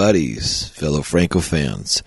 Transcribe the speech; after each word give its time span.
buddies, 0.00 0.66
fellow 0.70 1.02
Franco 1.02 1.40
fans, 1.40 2.02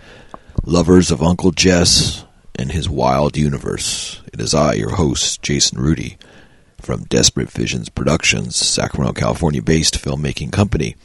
lovers 0.63 1.11
of 1.11 1.21
Uncle 1.21 1.51
Jess 1.51 2.25
and 2.55 2.71
his 2.71 2.89
wild 2.89 3.37
universe. 3.37 4.19
It 4.33 4.41
is 4.41 4.55
I, 4.55 4.73
your 4.73 4.95
host, 4.95 5.43
Jason 5.43 5.79
Rudy, 5.79 6.17
from 6.81 7.03
Desperate 7.03 7.51
Visions 7.51 7.89
Productions, 7.89 8.55
Sacramento, 8.55 9.13
California 9.13 9.61
based 9.61 10.03
filmmaking 10.03 10.51
company. 10.51 10.95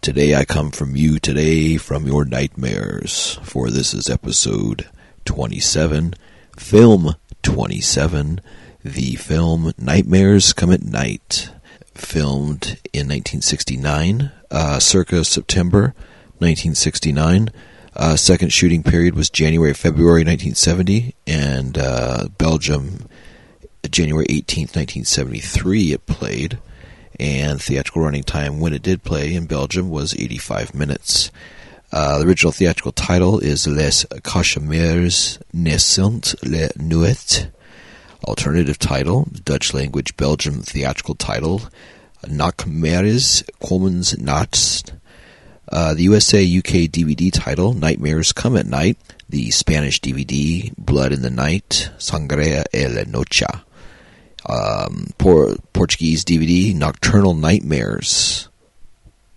Today 0.00 0.34
I 0.34 0.44
come 0.44 0.72
from 0.72 0.96
you 0.96 1.20
today 1.20 1.76
from 1.76 2.08
your 2.08 2.24
nightmares, 2.24 3.38
for 3.44 3.70
this 3.70 3.94
is 3.94 4.10
episode 4.10 4.88
27, 5.26 6.14
film 6.56 7.14
27, 7.44 8.40
the 8.82 9.14
film 9.14 9.72
Nightmares 9.78 10.52
Come 10.54 10.72
at 10.72 10.82
Night, 10.82 11.52
filmed 11.94 12.80
in 12.92 13.06
1969, 13.06 14.32
uh, 14.50 14.78
circa 14.78 15.24
September 15.24 15.94
1969. 16.38 17.50
Uh, 17.94 18.16
second 18.16 18.50
shooting 18.52 18.82
period 18.82 19.14
was 19.14 19.28
January, 19.30 19.74
February 19.74 20.20
1970, 20.20 21.14
and 21.26 21.76
uh, 21.76 22.28
Belgium, 22.38 23.06
January 23.90 24.26
18th, 24.26 24.76
1973, 24.76 25.92
it 25.92 26.06
played. 26.06 26.58
And 27.18 27.60
theatrical 27.60 28.02
running 28.02 28.22
time 28.22 28.60
when 28.60 28.72
it 28.72 28.82
did 28.82 29.02
play 29.02 29.34
in 29.34 29.44
Belgium 29.46 29.90
was 29.90 30.14
85 30.14 30.74
minutes. 30.74 31.30
Uh, 31.92 32.18
the 32.18 32.26
original 32.26 32.52
theatrical 32.52 32.92
title 32.92 33.40
is 33.40 33.66
Les 33.66 34.04
Cauchemars 34.04 35.42
naissent 35.52 36.34
la 36.42 36.68
nuit. 36.78 37.50
Alternative 38.24 38.78
title, 38.78 39.28
Dutch 39.44 39.74
language 39.74 40.16
Belgium 40.16 40.62
theatrical 40.62 41.14
title, 41.16 41.62
Nachtmerries 42.24 43.44
Komens 43.62 44.16
Nachts. 44.18 44.82
Uh, 45.70 45.94
the 45.94 46.02
USA 46.04 46.42
UK 46.42 46.90
DVD 46.90 47.30
title, 47.32 47.74
Nightmares 47.74 48.32
Come 48.32 48.56
at 48.56 48.66
Night. 48.66 48.96
The 49.28 49.50
Spanish 49.52 50.00
DVD, 50.00 50.74
Blood 50.76 51.12
in 51.12 51.22
the 51.22 51.30
Night, 51.30 51.90
Sangre 51.98 52.64
e 52.74 52.88
la 52.88 53.04
Noche. 53.06 53.44
Um, 54.44 55.10
Por- 55.18 55.54
Portuguese 55.72 56.24
DVD, 56.24 56.74
Nocturnal 56.74 57.34
Nightmares, 57.34 58.48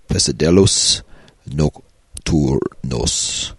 Pesadelos 0.10 1.04
Nocturnos. 1.48 3.54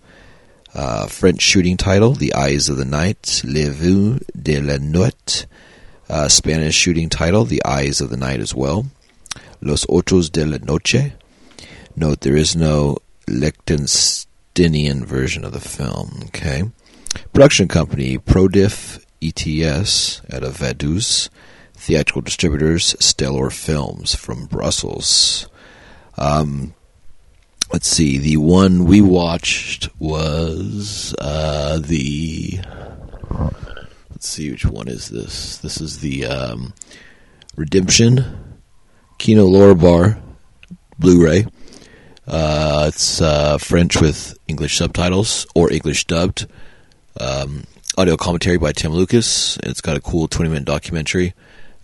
Uh, 0.75 1.07
French 1.07 1.41
shooting 1.41 1.77
title, 1.77 2.15
The 2.15 2.35
Eyes 2.35 2.69
of 2.69 2.79
the 2.79 2.85
Night, 2.85 3.43
Les 3.45 3.69
Vues 3.69 4.21
de 4.41 4.61
la 4.61 4.79
Nuit. 4.79 5.47
Uh, 6.09 6.27
Spanish 6.29 6.75
shooting 6.75 7.09
title, 7.09 7.45
The 7.45 7.65
Eyes 7.65 8.01
of 8.01 8.11
the 8.11 8.17
Night 8.17 8.41
as 8.41 8.57
well. 8.57 8.87
Los 9.65 9.87
Ojos 9.89 10.29
de 10.29 10.45
la 10.45 10.59
Noche. 10.59 11.15
Note 11.97 12.21
there 12.21 12.37
is 12.37 12.55
no 12.55 12.99
Liechtensteinian 13.27 15.07
version 15.07 15.43
of 15.43 15.53
the 15.53 15.61
film. 15.61 16.25
Okay. 16.27 16.65
Production 17.33 17.67
company, 17.67 18.19
Prodif 18.19 19.03
ETS 19.23 20.21
out 20.31 20.43
of 20.43 20.59
Vaduz. 20.59 21.31
Theatrical 21.73 22.21
distributors, 22.21 22.95
Stellar 23.01 23.49
Films 23.49 24.15
from 24.15 24.45
Brussels. 24.47 25.49
Um, 26.19 26.75
let's 27.73 27.89
see. 27.89 28.19
The 28.19 28.37
one 28.37 28.85
we 28.85 29.01
watched 29.01 29.89
was 29.99 31.15
uh, 31.19 31.81
the. 31.83 32.61
Let's 34.11 34.29
see 34.29 34.51
which 34.51 34.67
one 34.67 34.89
is 34.89 35.09
this. 35.09 35.57
This 35.59 35.81
is 35.81 36.01
the 36.01 36.27
um, 36.27 36.75
Redemption 37.57 38.44
Kino 39.25 39.47
Lorber 39.47 40.21
Blu-ray. 40.99 41.47
Uh, 42.29 42.85
it's 42.89 43.23
uh, 43.23 43.57
French 43.57 43.99
with 43.99 44.37
English 44.49 44.77
subtitles 44.77 45.47
or 45.55 45.73
English 45.73 46.05
dubbed. 46.05 46.47
Um, 47.19 47.65
audio 47.97 48.19
commentary 48.19 48.59
by 48.59 48.73
Tim 48.73 48.93
Lucas. 48.93 49.57
It's 49.63 49.81
got 49.81 49.97
a 49.97 50.01
cool 50.03 50.29
20 50.29 50.51
minute 50.51 50.67
documentary 50.67 51.33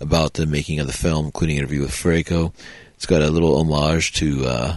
about 0.01 0.35
the 0.35 0.45
making 0.45 0.81
of 0.81 0.87
the 0.87 0.93
film, 0.93 1.25
including 1.25 1.57
an 1.57 1.63
interview 1.63 1.81
with 1.81 1.95
Franco. 1.95 2.53
It's 2.97 3.07
got 3.07 3.23
a 3.23 3.31
little 3.31 3.59
homage 3.59 4.13
to 4.17 4.45
uh, 4.45 4.77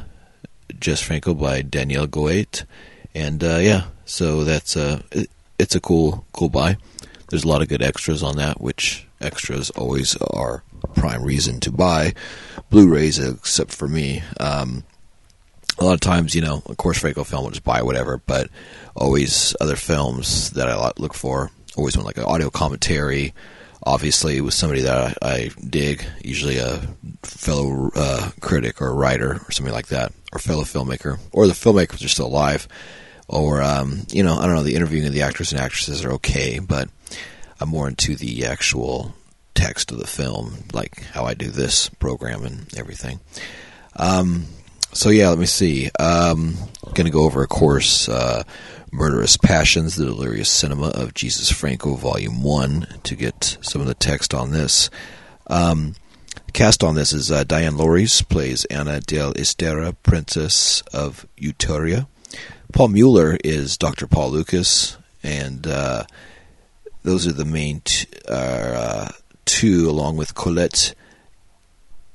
Jess 0.80 1.01
Franco 1.01 1.34
by 1.34 1.63
Danielle 1.63 2.07
Goet. 2.07 2.63
And 3.13 3.44
uh, 3.44 3.57
yeah, 3.57 3.88
so 4.06 4.45
that's 4.45 4.78
uh, 4.78 5.01
it, 5.12 5.30
it's 5.59 5.75
a 5.75 5.81
cool 5.81 6.25
cool 6.31 6.47
buy. 6.47 6.78
There's 7.30 7.44
a 7.44 7.50
lot 7.50 7.62
of 7.62 7.68
good 7.68 7.81
extras 7.81 8.24
on 8.24 8.38
that, 8.38 8.62
which 8.62 9.06
extras 9.19 9.69
always 9.72 10.16
are 10.16 10.63
prime 10.94 11.24
reason 11.24 11.59
to 11.62 11.72
buy 11.72 12.13
Blu-rays, 12.73 13.19
except 13.19 13.72
for 13.72 13.88
me. 13.88 14.23
Um, 14.39 14.84
a 15.78 15.85
lot 15.85 15.94
of 15.94 16.00
times, 16.00 16.34
you 16.34 16.41
know, 16.41 16.63
of 16.66 16.75
course, 16.78 16.97
Franco 16.97 17.23
film 17.23 17.44
will 17.44 17.51
just 17.51 17.63
buy 17.63 17.84
whatever, 17.84 18.17
but 18.25 18.50
always 18.95 19.56
other 19.61 19.75
films 19.75 20.50
that 20.51 20.67
I 20.67 20.91
look 20.97 21.13
for. 21.13 21.51
Always 21.78 21.95
want 21.95 22.07
like 22.07 22.17
an 22.17 22.23
audio 22.23 22.50
commentary. 22.50 23.35
Obviously, 23.85 24.41
with 24.41 24.56
somebody 24.56 24.81
that 24.81 25.17
I, 25.22 25.28
I 25.28 25.50
dig, 25.69 26.03
usually 26.23 26.57
a 26.57 26.81
fellow 27.22 27.91
uh, 27.95 28.31
critic 28.39 28.81
or 28.81 28.91
writer 28.95 29.33
or 29.47 29.51
something 29.51 29.73
like 29.73 29.89
that, 29.89 30.12
or 30.31 30.39
fellow 30.39 30.63
filmmaker, 30.63 31.19
or 31.31 31.45
the 31.45 31.53
filmmakers 31.53 32.03
are 32.03 32.09
still 32.09 32.25
alive, 32.25 32.67
or 33.28 33.62
um, 33.62 34.01
you 34.12 34.23
know, 34.23 34.35
I 34.35 34.47
don't 34.47 34.56
know. 34.56 34.63
The 34.63 34.75
interviewing 34.75 35.06
of 35.06 35.13
the 35.13 35.22
actors 35.22 35.51
and 35.51 35.62
actresses 35.62 36.03
are 36.03 36.13
okay, 36.13 36.57
but 36.57 36.89
I'm 37.59 37.69
more 37.69 37.88
into 37.88 38.16
the 38.16 38.47
actual 38.47 39.13
text 39.53 39.91
of 39.91 39.99
the 39.99 40.07
film, 40.07 40.63
like 40.73 41.03
how 41.13 41.25
I 41.25 41.33
do 41.33 41.49
this 41.49 41.89
program 41.89 42.43
and 42.45 42.67
everything. 42.77 43.19
Um, 43.95 44.45
so 44.93 45.09
yeah, 45.09 45.29
let 45.29 45.39
me 45.39 45.45
see. 45.45 45.89
Um, 45.99 46.55
going 46.93 47.05
to 47.05 47.11
go 47.11 47.23
over, 47.23 47.43
of 47.43 47.49
course, 47.49 48.07
uh, 48.07 48.43
Murderous 48.91 49.37
Passions, 49.37 49.95
the 49.95 50.05
Delirious 50.05 50.49
Cinema 50.49 50.89
of 50.89 51.13
Jesus 51.13 51.51
Franco, 51.51 51.95
Volume 51.95 52.43
1, 52.43 52.99
to 53.03 53.15
get 53.15 53.57
some 53.61 53.81
of 53.81 53.87
the 53.87 53.95
text 53.95 54.33
on 54.33 54.51
this. 54.51 54.89
Um, 55.47 55.95
cast 56.53 56.83
on 56.83 56.93
this 56.93 57.11
is 57.11 57.31
uh, 57.31 57.43
Diane 57.43 57.73
Lorys, 57.73 58.27
plays 58.27 58.65
Anna 58.65 58.99
del 58.99 59.33
Estera, 59.33 59.95
Princess 60.03 60.81
of 60.93 61.25
Uteria. 61.37 62.07
Paul 62.71 62.89
Mueller 62.89 63.37
is 63.43 63.77
Dr. 63.77 64.05
Paul 64.07 64.31
Lucas, 64.31 64.97
and 65.23 65.65
uh, 65.65 66.03
those 67.03 67.25
are 67.27 67.33
the 67.33 67.45
main 67.45 67.81
t- 67.81 68.07
uh, 68.27 69.09
two, 69.45 69.89
along 69.89 70.17
with 70.17 70.35
Colette 70.35 70.93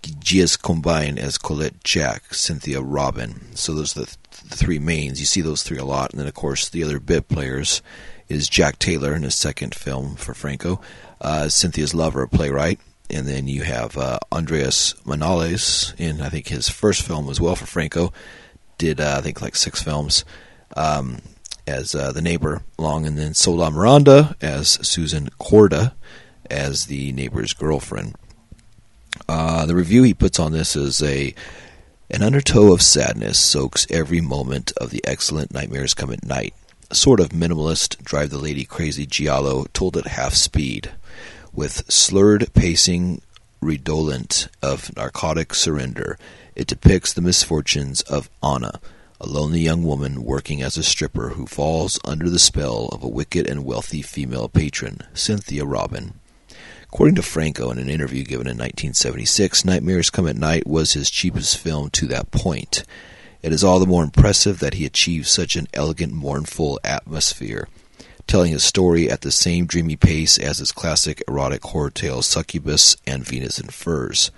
Giacobine 0.02 1.18
as 1.18 1.38
Colette 1.38 1.82
Jack, 1.84 2.34
Cynthia 2.34 2.80
Robin. 2.80 3.54
So 3.54 3.74
those 3.74 3.96
are 3.96 4.00
the, 4.00 4.06
th- 4.06 4.18
the, 4.48 4.56
three 4.56 4.78
mains. 4.78 5.20
You 5.20 5.26
see 5.26 5.40
those 5.40 5.62
three 5.62 5.78
a 5.78 5.84
lot. 5.84 6.10
And 6.10 6.20
then, 6.20 6.28
of 6.28 6.34
course, 6.34 6.68
the 6.68 6.84
other 6.84 7.00
bit 7.00 7.28
players 7.28 7.82
is 8.28 8.48
Jack 8.48 8.78
Taylor 8.78 9.14
in 9.14 9.22
his 9.22 9.34
second 9.34 9.74
film 9.74 10.16
for 10.16 10.34
Franco, 10.34 10.80
uh, 11.20 11.48
Cynthia's 11.48 11.94
lover, 11.94 12.26
playwright. 12.26 12.80
And 13.10 13.26
then 13.26 13.48
you 13.48 13.62
have 13.62 13.96
uh, 13.96 14.18
Andreas 14.30 14.94
Monales 15.04 15.98
in, 15.98 16.20
I 16.20 16.28
think, 16.28 16.48
his 16.48 16.68
first 16.68 17.02
film 17.02 17.30
as 17.30 17.40
well 17.40 17.56
for 17.56 17.66
Franco. 17.66 18.12
Did, 18.76 19.00
uh, 19.00 19.16
I 19.18 19.22
think, 19.22 19.40
like 19.40 19.56
six 19.56 19.82
films 19.82 20.24
um, 20.76 21.18
as 21.66 21.94
uh, 21.94 22.12
the 22.12 22.22
neighbor 22.22 22.62
along. 22.78 23.06
And 23.06 23.18
then 23.18 23.34
Sola 23.34 23.70
Miranda 23.70 24.36
as 24.42 24.86
Susan 24.86 25.30
Corda 25.38 25.94
as 26.50 26.86
the 26.86 27.12
neighbor's 27.12 27.52
girlfriend. 27.52 28.14
Uh, 29.28 29.66
the 29.66 29.74
review 29.74 30.02
he 30.02 30.14
puts 30.14 30.38
on 30.38 30.52
this 30.52 30.76
is 30.76 31.02
a 31.02 31.34
an 32.10 32.22
undertow 32.22 32.72
of 32.72 32.80
sadness 32.80 33.38
soaks 33.38 33.86
every 33.90 34.22
moment 34.22 34.72
of 34.78 34.90
the 34.90 35.04
excellent 35.04 35.52
Nightmares 35.52 35.92
Come 35.92 36.10
at 36.10 36.24
Night. 36.24 36.54
A 36.90 36.94
sort 36.94 37.20
of 37.20 37.30
minimalist, 37.30 38.02
drive 38.02 38.30
the 38.30 38.38
lady 38.38 38.64
crazy 38.64 39.04
giallo 39.04 39.66
told 39.74 39.94
at 39.94 40.06
half 40.06 40.32
speed, 40.32 40.90
with 41.52 41.84
slurred 41.92 42.54
pacing 42.54 43.20
redolent 43.60 44.48
of 44.62 44.94
narcotic 44.96 45.52
surrender. 45.52 46.18
It 46.54 46.66
depicts 46.66 47.12
the 47.12 47.20
misfortunes 47.20 48.00
of 48.02 48.30
Anna, 48.42 48.80
a 49.20 49.26
lonely 49.26 49.60
young 49.60 49.84
woman 49.84 50.24
working 50.24 50.62
as 50.62 50.78
a 50.78 50.82
stripper 50.82 51.30
who 51.30 51.46
falls 51.46 51.98
under 52.04 52.30
the 52.30 52.38
spell 52.38 52.88
of 52.92 53.02
a 53.02 53.08
wicked 53.08 53.46
and 53.46 53.66
wealthy 53.66 54.00
female 54.00 54.48
patron, 54.48 55.00
Cynthia 55.12 55.66
Robin. 55.66 56.14
According 56.90 57.16
to 57.16 57.22
Franco 57.22 57.70
in 57.70 57.78
an 57.78 57.90
interview 57.90 58.24
given 58.24 58.46
in 58.46 58.56
1976, 58.56 59.64
Nightmares 59.64 60.08
Come 60.08 60.26
at 60.26 60.36
Night 60.36 60.66
was 60.66 60.94
his 60.94 61.10
cheapest 61.10 61.58
film 61.58 61.90
to 61.90 62.06
that 62.06 62.30
point. 62.30 62.82
It 63.42 63.52
is 63.52 63.62
all 63.62 63.78
the 63.78 63.86
more 63.86 64.02
impressive 64.02 64.58
that 64.60 64.74
he 64.74 64.86
achieved 64.86 65.26
such 65.26 65.54
an 65.54 65.68
elegant, 65.74 66.14
mournful 66.14 66.80
atmosphere, 66.82 67.68
telling 68.26 68.52
his 68.52 68.64
story 68.64 69.10
at 69.10 69.20
the 69.20 69.30
same 69.30 69.66
dreamy 69.66 69.96
pace 69.96 70.38
as 70.38 70.58
his 70.58 70.72
classic 70.72 71.22
erotic 71.28 71.62
horror 71.62 71.90
tales 71.90 72.26
Succubus 72.26 72.96
and 73.06 73.24
Venus 73.24 73.60
in 73.60 73.68
Furs. 73.68 74.30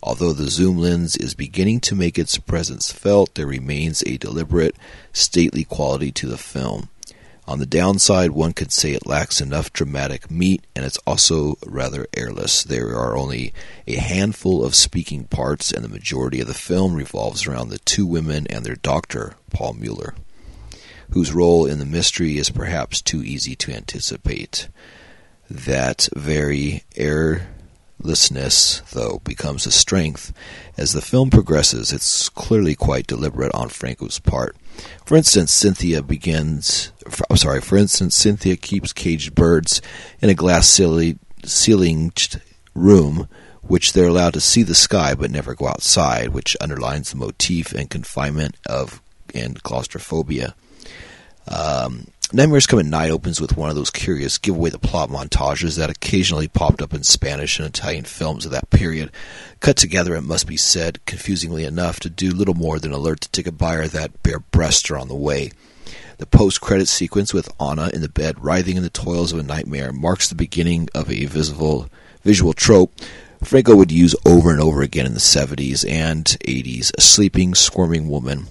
Although 0.00 0.32
the 0.32 0.50
zoom 0.50 0.78
lens 0.78 1.16
is 1.16 1.34
beginning 1.34 1.80
to 1.80 1.96
make 1.96 2.16
its 2.16 2.38
presence 2.38 2.92
felt, 2.92 3.34
there 3.34 3.46
remains 3.48 4.04
a 4.06 4.18
deliberate, 4.18 4.76
stately 5.12 5.64
quality 5.64 6.12
to 6.12 6.28
the 6.28 6.38
film. 6.38 6.90
On 7.48 7.58
the 7.58 7.64
downside, 7.64 8.32
one 8.32 8.52
could 8.52 8.70
say 8.72 8.92
it 8.92 9.06
lacks 9.06 9.40
enough 9.40 9.72
dramatic 9.72 10.30
meat 10.30 10.66
and 10.76 10.84
it's 10.84 10.98
also 11.06 11.56
rather 11.64 12.06
airless. 12.14 12.62
There 12.62 12.90
are 12.90 13.16
only 13.16 13.54
a 13.86 13.94
handful 13.94 14.62
of 14.62 14.74
speaking 14.74 15.24
parts, 15.24 15.72
and 15.72 15.82
the 15.82 15.88
majority 15.88 16.42
of 16.42 16.46
the 16.46 16.52
film 16.52 16.92
revolves 16.92 17.46
around 17.46 17.70
the 17.70 17.78
two 17.78 18.04
women 18.04 18.46
and 18.50 18.66
their 18.66 18.76
doctor, 18.76 19.32
Paul 19.50 19.72
Mueller, 19.72 20.14
whose 21.12 21.32
role 21.32 21.64
in 21.64 21.78
the 21.78 21.86
mystery 21.86 22.36
is 22.36 22.50
perhaps 22.50 23.00
too 23.00 23.22
easy 23.22 23.56
to 23.56 23.72
anticipate. 23.72 24.68
That 25.48 26.10
very 26.14 26.84
airlessness, 28.02 28.80
though, 28.92 29.20
becomes 29.24 29.66
a 29.66 29.70
strength. 29.70 30.32
As 30.76 30.92
the 30.92 31.00
film 31.00 31.30
progresses, 31.30 31.92
it's 31.92 32.28
clearly 32.28 32.74
quite 32.74 33.06
deliberate 33.06 33.54
on 33.54 33.68
Franco's 33.68 34.18
part. 34.18 34.56
For 35.04 35.16
instance, 35.16 35.52
Cynthia 35.52 36.02
begins. 36.02 36.92
I'm 37.28 37.36
sorry. 37.36 37.60
For 37.60 37.76
instance, 37.76 38.14
Cynthia 38.14 38.56
keeps 38.56 38.92
caged 38.92 39.34
birds 39.34 39.82
in 40.20 40.30
a 40.30 40.34
glass 40.34 40.68
ceilinged 40.68 42.40
room, 42.74 43.28
which 43.62 43.92
they're 43.92 44.08
allowed 44.08 44.34
to 44.34 44.40
see 44.40 44.62
the 44.62 44.74
sky 44.74 45.14
but 45.14 45.30
never 45.30 45.54
go 45.54 45.68
outside, 45.68 46.28
which 46.30 46.56
underlines 46.60 47.10
the 47.10 47.16
motif 47.16 47.72
and 47.72 47.90
confinement 47.90 48.56
of 48.66 49.02
and 49.34 49.62
claustrophobia. 49.62 50.54
Um, 51.50 52.06
Nightmares 52.30 52.66
Come 52.66 52.78
at 52.78 52.84
Night 52.84 53.10
opens 53.10 53.40
with 53.40 53.56
one 53.56 53.70
of 53.70 53.74
those 53.74 53.88
curious 53.88 54.36
give 54.36 54.54
away 54.54 54.68
the 54.68 54.78
plot 54.78 55.08
montages 55.08 55.78
that 55.78 55.88
occasionally 55.88 56.46
popped 56.46 56.82
up 56.82 56.92
in 56.92 57.02
Spanish 57.02 57.58
and 57.58 57.66
Italian 57.66 58.04
films 58.04 58.44
of 58.44 58.50
that 58.52 58.68
period. 58.68 59.10
Cut 59.60 59.78
together, 59.78 60.14
it 60.14 60.22
must 60.22 60.46
be 60.46 60.58
said, 60.58 61.04
confusingly 61.06 61.64
enough, 61.64 62.00
to 62.00 62.10
do 62.10 62.30
little 62.30 62.52
more 62.52 62.78
than 62.78 62.92
alert 62.92 63.22
the 63.22 63.28
ticket 63.28 63.56
buyer 63.56 63.88
that 63.88 64.22
bare 64.22 64.40
breasts 64.40 64.90
are 64.90 64.98
on 64.98 65.08
the 65.08 65.14
way. 65.14 65.50
The 66.18 66.26
post 66.26 66.60
credit 66.60 66.88
sequence 66.88 67.32
with 67.32 67.50
Anna 67.58 67.90
in 67.94 68.02
the 68.02 68.10
bed 68.10 68.44
writhing 68.44 68.76
in 68.76 68.82
the 68.82 68.90
toils 68.90 69.32
of 69.32 69.38
a 69.38 69.42
nightmare 69.42 69.92
marks 69.92 70.28
the 70.28 70.34
beginning 70.34 70.90
of 70.94 71.10
a 71.10 71.24
visible 71.24 71.88
visual 72.24 72.52
trope 72.52 72.92
Franco 73.42 73.76
would 73.76 73.92
use 73.92 74.16
over 74.26 74.50
and 74.50 74.60
over 74.60 74.82
again 74.82 75.06
in 75.06 75.14
the 75.14 75.20
70s 75.20 75.88
and 75.88 76.24
80s 76.24 76.90
a 76.98 77.00
sleeping, 77.00 77.54
squirming 77.54 78.08
woman 78.08 78.48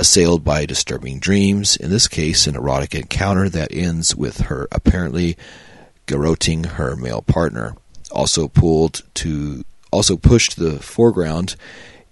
assailed 0.00 0.42
by 0.42 0.64
disturbing 0.64 1.18
dreams, 1.18 1.76
in 1.76 1.90
this 1.90 2.08
case, 2.08 2.46
an 2.46 2.56
erotic 2.56 2.94
encounter 2.94 3.50
that 3.50 3.70
ends 3.70 4.16
with 4.16 4.40
her 4.42 4.66
apparently 4.72 5.36
garroting 6.06 6.64
her 6.64 6.96
male 6.96 7.20
partner. 7.20 7.76
Also 8.10 8.48
pulled 8.48 9.02
to 9.14 9.62
also 9.92 10.16
pushed 10.16 10.52
to 10.52 10.60
the 10.60 10.82
foreground 10.82 11.54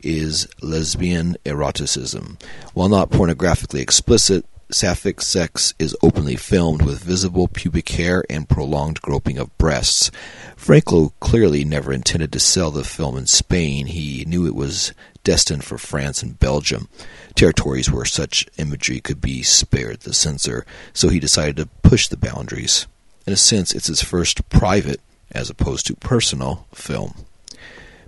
is 0.01 0.47
lesbian 0.61 1.37
eroticism. 1.45 2.37
While 2.75 2.89
not 2.91 3.11
pornographically 3.11 3.81
explicit, 3.81 4.45
sapphic 4.71 5.21
sex 5.21 5.75
is 5.79 5.97
openly 6.03 6.37
filmed 6.37 6.83
with 6.83 7.03
visible 7.03 7.49
pubic 7.49 7.89
hair 7.91 8.25
and 8.29 8.49
prolonged 8.49 9.01
groping 9.01 9.39
of 9.39 9.57
breasts. 9.59 10.11
Franco 10.57 11.11
clearly 11.21 11.65
never 11.65 11.93
intended 11.93 12.33
to 12.33 12.41
sell 12.41 12.71
the 12.71 12.85
film 12.85 13.17
in 13.17 13.27
Spain. 13.27 13.87
He 13.87 14.25
knew 14.27 14.47
it 14.47 14.55
was 14.55 14.93
destined 15.25 15.65
for 15.65 15.79
France 15.79 16.23
and 16.23 16.39
Belgium, 16.39 16.89
territories 17.35 17.91
where 17.91 18.05
such 18.05 18.47
imagery 18.59 19.01
could 19.01 19.21
be 19.21 19.43
spared 19.43 20.01
the 20.01 20.15
censor, 20.15 20.65
so 20.93 21.09
he 21.09 21.21
decided 21.21 21.57
to 21.57 21.67
push 21.83 22.09
the 22.09 22.17
boundaries. 22.17 22.87
In 23.27 23.33
a 23.33 23.37
sense, 23.37 23.75
it's 23.75 23.89
his 23.89 24.03
first 24.03 24.49
private, 24.49 25.01
as 25.33 25.51
opposed 25.51 25.87
to 25.87 25.97
personal, 25.97 26.67
film. 26.75 27.15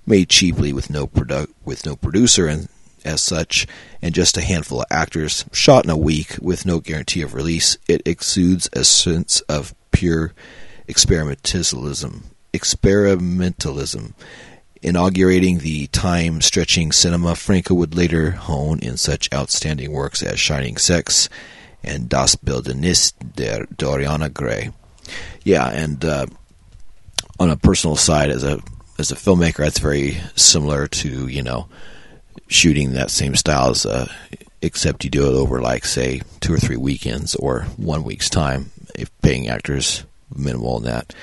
Made 0.06 0.28
cheaply 0.28 0.72
with 0.72 0.90
no 0.90 1.06
produ- 1.06 1.52
with 1.64 1.84
no 1.84 1.94
producer 1.94 2.46
and 2.46 2.68
as 3.04 3.20
such, 3.20 3.66
and 4.02 4.14
just 4.14 4.36
a 4.36 4.42
handful 4.42 4.80
of 4.80 4.86
actors, 4.90 5.44
shot 5.52 5.84
in 5.84 5.90
a 5.90 5.96
week 5.96 6.36
with 6.40 6.66
no 6.66 6.80
guarantee 6.80 7.22
of 7.22 7.34
release, 7.34 7.78
it 7.88 8.02
exudes 8.06 8.68
a 8.72 8.84
sense 8.84 9.40
of 9.42 9.74
pure 9.90 10.32
experimentalism. 10.88 12.22
Experimentalism. 12.52 14.12
Inaugurating 14.82 15.58
the 15.58 15.86
time 15.88 16.40
stretching 16.40 16.90
cinema, 16.90 17.34
Franco 17.34 17.74
would 17.74 17.94
later 17.94 18.30
hone 18.30 18.78
in 18.78 18.96
such 18.96 19.32
outstanding 19.32 19.92
works 19.92 20.22
as 20.22 20.40
Shining 20.40 20.78
Sex 20.78 21.28
and 21.84 22.08
Das 22.08 22.34
Bildnis 22.36 23.12
der 23.36 23.66
Doriana 23.66 24.32
Gray. 24.32 24.70
Yeah, 25.44 25.68
and 25.68 26.02
uh, 26.04 26.26
on 27.38 27.50
a 27.50 27.56
personal 27.56 27.96
side, 27.96 28.30
as 28.30 28.44
a 28.44 28.60
as 28.98 29.10
a 29.10 29.16
filmmaker, 29.16 29.58
that's 29.58 29.78
very 29.78 30.18
similar 30.36 30.86
to 30.86 31.26
you 31.26 31.42
know 31.42 31.68
shooting 32.50 32.92
that 32.92 33.10
same 33.10 33.36
style 33.36 33.70
as 33.70 33.86
uh, 33.86 34.12
except 34.60 35.04
you 35.04 35.10
do 35.10 35.26
it 35.26 35.38
over 35.38 35.60
like 35.62 35.84
say 35.84 36.20
two 36.40 36.52
or 36.52 36.58
three 36.58 36.76
weekends 36.76 37.34
or 37.36 37.62
one 37.76 38.02
week's 38.02 38.28
time 38.28 38.70
if 38.96 39.08
paying 39.22 39.48
actors 39.48 40.04
minimal 40.34 40.78
in 40.78 40.84
that. 40.84 41.14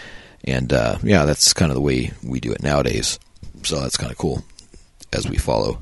And 0.45 0.71
uh, 0.71 0.97
yeah 1.03 1.25
that's 1.25 1.53
kind 1.53 1.69
of 1.69 1.75
the 1.75 1.81
way 1.81 2.11
we 2.23 2.39
do 2.39 2.53
it 2.53 2.63
nowadays. 2.63 3.19
So 3.63 3.79
that's 3.81 3.97
kind 3.97 4.11
of 4.11 4.17
cool 4.17 4.43
as 5.11 5.27
we 5.27 5.37
follow 5.37 5.81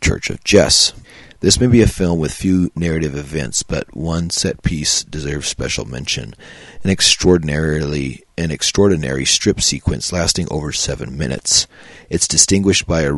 church 0.00 0.30
of 0.30 0.42
jess. 0.44 0.92
This 1.40 1.60
may 1.60 1.66
be 1.66 1.82
a 1.82 1.86
film 1.86 2.18
with 2.20 2.32
few 2.32 2.70
narrative 2.76 3.16
events 3.16 3.64
but 3.64 3.94
one 3.96 4.30
set 4.30 4.62
piece 4.62 5.02
deserves 5.02 5.48
special 5.48 5.86
mention. 5.86 6.34
An 6.84 6.90
extraordinarily 6.90 8.22
an 8.36 8.52
extraordinary 8.52 9.24
strip 9.24 9.60
sequence 9.60 10.12
lasting 10.12 10.46
over 10.52 10.70
seven 10.70 11.18
minutes. 11.18 11.66
It's 12.08 12.28
distinguished 12.28 12.86
by 12.86 13.02
a 13.02 13.12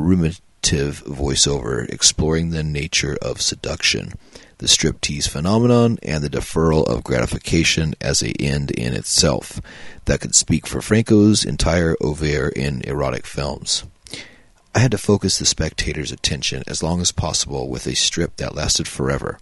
ruminative 0.61 1.03
voiceover 1.05 1.89
exploring 1.89 2.51
the 2.51 2.63
nature 2.63 3.17
of 3.23 3.41
seduction, 3.41 4.13
the 4.59 4.67
striptease 4.67 5.29
phenomenon, 5.29 5.99
and 6.03 6.23
the 6.23 6.29
deferral 6.29 6.87
of 6.87 7.05
gratification 7.05 7.95
as 8.01 8.23
a 8.23 8.33
end 8.41 8.71
in 8.73 8.93
itself 8.95 9.61
that 10.05 10.21
could 10.21 10.35
speak 10.35 10.67
for 10.67 10.83
Franco's 10.83 11.45
entire 11.45 11.97
oeuvre 12.05 12.53
in 12.57 12.83
erotic 12.83 13.27
films. 13.27 13.85
I 14.75 14.81
had 14.81 14.91
to 14.93 14.99
focus 14.99 15.39
the 15.39 15.47
spectator's 15.47 16.13
attention 16.13 16.63
as 16.67 16.83
long 16.83 17.01
as 17.01 17.11
possible 17.11 17.69
with 17.69 17.87
a 17.87 17.97
strip 17.97 18.37
that 18.37 18.55
lasted 18.55 18.87
forever. 18.87 19.39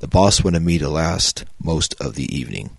The 0.00 0.08
boss 0.08 0.44
wanted 0.44 0.62
me 0.62 0.78
to 0.78 0.88
last 0.88 1.44
most 1.62 1.94
of 2.00 2.14
the 2.14 2.34
evening. 2.36 2.70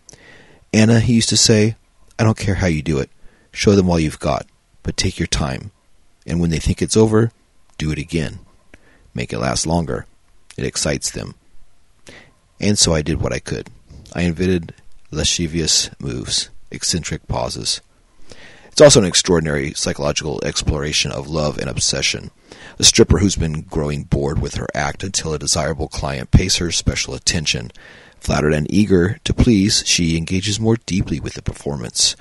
Anna, 0.71 0.99
he 0.99 1.13
used 1.13 1.29
to 1.29 1.37
say, 1.37 1.75
I 2.19 2.23
don't 2.23 2.37
care 2.37 2.55
how 2.55 2.67
you 2.67 2.81
do 2.81 2.99
it. 2.99 3.09
Show 3.51 3.75
them 3.75 3.89
all 3.89 3.99
you've 3.99 4.19
got, 4.19 4.45
but 4.83 4.97
take 4.97 5.17
your 5.17 5.27
time. 5.27 5.71
And 6.27 6.39
when 6.39 6.51
they 6.51 6.59
think 6.59 6.81
it's 6.81 6.97
over, 6.97 7.31
do 7.79 7.91
it 7.91 7.97
again. 7.97 8.39
Make 9.15 9.33
it 9.33 9.39
last 9.39 9.65
longer. 9.65 10.05
It 10.55 10.65
excites 10.65 11.09
them. 11.09 11.33
And 12.59 12.77
so 12.77 12.93
I 12.93 13.01
did 13.01 13.21
what 13.21 13.33
I 13.33 13.39
could. 13.39 13.69
I 14.13 14.21
invented 14.21 14.75
lascivious 15.09 15.89
moves, 15.99 16.49
eccentric 16.69 17.27
pauses. 17.27 17.81
It's 18.67 18.81
also 18.81 18.99
an 18.99 19.07
extraordinary 19.07 19.73
psychological 19.73 20.39
exploration 20.45 21.11
of 21.11 21.27
love 21.27 21.57
and 21.57 21.69
obsession. 21.69 22.31
A 22.77 22.83
stripper 22.83 23.19
who's 23.19 23.35
been 23.35 23.61
growing 23.61 24.03
bored 24.03 24.39
with 24.39 24.55
her 24.55 24.67
act 24.73 25.03
until 25.03 25.33
a 25.33 25.39
desirable 25.39 25.87
client 25.87 26.31
pays 26.31 26.57
her 26.57 26.71
special 26.71 27.13
attention. 27.13 27.71
Flattered 28.19 28.53
and 28.53 28.71
eager 28.71 29.17
to 29.23 29.33
please, 29.33 29.83
she 29.85 30.17
engages 30.17 30.59
more 30.59 30.77
deeply 30.85 31.19
with 31.19 31.33
the 31.33 31.41
performance. 31.41 32.15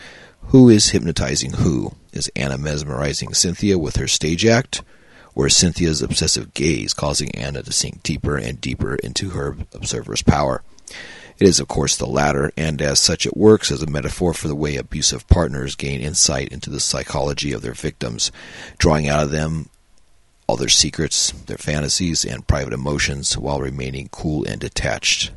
Who 0.48 0.68
is 0.68 0.90
hypnotizing 0.90 1.54
who? 1.54 1.92
Is 2.12 2.30
Anna 2.34 2.56
mesmerizing 2.56 3.34
Cynthia 3.34 3.78
with 3.78 3.96
her 3.96 4.08
stage 4.08 4.46
act? 4.46 4.82
Or 5.38 5.48
Cynthia's 5.48 6.02
obsessive 6.02 6.52
gaze 6.52 6.92
causing 6.92 7.32
Anna 7.36 7.62
to 7.62 7.70
sink 7.70 8.02
deeper 8.02 8.36
and 8.36 8.60
deeper 8.60 8.96
into 8.96 9.30
her 9.30 9.56
observer's 9.72 10.20
power. 10.20 10.62
It 11.38 11.46
is, 11.46 11.60
of 11.60 11.68
course, 11.68 11.96
the 11.96 12.08
latter, 12.08 12.50
and 12.56 12.82
as 12.82 12.98
such, 12.98 13.24
it 13.24 13.36
works 13.36 13.70
as 13.70 13.80
a 13.80 13.86
metaphor 13.86 14.34
for 14.34 14.48
the 14.48 14.56
way 14.56 14.74
abusive 14.74 15.28
partners 15.28 15.76
gain 15.76 16.00
insight 16.00 16.48
into 16.48 16.70
the 16.70 16.80
psychology 16.80 17.52
of 17.52 17.62
their 17.62 17.72
victims, 17.72 18.32
drawing 18.78 19.06
out 19.06 19.22
of 19.22 19.30
them 19.30 19.68
all 20.48 20.56
their 20.56 20.68
secrets, 20.68 21.30
their 21.30 21.56
fantasies, 21.56 22.24
and 22.24 22.48
private 22.48 22.72
emotions 22.72 23.38
while 23.38 23.60
remaining 23.60 24.08
cool 24.10 24.44
and 24.44 24.60
detached. 24.60 25.30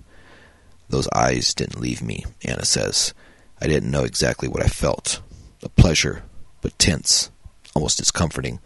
Those 0.90 1.08
eyes 1.14 1.54
didn't 1.54 1.80
leave 1.80 2.02
me, 2.02 2.26
Anna 2.44 2.66
says. 2.66 3.14
I 3.62 3.68
didn't 3.68 3.92
know 3.92 4.04
exactly 4.04 4.48
what 4.48 4.64
I 4.64 4.68
felt. 4.68 5.22
A 5.62 5.70
pleasure, 5.70 6.24
but 6.62 6.80
tense, 6.80 7.30
almost 7.76 8.00
discomforting 8.00 8.60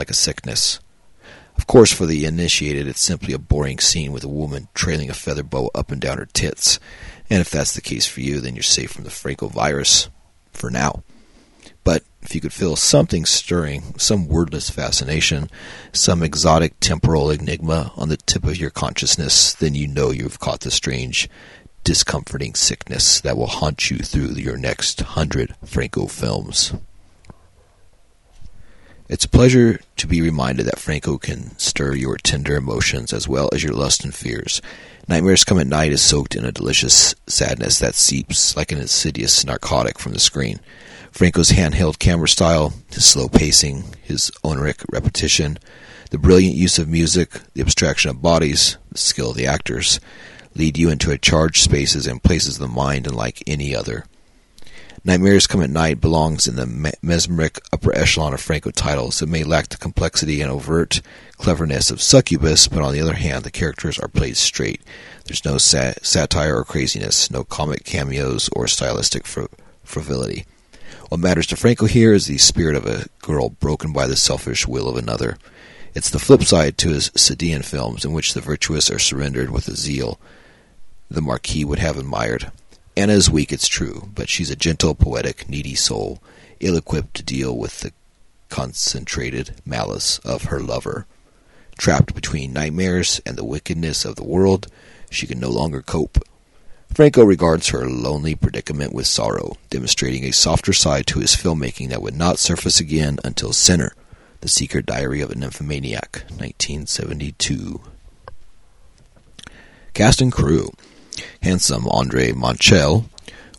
like 0.00 0.10
a 0.10 0.14
sickness. 0.14 0.80
Of 1.58 1.66
course, 1.66 1.92
for 1.92 2.06
the 2.06 2.24
initiated, 2.24 2.88
it's 2.88 3.02
simply 3.02 3.34
a 3.34 3.38
boring 3.38 3.78
scene 3.80 4.12
with 4.12 4.24
a 4.24 4.28
woman 4.28 4.68
trailing 4.72 5.10
a 5.10 5.14
feather 5.14 5.42
boa 5.42 5.68
up 5.74 5.92
and 5.92 6.00
down 6.00 6.16
her 6.16 6.26
tits. 6.26 6.80
And 7.28 7.42
if 7.42 7.50
that's 7.50 7.74
the 7.74 7.82
case 7.82 8.06
for 8.08 8.22
you, 8.22 8.40
then 8.40 8.56
you're 8.56 8.62
safe 8.62 8.90
from 8.90 9.04
the 9.04 9.10
Franco 9.10 9.48
virus. 9.48 10.08
For 10.52 10.70
now. 10.70 11.04
But 11.84 12.02
if 12.22 12.34
you 12.34 12.40
could 12.40 12.52
feel 12.52 12.76
something 12.76 13.24
stirring, 13.24 13.98
some 13.98 14.26
wordless 14.26 14.70
fascination, 14.70 15.50
some 15.92 16.22
exotic 16.22 16.80
temporal 16.80 17.30
enigma 17.30 17.92
on 17.96 18.08
the 18.08 18.16
tip 18.16 18.44
of 18.44 18.56
your 18.56 18.70
consciousness, 18.70 19.52
then 19.54 19.74
you 19.74 19.86
know 19.86 20.10
you've 20.10 20.40
caught 20.40 20.60
the 20.60 20.70
strange, 20.70 21.28
discomforting 21.84 22.54
sickness 22.54 23.20
that 23.20 23.36
will 23.36 23.46
haunt 23.46 23.90
you 23.90 23.98
through 23.98 24.32
your 24.32 24.56
next 24.56 25.00
hundred 25.00 25.54
Franco 25.64 26.06
films. 26.06 26.72
It's 29.10 29.24
a 29.24 29.28
pleasure 29.28 29.80
to 29.96 30.06
be 30.06 30.22
reminded 30.22 30.66
that 30.66 30.78
Franco 30.78 31.18
can 31.18 31.58
stir 31.58 31.96
your 31.96 32.16
tender 32.16 32.54
emotions 32.54 33.12
as 33.12 33.26
well 33.26 33.50
as 33.52 33.60
your 33.60 33.72
lust 33.72 34.04
and 34.04 34.14
fears. 34.14 34.62
Nightmares 35.08 35.42
Come 35.42 35.58
at 35.58 35.66
Night 35.66 35.90
is 35.90 36.00
soaked 36.00 36.36
in 36.36 36.44
a 36.44 36.52
delicious 36.52 37.16
sadness 37.26 37.80
that 37.80 37.96
seeps 37.96 38.56
like 38.56 38.70
an 38.70 38.78
insidious 38.78 39.44
narcotic 39.44 39.98
from 39.98 40.12
the 40.12 40.20
screen. 40.20 40.60
Franco's 41.10 41.50
handheld 41.50 41.98
camera 41.98 42.28
style, 42.28 42.72
his 42.92 43.04
slow 43.04 43.28
pacing, 43.28 43.82
his 44.00 44.30
oniric 44.44 44.84
repetition, 44.92 45.58
the 46.12 46.18
brilliant 46.18 46.54
use 46.54 46.78
of 46.78 46.86
music, 46.86 47.32
the 47.54 47.62
abstraction 47.62 48.10
of 48.10 48.22
bodies, 48.22 48.78
the 48.92 48.98
skill 48.98 49.30
of 49.32 49.36
the 49.36 49.48
actors, 49.48 49.98
lead 50.54 50.78
you 50.78 50.88
into 50.88 51.10
a 51.10 51.18
charged 51.18 51.64
spaces 51.64 52.06
and 52.06 52.22
places 52.22 52.60
of 52.60 52.60
the 52.60 52.72
mind 52.72 53.08
unlike 53.08 53.42
any 53.44 53.74
other. 53.74 54.04
Nightmares 55.02 55.46
Come 55.46 55.62
at 55.62 55.70
Night 55.70 55.98
belongs 55.98 56.46
in 56.46 56.56
the 56.56 56.94
mesmeric 57.00 57.58
upper 57.72 57.96
echelon 57.96 58.34
of 58.34 58.40
Franco 58.40 58.70
titles. 58.70 59.22
It 59.22 59.30
may 59.30 59.44
lack 59.44 59.68
the 59.68 59.78
complexity 59.78 60.42
and 60.42 60.50
overt 60.50 61.00
cleverness 61.38 61.90
of 61.90 62.02
Succubus, 62.02 62.68
but 62.68 62.82
on 62.82 62.92
the 62.92 63.00
other 63.00 63.14
hand, 63.14 63.44
the 63.44 63.50
characters 63.50 63.98
are 63.98 64.08
played 64.08 64.36
straight. 64.36 64.82
There's 65.24 65.42
no 65.42 65.56
sat- 65.56 66.04
satire 66.04 66.54
or 66.56 66.64
craziness, 66.64 67.30
no 67.30 67.44
comic 67.44 67.84
cameos 67.84 68.50
or 68.52 68.68
stylistic 68.68 69.26
fr- 69.26 69.44
frivolity. 69.84 70.44
What 71.08 71.20
matters 71.20 71.46
to 71.46 71.56
Franco 71.56 71.86
here 71.86 72.12
is 72.12 72.26
the 72.26 72.36
spirit 72.36 72.76
of 72.76 72.84
a 72.84 73.06
girl 73.22 73.48
broken 73.48 73.94
by 73.94 74.06
the 74.06 74.16
selfish 74.16 74.68
will 74.68 74.86
of 74.86 74.96
another. 74.96 75.38
It's 75.94 76.10
the 76.10 76.18
flip 76.18 76.44
side 76.44 76.76
to 76.78 76.90
his 76.90 77.08
Sadean 77.10 77.64
films, 77.64 78.04
in 78.04 78.12
which 78.12 78.34
the 78.34 78.42
virtuous 78.42 78.90
are 78.90 78.98
surrendered 78.98 79.48
with 79.48 79.66
a 79.66 79.76
zeal 79.76 80.20
the 81.10 81.22
Marquis 81.22 81.64
would 81.64 81.78
have 81.78 81.98
admired. 81.98 82.52
Anna 82.96 83.12
is 83.12 83.30
weak, 83.30 83.52
it's 83.52 83.68
true, 83.68 84.08
but 84.14 84.28
she's 84.28 84.50
a 84.50 84.56
gentle, 84.56 84.94
poetic, 84.94 85.48
needy 85.48 85.74
soul, 85.74 86.22
ill 86.58 86.76
equipped 86.76 87.14
to 87.14 87.22
deal 87.22 87.56
with 87.56 87.80
the 87.80 87.92
concentrated 88.48 89.54
malice 89.64 90.18
of 90.18 90.44
her 90.44 90.60
lover. 90.60 91.06
Trapped 91.78 92.14
between 92.14 92.52
nightmares 92.52 93.20
and 93.24 93.38
the 93.38 93.44
wickedness 93.44 94.04
of 94.04 94.16
the 94.16 94.24
world, 94.24 94.66
she 95.08 95.26
can 95.26 95.40
no 95.40 95.48
longer 95.48 95.80
cope. 95.80 96.18
Franco 96.92 97.24
regards 97.24 97.68
her 97.68 97.88
lonely 97.88 98.34
predicament 98.34 98.92
with 98.92 99.06
sorrow, 99.06 99.56
demonstrating 99.70 100.24
a 100.24 100.32
softer 100.32 100.72
side 100.72 101.06
to 101.06 101.20
his 101.20 101.36
filmmaking 101.36 101.88
that 101.88 102.02
would 102.02 102.16
not 102.16 102.38
surface 102.38 102.80
again 102.80 103.18
until 103.24 103.52
Sinner, 103.52 103.94
The 104.40 104.48
Secret 104.48 104.84
Diary 104.84 105.20
of 105.20 105.30
a 105.30 105.36
Nymphomaniac, 105.36 106.24
1972. 106.28 107.80
Cast 109.94 110.20
and 110.20 110.32
crew 110.32 110.70
handsome 111.42 111.88
Andre 111.88 112.32
Monchel, 112.32 113.04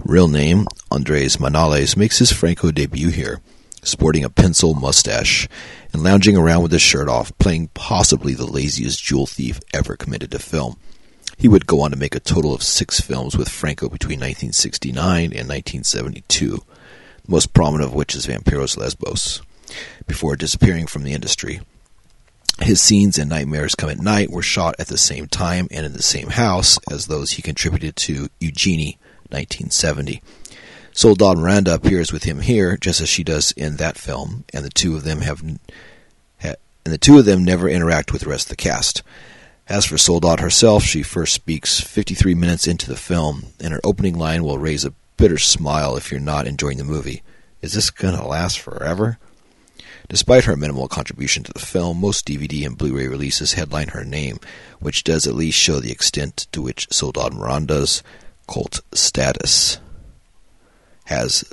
real 0.04 0.28
name 0.28 0.68
Andres 0.90 1.38
Monales, 1.38 1.96
makes 1.96 2.20
his 2.20 2.32
Franco 2.32 2.72
debut 2.72 3.10
here, 3.10 3.42
sporting 3.84 4.24
a 4.24 4.30
pencil 4.30 4.74
mustache 4.74 5.48
and 5.94 6.04
lounging 6.04 6.38
around 6.38 6.64
with 6.64 6.72
his 6.72 6.82
shirt 6.82 7.08
off, 7.08 7.38
playing 7.38 7.70
possibly 7.74 8.34
the 8.34 8.46
laziest 8.46 9.04
jewel 9.04 9.26
thief 9.26 9.60
ever 9.74 9.96
committed 9.96 10.32
to 10.32 10.40
film. 10.40 10.78
He 11.38 11.48
would 11.48 11.66
go 11.66 11.82
on 11.82 11.92
to 11.92 11.98
make 11.98 12.16
a 12.16 12.20
total 12.20 12.54
of 12.54 12.64
six 12.64 13.00
films 13.00 13.36
with 13.36 13.50
Franco 13.50 13.90
between 13.90 14.20
1969 14.20 15.26
and 15.26 15.50
1972, 15.50 16.50
the 16.58 16.62
most 17.28 17.54
prominent 17.54 17.90
of 17.90 17.96
which 17.96 18.16
is 18.16 18.28
Vampiros 18.28 18.78
Lesbos, 18.78 19.42
before 20.08 20.36
disappearing 20.36 20.88
from 20.88 21.04
the 21.04 21.14
industry. 21.14 21.62
His 22.62 22.80
scenes 22.80 23.18
in 23.18 23.28
Nightmares 23.28 23.76
Come 23.76 23.90
at 23.90 24.00
Night 24.00 24.30
were 24.30 24.42
shot 24.42 24.76
at 24.78 24.88
the 24.88 24.98
same 24.98 25.28
time 25.28 25.68
and 25.72 25.86
in 25.86 25.94
the 25.94 26.04
same 26.04 26.30
house 26.30 26.80
as 26.90 27.08
those 27.08 27.32
he 27.32 27.42
contributed 27.42 27.96
to 27.98 28.30
Eugenie, 28.40 28.98
1970. 29.30 30.22
Soledad 30.94 31.38
Miranda 31.38 31.74
appears 31.74 32.14
with 32.14 32.24
him 32.24 32.42
here, 32.42 32.78
just 32.78 33.02
as 33.02 33.10
she 33.10 33.24
does 33.24 33.52
in 33.54 33.78
that 33.78 33.98
film, 33.98 34.44
and 34.54 34.64
the 34.64 34.70
two 34.70 34.96
of 34.96 35.04
them 35.04 35.22
have, 35.22 35.42
and 35.42 35.60
the 36.84 36.98
two 36.98 37.18
of 37.18 37.26
them 37.26 37.44
never 37.44 37.70
interact 37.70 38.12
with 38.12 38.24
the 38.24 38.30
rest 38.30 38.46
of 38.46 38.50
the 38.50 38.56
cast. 38.56 39.04
As 39.68 39.86
for 39.86 39.98
Soledad 39.98 40.40
herself, 40.40 40.84
she 40.84 41.04
first 41.04 41.34
speaks 41.34 41.80
53 41.80 42.36
minutes 42.36 42.68
into 42.68 42.90
the 42.90 42.98
film, 42.98 43.46
and 43.60 43.74
her 43.74 43.80
opening 43.84 44.18
line 44.18 44.44
will 44.44 44.58
raise 44.58 44.84
a 44.84 44.94
bitter 45.18 45.38
smile 45.38 45.96
if 45.96 46.12
you're 46.12 46.20
not 46.20 46.48
enjoying 46.48 46.78
the 46.78 46.84
movie. 46.84 47.24
Is 47.62 47.74
this 47.74 47.90
gonna 47.90 48.28
last 48.28 48.60
forever? 48.60 49.18
Despite 50.10 50.46
her 50.46 50.58
minimal 50.58 50.88
contribution 50.88 51.44
to 51.44 51.54
the 51.54 51.60
film, 51.60 52.00
most 52.00 52.26
DVD 52.26 52.66
and 52.66 52.78
Blu 52.78 52.98
ray 52.98 53.08
releases 53.08 53.54
headline 53.54 53.90
her 53.90 54.04
name, 54.04 54.40
which 54.80 55.04
does 55.04 55.26
at 55.28 55.36
least 55.36 55.58
show 55.58 55.80
the 55.80 55.92
extent 55.92 56.48
to 56.52 56.62
which 56.62 56.88
Soledad 56.92 57.34
Miranda's 57.34 58.04
cult 58.48 58.82
status 58.94 59.80
has 61.06 61.44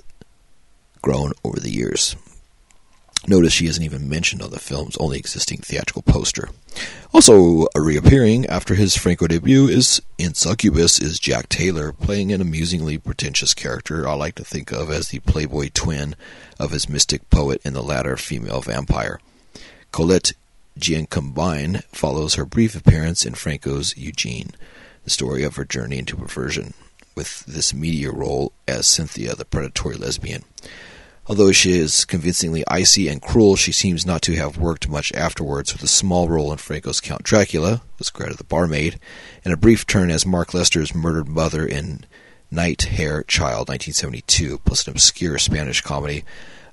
grown 1.02 1.32
over 1.44 1.60
the 1.60 1.70
years. 1.70 2.16
Notice 3.26 3.52
she 3.52 3.66
isn't 3.66 3.82
even 3.82 4.08
mentioned 4.08 4.42
on 4.42 4.50
the 4.50 4.60
film's 4.60 4.96
only 4.98 5.18
existing 5.18 5.58
theatrical 5.58 6.02
poster. 6.02 6.48
Also 7.12 7.66
reappearing 7.74 8.46
after 8.46 8.74
his 8.74 8.96
Franco 8.96 9.26
debut 9.26 9.66
is 9.66 10.00
in 10.18 10.34
Succubus 10.34 11.00
is 11.00 11.18
Jack 11.18 11.48
Taylor, 11.48 11.92
playing 11.92 12.32
an 12.32 12.40
amusingly 12.40 12.96
pretentious 12.96 13.54
character 13.54 14.08
I 14.08 14.14
like 14.14 14.36
to 14.36 14.44
think 14.44 14.70
of 14.70 14.90
as 14.90 15.08
the 15.08 15.18
playboy 15.20 15.70
twin 15.74 16.14
of 16.58 16.70
his 16.70 16.88
mystic 16.88 17.28
poet 17.28 17.60
and 17.64 17.74
the 17.74 17.82
latter 17.82 18.16
female 18.16 18.60
vampire. 18.60 19.20
Colette 19.90 20.32
Giacobine 20.78 21.82
follows 21.86 22.34
her 22.34 22.44
brief 22.44 22.76
appearance 22.76 23.26
in 23.26 23.34
Franco's 23.34 23.96
Eugene, 23.96 24.50
the 25.04 25.10
story 25.10 25.42
of 25.42 25.56
her 25.56 25.64
journey 25.64 25.98
into 25.98 26.16
perversion, 26.16 26.72
with 27.14 27.44
this 27.46 27.74
media 27.74 28.12
role 28.12 28.52
as 28.68 28.86
Cynthia, 28.86 29.34
the 29.34 29.44
predatory 29.44 29.96
lesbian. 29.96 30.44
Although 31.28 31.52
she 31.52 31.78
is 31.78 32.06
convincingly 32.06 32.64
icy 32.68 33.06
and 33.06 33.20
cruel, 33.20 33.54
she 33.54 33.70
seems 33.70 34.06
not 34.06 34.22
to 34.22 34.36
have 34.36 34.56
worked 34.56 34.88
much 34.88 35.12
afterwards, 35.12 35.74
with 35.74 35.82
a 35.82 35.86
small 35.86 36.26
role 36.26 36.50
in 36.52 36.56
Franco's 36.56 37.02
Count 37.02 37.22
Dracula, 37.22 37.82
was 37.98 38.08
Greta 38.08 38.34
the 38.34 38.44
barmaid, 38.44 38.98
and 39.44 39.52
a 39.52 39.58
brief 39.58 39.86
turn 39.86 40.10
as 40.10 40.24
Mark 40.24 40.54
Lester's 40.54 40.94
murdered 40.94 41.28
mother 41.28 41.66
in 41.66 42.06
Night 42.50 42.84
Hair 42.84 43.24
Child, 43.24 43.68
1972, 43.68 44.56
plus 44.64 44.86
an 44.86 44.92
obscure 44.92 45.36
Spanish 45.36 45.82
comedy 45.82 46.24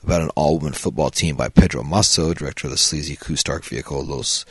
about 0.01 0.21
an 0.21 0.29
all-woman 0.35 0.71
football 0.71 1.09
team 1.09 1.35
by 1.35 1.50
Pedro 1.50 1.83
Masso, 1.83 2.33
director 2.33 2.67
of 2.67 2.71
the 2.71 2.77
sleazy 2.77 3.17
Kustark 3.17 3.65
vehicle 3.65 4.05
Los 4.05 4.45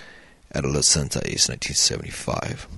Adolescentes, 0.54 1.48
1975. 1.48 2.68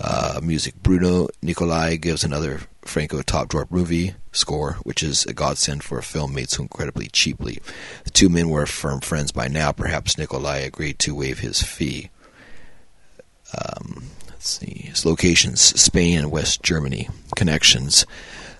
Uh, 0.00 0.40
music 0.40 0.80
Bruno 0.84 1.26
Nicolai 1.42 1.96
gives 1.96 2.22
another 2.22 2.60
Franco 2.88 3.22
top 3.22 3.48
drawer 3.48 3.66
movie 3.70 4.14
score, 4.32 4.74
which 4.82 5.02
is 5.02 5.24
a 5.26 5.32
godsend 5.32 5.84
for 5.84 5.98
a 5.98 6.02
film 6.02 6.34
made 6.34 6.50
so 6.50 6.62
incredibly 6.62 7.08
cheaply. 7.08 7.60
The 8.04 8.10
two 8.10 8.28
men 8.28 8.48
were 8.48 8.66
firm 8.66 9.00
friends 9.00 9.32
by 9.32 9.48
now. 9.48 9.72
Perhaps 9.72 10.18
Nicolai 10.18 10.58
agreed 10.58 10.98
to 11.00 11.14
waive 11.14 11.40
his 11.40 11.62
fee. 11.62 12.10
Um, 13.56 14.04
let's 14.28 14.48
see. 14.48 14.86
His 14.88 15.04
locations 15.04 15.60
Spain 15.60 16.18
and 16.18 16.30
West 16.30 16.62
Germany. 16.62 17.08
Connections. 17.36 18.06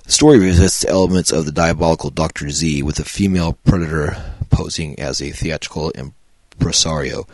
The 0.05 0.13
story 0.13 0.39
visits 0.39 0.85
elements 0.85 1.33
of 1.33 1.45
the 1.45 1.53
diabolical 1.53 2.11
Dr. 2.11 2.51
Z 2.51 2.83
with 2.83 2.99
a 2.99 3.05
female 3.05 3.55
predator 3.65 4.17
posing 4.51 4.99
as 4.99 5.21
a 5.21 5.31
theatrical 5.31 5.93
impresario 5.93 7.27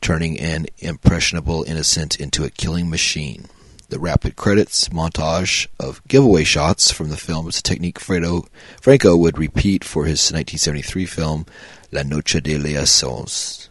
turning 0.00 0.38
an 0.38 0.66
impressionable 0.78 1.64
innocent 1.64 2.20
into 2.20 2.44
a 2.44 2.50
killing 2.50 2.88
machine. 2.88 3.46
The 3.90 3.98
rapid 3.98 4.36
credits 4.36 4.90
montage 4.90 5.66
of 5.80 6.06
giveaway 6.06 6.44
shots 6.44 6.90
from 6.90 7.08
the 7.08 7.16
film 7.16 7.48
is 7.48 7.60
a 7.60 7.62
technique 7.62 7.98
Fredo, 7.98 8.46
Franco 8.82 9.16
would 9.16 9.38
repeat 9.38 9.82
for 9.82 10.04
his 10.04 10.30
1973 10.30 11.06
film 11.06 11.46
La 11.90 12.02
Noche 12.02 12.42
de 12.42 12.58
Liaisons. 12.58 13.70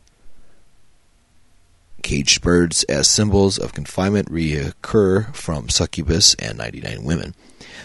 Caged 2.02 2.42
birds 2.42 2.84
as 2.86 3.08
symbols 3.08 3.60
of 3.60 3.76
confinement 3.76 4.28
reoccur 4.32 5.36
from 5.36 5.70
Succubus 5.70 6.34
and 6.40 6.58
99 6.58 7.04
Women. 7.04 7.36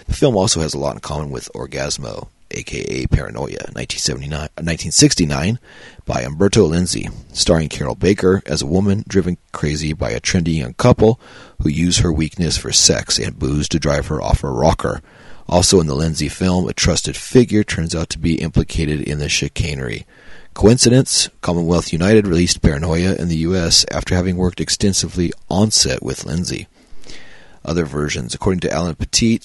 The 0.06 0.14
film 0.14 0.34
also 0.34 0.60
has 0.60 0.72
a 0.72 0.78
lot 0.78 0.94
in 0.94 1.00
common 1.00 1.28
with 1.28 1.50
Orgasmo, 1.54 2.28
aka 2.52 3.06
Paranoia, 3.06 3.70
1969, 3.74 5.54
uh, 5.54 5.58
by 6.04 6.22
Umberto 6.22 6.68
Lenzi, 6.68 7.12
starring 7.32 7.68
Carroll 7.68 7.94
Baker 7.94 8.42
as 8.46 8.62
a 8.62 8.66
woman 8.66 9.04
driven 9.06 9.38
crazy 9.52 9.92
by 9.92 10.10
a 10.10 10.20
trendy 10.20 10.58
young 10.58 10.74
couple 10.74 11.20
who 11.62 11.68
use 11.68 11.98
her 11.98 12.12
weakness 12.12 12.56
for 12.56 12.72
sex 12.72 13.18
and 13.18 13.38
booze 13.38 13.68
to 13.68 13.78
drive 13.78 14.06
her 14.08 14.20
off 14.20 14.40
her 14.40 14.52
rocker. 14.52 15.00
Also 15.48 15.80
in 15.80 15.86
the 15.86 15.94
Lenzi 15.94 16.30
film, 16.30 16.68
a 16.68 16.72
trusted 16.72 17.16
figure 17.16 17.64
turns 17.64 17.94
out 17.94 18.08
to 18.10 18.18
be 18.18 18.40
implicated 18.40 19.00
in 19.00 19.18
the 19.18 19.28
chicanery. 19.28 20.06
Coincidence? 20.54 21.30
Commonwealth 21.40 21.92
United 21.92 22.26
released 22.26 22.62
Paranoia 22.62 23.14
in 23.14 23.28
the 23.28 23.36
U.S. 23.38 23.84
after 23.90 24.14
having 24.14 24.36
worked 24.36 24.60
extensively 24.60 25.32
on 25.48 25.70
set 25.70 26.02
with 26.02 26.24
Lenzi. 26.24 26.66
Other 27.64 27.84
versions, 27.84 28.34
according 28.34 28.60
to 28.60 28.78
Alain 28.78 28.94
Petit, 28.94 29.40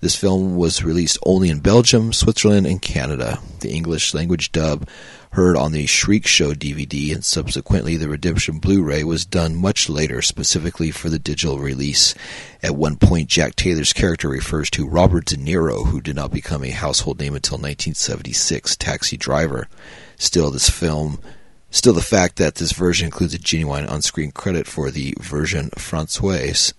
this 0.00 0.16
film 0.16 0.56
was 0.56 0.82
released 0.82 1.18
only 1.24 1.50
in 1.50 1.60
Belgium, 1.60 2.12
Switzerland, 2.12 2.66
and 2.66 2.80
Canada. 2.80 3.38
The 3.60 3.70
English 3.70 4.14
language 4.14 4.50
dub 4.50 4.88
heard 5.32 5.56
on 5.56 5.72
the 5.72 5.86
Shriek 5.86 6.26
Show 6.26 6.54
DVD 6.54 7.14
and 7.14 7.24
subsequently 7.24 7.96
the 7.96 8.08
Redemption 8.08 8.58
Blu-ray 8.58 9.04
was 9.04 9.24
done 9.24 9.54
much 9.54 9.88
later 9.88 10.22
specifically 10.22 10.90
for 10.90 11.08
the 11.08 11.18
digital 11.18 11.58
release. 11.58 12.14
At 12.62 12.74
one 12.74 12.96
point 12.96 13.28
Jack 13.28 13.54
Taylor's 13.54 13.92
character 13.92 14.28
refers 14.28 14.70
to 14.70 14.88
Robert 14.88 15.26
De 15.26 15.36
Niro 15.36 15.86
who 15.86 16.00
did 16.00 16.16
not 16.16 16.32
become 16.32 16.64
a 16.64 16.70
household 16.70 17.20
name 17.20 17.34
until 17.34 17.58
1976, 17.58 18.76
Taxi 18.76 19.16
Driver. 19.16 19.68
still, 20.16 20.50
this 20.50 20.68
film, 20.68 21.20
still 21.70 21.92
the 21.92 22.02
fact 22.02 22.36
that 22.36 22.56
this 22.56 22.72
version 22.72 23.06
includes 23.06 23.34
a 23.34 23.38
genuine 23.38 23.86
on-screen 23.86 24.32
credit 24.32 24.66
for 24.66 24.90
the 24.90 25.14
version 25.20 25.70
Francois 25.76 26.72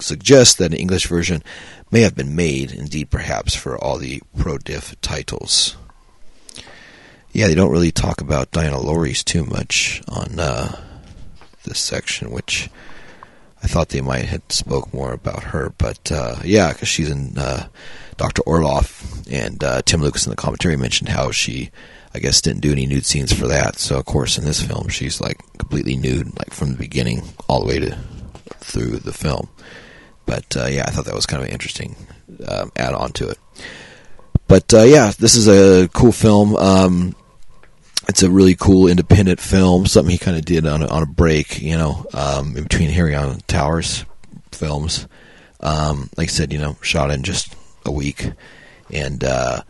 suggests 0.00 0.54
that 0.56 0.72
an 0.72 0.78
English 0.78 1.06
version 1.06 1.42
may 1.90 2.02
have 2.02 2.14
been 2.14 2.36
made, 2.36 2.72
indeed, 2.72 3.10
perhaps, 3.10 3.54
for 3.54 3.78
all 3.78 3.98
the 3.98 4.20
Prodif 4.36 4.94
titles. 5.00 5.76
Yeah, 7.32 7.48
they 7.48 7.54
don't 7.54 7.72
really 7.72 7.92
talk 7.92 8.20
about 8.20 8.50
Diana 8.50 8.76
Lorys 8.76 9.24
too 9.24 9.44
much 9.44 10.02
on 10.08 10.38
uh, 10.38 10.80
this 11.64 11.78
section, 11.78 12.30
which 12.30 12.70
I 13.62 13.66
thought 13.66 13.88
they 13.90 14.00
might 14.00 14.24
have 14.26 14.42
spoke 14.48 14.92
more 14.94 15.12
about 15.12 15.42
her, 15.44 15.72
but 15.78 16.10
uh, 16.12 16.36
yeah, 16.44 16.72
because 16.72 16.88
she's 16.88 17.10
in 17.10 17.36
uh, 17.36 17.68
Doctor 18.16 18.42
Orloff, 18.42 19.26
and 19.30 19.62
uh, 19.62 19.82
Tim 19.82 20.00
Lucas 20.00 20.26
in 20.26 20.30
the 20.30 20.36
commentary 20.36 20.76
mentioned 20.76 21.10
how 21.10 21.30
she, 21.30 21.70
I 22.14 22.18
guess, 22.18 22.40
didn't 22.40 22.62
do 22.62 22.72
any 22.72 22.86
nude 22.86 23.06
scenes 23.06 23.32
for 23.32 23.46
that. 23.48 23.78
So 23.78 23.98
of 23.98 24.04
course, 24.04 24.38
in 24.38 24.44
this 24.44 24.62
film, 24.62 24.88
she's 24.88 25.20
like 25.20 25.38
completely 25.58 25.96
nude, 25.96 26.36
like 26.38 26.52
from 26.52 26.72
the 26.72 26.78
beginning 26.78 27.22
all 27.48 27.60
the 27.60 27.66
way 27.66 27.78
to 27.80 27.98
through 28.60 28.98
the 28.98 29.12
film. 29.12 29.48
But 30.28 30.56
uh, 30.58 30.66
yeah, 30.66 30.84
I 30.86 30.90
thought 30.90 31.06
that 31.06 31.14
was 31.14 31.24
kind 31.24 31.42
of 31.42 31.48
an 31.48 31.54
interesting 31.54 31.96
um, 32.46 32.70
add 32.76 32.92
on 32.92 33.12
to 33.12 33.30
it. 33.30 33.38
But 34.46 34.72
uh, 34.74 34.82
yeah, 34.82 35.10
this 35.18 35.34
is 35.34 35.48
a 35.48 35.88
cool 35.88 36.12
film. 36.12 36.54
Um, 36.54 37.16
it's 38.08 38.22
a 38.22 38.30
really 38.30 38.54
cool 38.54 38.88
independent 38.88 39.40
film. 39.40 39.86
Something 39.86 40.12
he 40.12 40.18
kind 40.18 40.36
of 40.36 40.44
did 40.44 40.66
on 40.66 40.82
a, 40.82 40.86
on 40.86 41.02
a 41.02 41.06
break, 41.06 41.62
you 41.62 41.78
know, 41.78 42.06
um, 42.12 42.56
in 42.58 42.64
between 42.64 42.90
Harry 42.90 43.14
Alan 43.14 43.40
Towers 43.46 44.04
films. 44.52 45.08
Um, 45.60 46.10
like 46.18 46.28
I 46.28 46.30
said, 46.30 46.52
you 46.52 46.58
know, 46.58 46.76
shot 46.82 47.10
in 47.10 47.22
just 47.22 47.54
a 47.86 47.90
week, 47.90 48.30
and 48.92 49.24
uh, 49.24 49.62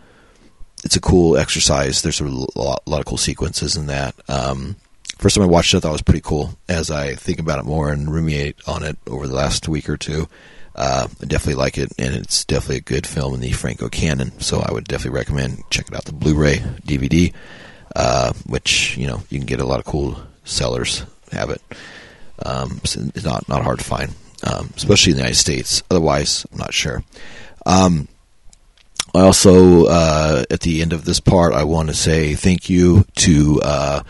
it's 0.84 0.96
a 0.96 1.00
cool 1.00 1.36
exercise. 1.36 2.02
There's 2.02 2.20
a 2.20 2.24
lot, 2.24 2.82
lot 2.84 2.98
of 2.98 3.06
cool 3.06 3.16
sequences 3.16 3.76
in 3.76 3.86
that. 3.86 4.16
Um, 4.28 4.74
first 5.18 5.36
time 5.36 5.44
I 5.44 5.48
watched 5.48 5.74
it, 5.74 5.78
I 5.78 5.80
thought 5.80 5.90
it 5.90 5.92
was 5.92 6.02
pretty 6.02 6.20
cool. 6.20 6.58
As 6.68 6.90
I 6.90 7.14
think 7.14 7.38
about 7.38 7.58
it 7.58 7.64
more 7.64 7.90
and 7.90 8.12
ruminate 8.12 8.56
on 8.66 8.82
it 8.82 8.96
over 9.06 9.26
the 9.26 9.34
last 9.34 9.68
week 9.68 9.88
or 9.88 9.96
two, 9.96 10.28
uh, 10.74 11.08
I 11.20 11.24
definitely 11.26 11.60
like 11.60 11.76
it, 11.78 11.92
and 11.98 12.14
it's 12.14 12.44
definitely 12.44 12.76
a 12.76 12.80
good 12.80 13.06
film 13.06 13.34
in 13.34 13.40
the 13.40 13.52
Franco 13.52 13.88
canon. 13.88 14.38
So 14.40 14.60
I 14.60 14.72
would 14.72 14.84
definitely 14.84 15.18
recommend 15.18 15.62
checking 15.70 15.96
out. 15.96 16.04
The 16.04 16.12
Blu-ray 16.12 16.56
DVD 16.84 17.34
uh, 17.98 18.32
which 18.46 18.96
you 18.96 19.06
know 19.06 19.22
you 19.28 19.38
can 19.38 19.46
get 19.46 19.60
a 19.60 19.66
lot 19.66 19.80
of 19.80 19.84
cool 19.84 20.16
sellers 20.44 21.04
have 21.32 21.50
it. 21.50 21.60
Um, 22.44 22.80
it's 22.82 23.24
not 23.24 23.48
not 23.48 23.64
hard 23.64 23.78
to 23.78 23.84
find, 23.84 24.14
um, 24.44 24.70
especially 24.76 25.12
in 25.12 25.16
the 25.16 25.22
United 25.22 25.36
States. 25.36 25.82
Otherwise, 25.90 26.46
I'm 26.52 26.58
not 26.58 26.72
sure. 26.72 27.02
Um, 27.66 28.08
I 29.14 29.20
also, 29.20 29.86
uh, 29.86 30.44
at 30.50 30.60
the 30.60 30.82
end 30.82 30.92
of 30.92 31.04
this 31.04 31.20
part, 31.20 31.54
I 31.54 31.64
want 31.64 31.88
to 31.88 31.94
say 31.94 32.34
thank 32.34 32.68
you 32.68 33.04
to 33.16 33.60
uh, 33.62 34.02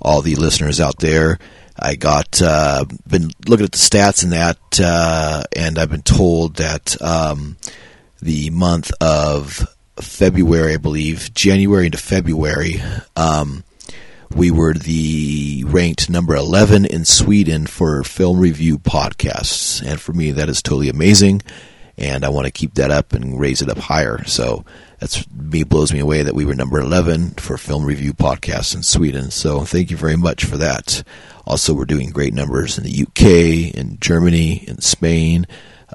all 0.00 0.22
the 0.22 0.36
listeners 0.36 0.80
out 0.80 0.98
there. 0.98 1.38
I 1.78 1.94
got 1.94 2.40
uh, 2.40 2.86
been 3.06 3.30
looking 3.46 3.66
at 3.66 3.72
the 3.72 3.78
stats 3.78 4.24
in 4.24 4.30
that, 4.30 4.58
uh, 4.82 5.44
and 5.54 5.78
I've 5.78 5.90
been 5.90 6.02
told 6.02 6.56
that 6.56 7.00
um, 7.02 7.58
the 8.22 8.48
month 8.50 8.90
of 9.00 9.66
February, 10.00 10.74
I 10.74 10.78
believe, 10.78 11.34
January 11.34 11.86
into 11.86 11.98
February, 11.98 12.82
um, 13.14 13.62
we 14.34 14.50
were 14.50 14.72
the 14.72 15.64
ranked 15.66 16.10
number 16.10 16.34
11 16.34 16.86
in 16.86 17.04
Sweden 17.04 17.66
for 17.66 18.02
film 18.04 18.38
review 18.38 18.78
podcasts. 18.78 19.82
And 19.86 20.00
for 20.00 20.12
me, 20.12 20.32
that 20.32 20.48
is 20.48 20.62
totally 20.62 20.88
amazing. 20.88 21.42
And 21.98 22.24
I 22.24 22.28
want 22.28 22.46
to 22.46 22.52
keep 22.52 22.74
that 22.74 22.90
up 22.90 23.12
and 23.12 23.40
raise 23.40 23.62
it 23.62 23.70
up 23.70 23.78
higher. 23.78 24.22
So 24.24 24.64
that's 25.00 25.26
me 25.30 25.64
blows 25.64 25.92
me 25.92 26.00
away 26.00 26.22
that 26.22 26.34
we 26.34 26.44
were 26.44 26.54
number 26.54 26.78
11 26.78 27.30
for 27.32 27.56
film 27.56 27.84
review 27.84 28.12
podcasts 28.12 28.74
in 28.74 28.82
Sweden. 28.82 29.30
So 29.30 29.60
thank 29.60 29.90
you 29.90 29.96
very 29.96 30.16
much 30.16 30.44
for 30.44 30.56
that. 30.58 31.02
Also, 31.46 31.72
we're 31.74 31.84
doing 31.84 32.10
great 32.10 32.34
numbers 32.34 32.76
in 32.76 32.84
the 32.84 33.02
UK, 33.02 33.74
in 33.74 33.98
Germany, 34.00 34.64
in 34.68 34.80
Spain, 34.80 35.46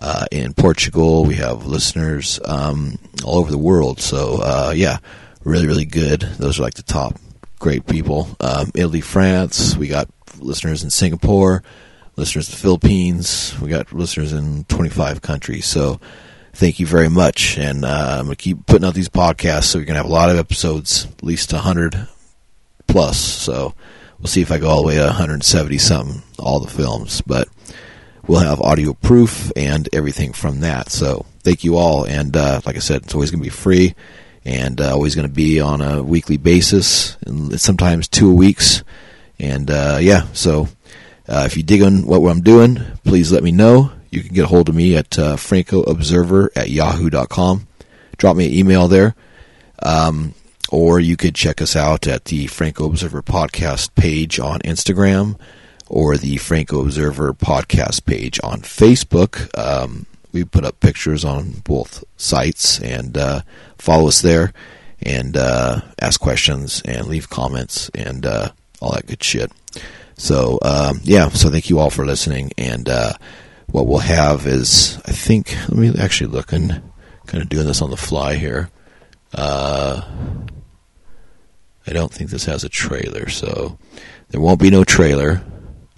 uh, 0.02 0.26
in 0.32 0.54
Portugal. 0.54 1.26
We 1.26 1.36
have 1.36 1.66
listeners 1.66 2.40
um, 2.46 2.98
all 3.24 3.40
over 3.40 3.52
the 3.52 3.58
world. 3.58 4.00
So 4.00 4.40
uh, 4.42 4.74
yeah, 4.76 4.98
really 5.44 5.68
really 5.68 5.86
good. 5.86 6.22
Those 6.22 6.60
are 6.60 6.64
like 6.64 6.76
the 6.76 6.84
top 6.84 7.20
great 7.60 7.86
people. 7.86 8.36
Um, 8.40 8.72
Italy, 8.74 9.02
France. 9.02 9.78
We 9.78 9.88
got 9.88 10.10
listeners 10.40 10.84
in 10.84 10.90
Singapore, 10.90 11.64
listeners 12.16 12.50
in 12.50 12.54
the 12.54 12.62
Philippines. 12.62 13.56
We 13.62 13.70
got 13.70 13.92
listeners 13.94 14.34
in 14.34 14.66
25 14.66 15.22
countries. 15.22 15.66
So 15.66 16.00
thank 16.54 16.80
you 16.80 16.86
very 16.86 17.10
much. 17.10 17.58
And 17.58 17.86
uh, 17.86 18.18
I'm 18.20 18.26
going 18.26 18.36
to 18.36 18.42
keep 18.42 18.66
putting 18.66 18.88
out 18.88 18.94
these 18.94 19.10
podcasts 19.10 19.66
so 19.66 19.80
we're 19.80 19.86
going 19.86 19.96
to 19.96 20.02
have 20.02 20.10
a 20.10 20.14
lot 20.14 20.30
of 20.30 20.38
episodes, 20.38 21.06
at 21.06 21.24
least 21.24 21.54
100 21.54 22.08
plus. 22.88 23.18
So 23.20 23.74
we'll 24.20 24.28
see 24.28 24.42
if 24.42 24.52
I 24.52 24.60
go 24.60 24.70
all 24.70 24.82
the 24.82 24.88
way 24.88 24.96
to 24.96 25.06
170 25.06 25.78
something, 25.78 26.22
all 26.38 26.60
the 26.60 26.70
films. 26.70 27.22
But 27.22 27.48
we'll 28.28 28.40
have 28.40 28.62
audio 28.62 28.94
proof 28.94 29.52
and 29.56 29.88
everything 29.94 30.34
from 30.34 30.62
that. 30.62 30.90
So 30.90 31.26
thank 31.40 31.64
you 31.64 31.78
all. 31.78 32.06
And 32.06 32.36
uh, 32.36 32.62
like 32.66 32.76
I 32.76 32.80
said, 32.80 33.04
it's 33.04 33.14
always 33.14 33.32
going 33.32 33.42
to 33.42 33.46
be 33.46 33.50
free 33.50 33.96
and 34.44 34.82
uh, 34.82 34.92
always 34.92 35.16
going 35.16 35.28
to 35.28 35.34
be 35.34 35.60
on 35.60 35.82
a 35.82 36.02
weekly 36.02 36.38
basis 36.38 37.18
and 37.26 37.60
sometimes 37.60 38.08
two 38.08 38.34
weeks. 38.34 38.84
And 39.40 39.70
uh, 39.70 39.98
yeah, 40.00 40.28
so 40.34 40.68
uh, 41.32 41.44
if 41.46 41.56
you 41.56 41.64
dig 41.64 41.82
on 41.82 42.06
what 42.06 42.30
I'm 42.30 42.42
doing, 42.42 42.78
please 43.06 43.32
let 43.32 43.42
me 43.42 43.54
know. 43.54 43.92
You 44.10 44.22
can 44.22 44.34
get 44.34 44.44
a 44.44 44.48
hold 44.48 44.68
of 44.68 44.76
me 44.76 44.98
at 44.98 45.18
uh, 45.18 45.38
francoobserver 45.38 46.50
at 46.58 46.70
yahoo.com. 46.70 47.68
Drop 48.18 48.36
me 48.36 48.48
an 48.48 48.54
email 48.54 48.90
there. 48.90 49.16
Um, 49.82 50.34
or 50.70 51.00
you 51.00 51.16
could 51.16 51.34
check 51.34 51.62
us 51.62 51.76
out 51.76 52.06
at 52.06 52.26
the 52.26 52.48
Franco 52.48 52.86
Observer 52.86 53.22
podcast 53.22 53.96
page 53.96 54.40
on 54.40 54.60
Instagram 54.60 55.40
or 55.88 56.18
the 56.18 56.36
Franco 56.38 56.82
Observer 56.82 57.34
podcast 57.34 58.06
page 58.06 58.38
on 58.44 58.60
Facebook. 58.62 59.58
Um, 59.58 60.08
we 60.34 60.44
put 60.44 60.66
up 60.66 60.82
pictures 60.82 61.24
on 61.24 61.62
both 61.64 62.04
sites 62.18 62.80
and 62.82 63.18
uh, 63.18 63.42
follow 63.78 64.10
us 64.10 64.22
there 64.22 64.52
and 65.02 65.38
uh, 65.38 65.80
ask 66.00 66.20
questions 66.20 66.82
and 66.84 67.08
leave 67.08 67.30
comments 67.30 67.90
and 67.96 68.26
uh, 68.26 68.52
all 68.82 68.92
that 68.92 69.08
good 69.08 69.24
shit. 69.24 69.50
So 70.22 70.60
um, 70.62 71.02
yeah, 71.04 71.30
so 71.30 71.50
thank 71.50 71.70
you 71.70 71.80
all 71.80 71.90
for 71.90 72.06
listening. 72.06 72.52
And 72.58 72.88
uh, 72.88 73.14
what 73.68 73.88
we'll 73.88 74.00
have 74.00 74.46
is, 74.46 75.00
I 75.06 75.12
think, 75.12 75.56
let 75.70 75.78
me 75.78 75.94
actually 76.00 76.32
look 76.32 76.54
and 76.54 76.82
kind 77.26 77.42
of 77.42 77.50
doing 77.50 77.66
this 77.66 77.82
on 77.82 77.90
the 77.90 77.98
fly 77.98 78.36
here. 78.36 78.70
Uh, 79.34 80.02
I 81.88 81.94
don't 81.94 82.14
think 82.14 82.30
this 82.30 82.46
has 82.46 82.64
a 82.64 82.70
trailer, 82.70 83.30
so 83.30 83.78
there 84.30 84.42
won't 84.42 84.60
be 84.60 84.70
no 84.70 84.84
trailer 84.84 85.42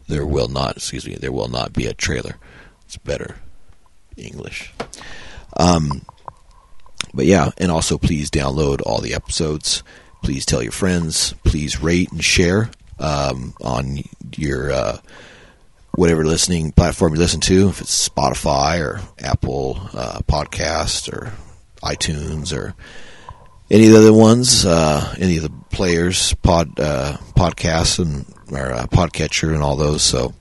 there 0.07 0.25
will 0.25 0.47
not, 0.47 0.77
excuse 0.77 1.07
me, 1.07 1.15
there 1.15 1.31
will 1.31 1.47
not 1.47 1.73
be 1.73 1.87
a 1.87 1.93
trailer. 1.93 2.37
It's 2.85 2.97
better 2.97 3.37
English. 4.17 4.73
Um, 5.57 6.05
but 7.13 7.25
yeah, 7.25 7.51
and 7.57 7.71
also 7.71 7.97
please 7.97 8.29
download 8.29 8.81
all 8.85 9.01
the 9.01 9.13
episodes. 9.13 9.83
Please 10.23 10.45
tell 10.45 10.63
your 10.63 10.71
friends. 10.71 11.33
Please 11.43 11.81
rate 11.81 12.11
and 12.11 12.23
share 12.23 12.69
um, 13.03 13.53
on 13.61 13.99
your 14.35 14.71
uh, 14.71 14.97
whatever 15.91 16.25
listening 16.25 16.71
platform 16.71 17.13
you 17.13 17.19
listen 17.19 17.41
to. 17.41 17.69
If 17.69 17.81
it's 17.81 18.09
Spotify 18.09 18.81
or 18.81 19.01
Apple 19.19 19.79
uh, 19.93 20.19
Podcast 20.27 21.11
or 21.11 21.33
iTunes 21.83 22.55
or 22.55 22.73
any 23.69 23.87
of 23.87 23.91
the 23.91 23.99
other 23.99 24.13
ones, 24.13 24.65
uh, 24.65 25.15
any 25.19 25.37
of 25.37 25.43
the 25.43 25.51
players, 25.71 26.33
pod 26.35 26.79
uh, 26.79 27.17
podcasts 27.35 27.99
and 27.99 28.25
or 28.51 28.71
uh, 28.71 28.85
Podcatcher 28.87 29.53
and 29.53 29.63
all 29.63 29.75
those. 29.75 30.01
So 30.01 30.33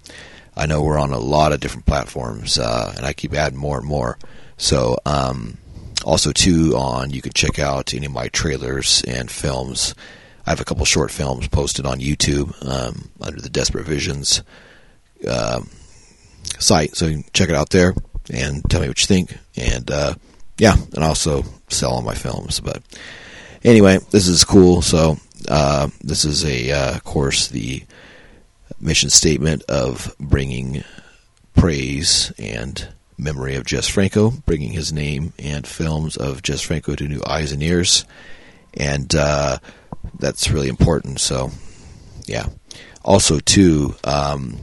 I 0.56 0.66
know 0.66 0.82
we're 0.82 0.98
on 0.98 1.12
a 1.12 1.18
lot 1.18 1.52
of 1.52 1.60
different 1.60 1.86
platforms, 1.86 2.58
uh, 2.58 2.92
and 2.96 3.04
I 3.06 3.12
keep 3.12 3.34
adding 3.34 3.58
more 3.58 3.78
and 3.78 3.86
more. 3.86 4.18
So 4.56 4.98
um, 5.06 5.58
also 6.04 6.32
too 6.32 6.76
on 6.76 7.10
you 7.10 7.22
can 7.22 7.32
check 7.32 7.58
out 7.58 7.94
any 7.94 8.06
of 8.06 8.12
my 8.12 8.28
trailers 8.28 9.02
and 9.06 9.30
films. 9.30 9.94
I 10.46 10.50
have 10.50 10.60
a 10.60 10.64
couple 10.64 10.84
short 10.84 11.10
films 11.10 11.48
posted 11.48 11.86
on 11.86 12.00
YouTube 12.00 12.54
um, 12.68 13.10
under 13.20 13.40
the 13.40 13.50
Desperate 13.50 13.86
Visions 13.86 14.42
uh, 15.28 15.62
site, 16.58 16.96
so 16.96 17.06
you 17.06 17.22
can 17.22 17.24
check 17.32 17.48
it 17.48 17.54
out 17.54 17.70
there 17.70 17.94
and 18.30 18.62
tell 18.68 18.80
me 18.80 18.88
what 18.88 19.00
you 19.00 19.06
think. 19.06 19.36
And 19.56 19.90
uh, 19.90 20.14
yeah, 20.58 20.74
and 20.94 21.04
also 21.04 21.44
sell 21.68 21.92
all 21.92 22.02
my 22.02 22.14
films. 22.14 22.60
But 22.60 22.82
anyway, 23.64 23.98
this 24.10 24.26
is 24.26 24.44
cool. 24.44 24.82
So 24.82 25.16
uh, 25.48 25.88
this 26.00 26.24
is 26.24 26.44
a, 26.44 26.70
uh, 26.70 26.98
course, 27.00 27.48
the 27.48 27.84
mission 28.80 29.10
statement 29.10 29.62
of 29.64 30.14
bringing 30.18 30.82
praise 31.54 32.32
and 32.38 32.88
memory 33.18 33.54
of 33.54 33.64
Jess 33.64 33.86
Franco, 33.86 34.30
bringing 34.30 34.72
his 34.72 34.92
name 34.92 35.32
and 35.38 35.66
films 35.66 36.16
of 36.16 36.42
Jess 36.42 36.60
Franco 36.60 36.94
to 36.94 37.08
new 37.08 37.22
eyes 37.26 37.52
and 37.52 37.62
ears, 37.62 38.04
and 38.74 39.14
uh, 39.14 39.58
that's 40.18 40.50
really 40.50 40.68
important. 40.68 41.20
So, 41.20 41.50
yeah. 42.26 42.46
Also, 43.04 43.40
too, 43.40 43.94
um, 44.04 44.58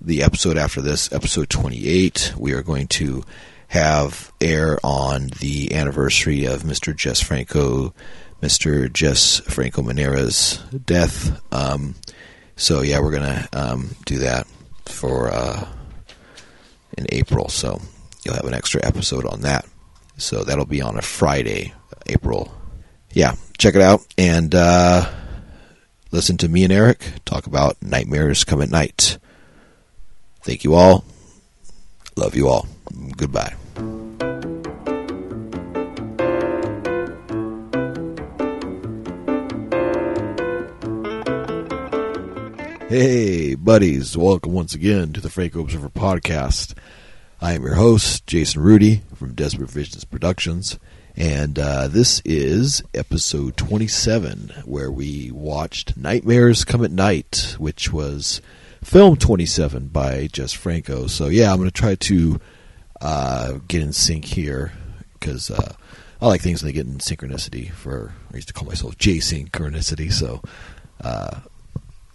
the 0.00 0.22
episode 0.22 0.56
after 0.56 0.80
this, 0.80 1.12
episode 1.12 1.50
28, 1.50 2.34
we 2.38 2.52
are 2.52 2.62
going 2.62 2.88
to 2.88 3.24
have 3.68 4.32
air 4.40 4.78
on 4.84 5.28
the 5.40 5.74
anniversary 5.74 6.44
of 6.44 6.62
Mr. 6.62 6.94
Jess 6.94 7.20
Franco 7.20 7.94
Mr. 8.42 8.92
Jess 8.92 9.38
Franco 9.38 9.82
Manera's 9.82 10.58
death. 10.84 11.40
Um, 11.52 11.94
so 12.56 12.82
yeah, 12.82 12.98
we're 12.98 13.12
gonna 13.12 13.48
um, 13.52 13.94
do 14.04 14.18
that 14.18 14.46
for 14.86 15.30
uh, 15.32 15.66
in 16.98 17.06
April. 17.10 17.48
So 17.48 17.80
you'll 18.24 18.34
have 18.34 18.44
an 18.44 18.54
extra 18.54 18.84
episode 18.84 19.24
on 19.26 19.42
that. 19.42 19.64
So 20.16 20.42
that'll 20.42 20.66
be 20.66 20.82
on 20.82 20.98
a 20.98 21.02
Friday, 21.02 21.72
April. 22.06 22.52
Yeah, 23.12 23.36
check 23.62 23.76
it 23.76 23.80
out 23.80 24.04
and 24.18 24.56
uh, 24.56 25.08
listen 26.10 26.36
to 26.36 26.48
me 26.48 26.64
and 26.64 26.72
Eric 26.72 26.98
talk 27.24 27.46
about 27.46 27.80
nightmares 27.80 28.42
come 28.42 28.60
at 28.60 28.68
night. 28.68 29.18
Thank 30.40 30.64
you 30.64 30.74
all. 30.74 31.04
Love 32.16 32.34
you 32.34 32.48
all. 32.48 32.66
Goodbye. 33.16 33.54
Hey, 42.88 43.54
buddies. 43.54 44.16
Welcome 44.16 44.54
once 44.54 44.74
again 44.74 45.12
to 45.12 45.20
the 45.20 45.30
Franco 45.30 45.60
Observer 45.60 45.88
podcast. 45.88 46.74
I 47.40 47.52
am 47.52 47.62
your 47.62 47.76
host, 47.76 48.26
Jason 48.26 48.60
Rudy 48.60 49.02
from 49.14 49.34
Desperate 49.34 49.70
Visions 49.70 50.04
Productions. 50.04 50.80
And 51.16 51.58
uh, 51.58 51.88
this 51.88 52.22
is 52.24 52.82
episode 52.94 53.56
27, 53.56 54.52
where 54.64 54.90
we 54.90 55.30
watched 55.30 55.96
Nightmares 55.96 56.64
Come 56.64 56.84
at 56.84 56.90
Night, 56.90 57.54
which 57.58 57.92
was 57.92 58.40
film 58.82 59.16
27 59.16 59.88
by 59.88 60.28
Jess 60.32 60.52
Franco. 60.52 61.06
So, 61.06 61.26
yeah, 61.26 61.50
I'm 61.50 61.58
going 61.58 61.68
to 61.68 61.74
try 61.74 61.96
to 61.96 62.40
uh, 63.00 63.58
get 63.68 63.82
in 63.82 63.92
sync 63.92 64.24
here 64.24 64.72
because 65.14 65.50
uh, 65.50 65.74
I 66.20 66.26
like 66.28 66.40
things 66.40 66.62
when 66.62 66.68
they 66.68 66.72
get 66.72 66.86
in 66.86 66.98
synchronicity. 66.98 67.70
For 67.72 68.14
I 68.32 68.36
used 68.36 68.48
to 68.48 68.54
call 68.54 68.66
myself 68.66 68.96
J 68.96 69.18
synchronicity, 69.18 70.10
so 70.10 70.40
uh, 71.02 71.40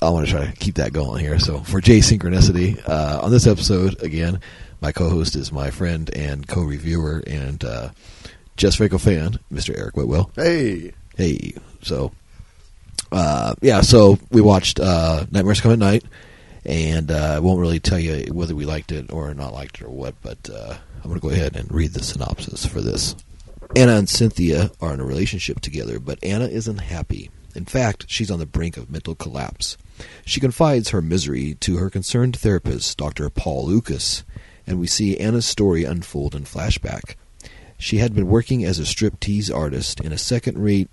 I 0.01 0.09
want 0.09 0.25
to 0.27 0.31
try 0.31 0.45
to 0.45 0.51
keep 0.53 0.75
that 0.75 0.93
going 0.93 1.23
here. 1.23 1.39
So 1.39 1.59
for 1.59 1.81
J 1.81 1.99
Synchronicity, 1.99 2.81
uh, 2.87 3.19
on 3.21 3.31
this 3.31 3.47
episode, 3.47 4.01
again, 4.01 4.41
my 4.79 4.91
co-host 4.91 5.35
is 5.35 5.51
my 5.51 5.71
friend 5.71 6.09
and 6.15 6.47
co-reviewer 6.47 7.23
and 7.25 7.63
Jess 8.57 8.75
Franco 8.75 8.97
fan, 8.97 9.39
Mr. 9.51 9.77
Eric 9.77 9.95
Whitwell. 9.95 10.31
Hey, 10.35 10.93
hey. 11.15 11.53
So, 11.83 12.11
uh, 13.11 13.53
yeah. 13.61 13.81
So 13.81 14.17
we 14.31 14.41
watched 14.41 14.79
uh, 14.79 15.25
Nightmares 15.31 15.61
Come 15.61 15.71
at 15.71 15.79
Night, 15.79 16.03
and 16.65 17.11
uh, 17.11 17.35
I 17.35 17.39
won't 17.39 17.59
really 17.59 17.79
tell 17.79 17.99
you 17.99 18.33
whether 18.33 18.55
we 18.55 18.65
liked 18.65 18.91
it 18.91 19.11
or 19.11 19.33
not 19.33 19.53
liked 19.53 19.79
it 19.79 19.85
or 19.85 19.91
what, 19.91 20.15
but 20.21 20.49
uh, 20.49 20.75
I'm 20.95 21.09
going 21.09 21.15
to 21.15 21.27
go 21.27 21.29
ahead 21.29 21.55
and 21.55 21.71
read 21.71 21.93
the 21.93 22.03
synopsis 22.03 22.65
for 22.65 22.81
this. 22.81 23.15
Anna 23.75 23.95
and 23.95 24.09
Cynthia 24.09 24.71
are 24.81 24.93
in 24.93 24.99
a 24.99 25.05
relationship 25.05 25.59
together, 25.59 25.99
but 25.99 26.23
Anna 26.23 26.45
isn't 26.45 26.77
happy. 26.77 27.29
In 27.53 27.65
fact, 27.65 28.05
she's 28.07 28.31
on 28.31 28.39
the 28.39 28.45
brink 28.45 28.77
of 28.77 28.89
mental 28.89 29.15
collapse. 29.15 29.77
She 30.25 30.39
confides 30.39 30.89
her 30.89 31.01
misery 31.01 31.55
to 31.61 31.77
her 31.77 31.89
concerned 31.89 32.37
therapist, 32.37 32.97
Dr. 32.97 33.29
Paul 33.29 33.65
Lucas, 33.65 34.23
and 34.65 34.79
we 34.79 34.87
see 34.87 35.17
Anna's 35.17 35.45
story 35.45 35.83
unfold 35.83 36.35
in 36.35 36.43
flashback. 36.43 37.15
She 37.77 37.97
had 37.97 38.15
been 38.15 38.27
working 38.27 38.65
as 38.65 38.79
a 38.79 38.83
striptease 38.83 39.53
artist 39.53 39.99
in 39.99 40.11
a 40.11 40.17
second-rate 40.17 40.89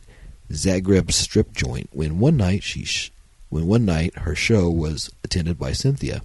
Zagreb 0.53 1.11
strip 1.13 1.53
joint 1.53 1.89
when 1.93 2.19
one 2.19 2.37
night 2.37 2.63
she 2.63 2.85
sh- 2.85 3.11
when 3.49 3.67
one 3.67 3.85
night 3.85 4.17
her 4.19 4.35
show 4.35 4.69
was 4.69 5.11
attended 5.23 5.59
by 5.59 5.73
Cynthia. 5.73 6.23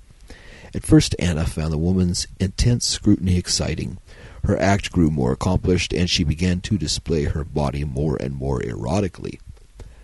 At 0.75 0.83
first, 0.83 1.15
Anna 1.17 1.45
found 1.45 1.71
the 1.71 1.77
woman's 1.77 2.27
intense 2.39 2.85
scrutiny 2.85 3.37
exciting. 3.37 3.97
Her 4.43 4.59
act 4.59 4.91
grew 4.91 5.09
more 5.09 5.31
accomplished, 5.31 5.93
and 5.93 6.09
she 6.09 6.23
began 6.23 6.61
to 6.61 6.77
display 6.77 7.23
her 7.23 7.43
body 7.43 7.83
more 7.83 8.17
and 8.17 8.35
more 8.35 8.61
erotically. 8.61 9.39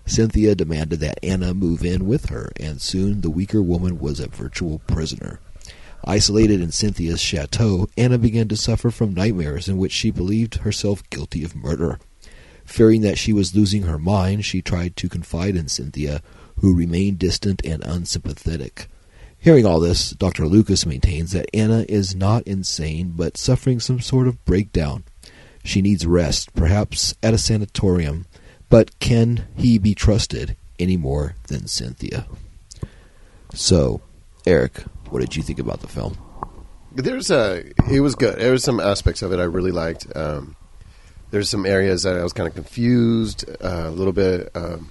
Cynthia 0.05 0.55
demanded 0.55 0.99
that 0.99 1.19
Anna 1.23 1.53
move 1.53 1.83
in 1.83 2.07
with 2.07 2.29
her, 2.29 2.51
and 2.59 2.81
soon 2.81 3.21
the 3.21 3.29
weaker 3.29 3.61
woman 3.61 3.99
was 3.99 4.19
a 4.19 4.27
virtual 4.27 4.79
prisoner. 4.87 5.39
Isolated 6.05 6.61
in 6.61 6.71
Cynthia's 6.71 7.19
chateau, 7.19 7.89
Anna 7.97 8.19
began 8.19 8.47
to 8.49 8.55
suffer 8.55 8.91
from 8.91 9.15
nightmares 9.15 9.67
in 9.67 9.77
which 9.77 9.91
she 9.91 10.11
believed 10.11 10.55
herself 10.57 11.07
guilty 11.09 11.43
of 11.43 11.55
murder. 11.55 11.99
Fearing 12.63 13.01
that 13.01 13.17
she 13.17 13.33
was 13.33 13.55
losing 13.55 13.83
her 13.83 13.97
mind, 13.97 14.45
she 14.45 14.61
tried 14.61 14.95
to 14.97 15.09
confide 15.09 15.55
in 15.55 15.67
Cynthia, 15.67 16.21
who 16.59 16.75
remained 16.75 17.19
distant 17.19 17.63
and 17.65 17.83
unsympathetic. 17.83 18.87
Hearing 19.39 19.65
all 19.65 19.79
this, 19.79 20.11
Dr. 20.11 20.47
Lucas 20.47 20.85
maintains 20.85 21.31
that 21.31 21.49
Anna 21.53 21.85
is 21.89 22.15
not 22.15 22.43
insane, 22.47 23.13
but 23.15 23.37
suffering 23.37 23.79
some 23.79 23.99
sort 23.99 24.27
of 24.27 24.43
breakdown. 24.45 25.03
She 25.63 25.81
needs 25.81 26.05
rest, 26.05 26.53
perhaps 26.53 27.15
at 27.23 27.33
a 27.33 27.39
sanatorium, 27.39 28.25
but 28.69 28.97
can 28.99 29.47
he 29.55 29.77
be 29.77 29.95
trusted 29.95 30.55
any 30.79 30.97
more 30.97 31.35
than 31.47 31.67
Cynthia? 31.67 32.27
So, 33.53 34.01
Eric, 34.45 34.83
what 35.09 35.21
did 35.21 35.35
you 35.35 35.43
think 35.43 35.59
about 35.59 35.81
the 35.81 35.87
film? 35.87 36.17
there's 36.95 37.29
a. 37.29 37.63
It 37.91 37.99
was 37.99 38.15
good. 38.15 38.39
There 38.39 38.51
was 38.51 38.63
some 38.63 38.79
aspects 38.79 39.21
of 39.21 39.31
it 39.31 39.39
I 39.39 39.43
really 39.43 39.71
liked. 39.71 40.07
Um, 40.15 40.55
there's 41.31 41.49
some 41.49 41.65
areas 41.65 42.03
that 42.03 42.17
I 42.17 42.23
was 42.23 42.33
kind 42.33 42.47
of 42.47 42.55
confused 42.55 43.45
uh, 43.61 43.83
a 43.85 43.91
little 43.91 44.13
bit, 44.13 44.49
um, 44.55 44.89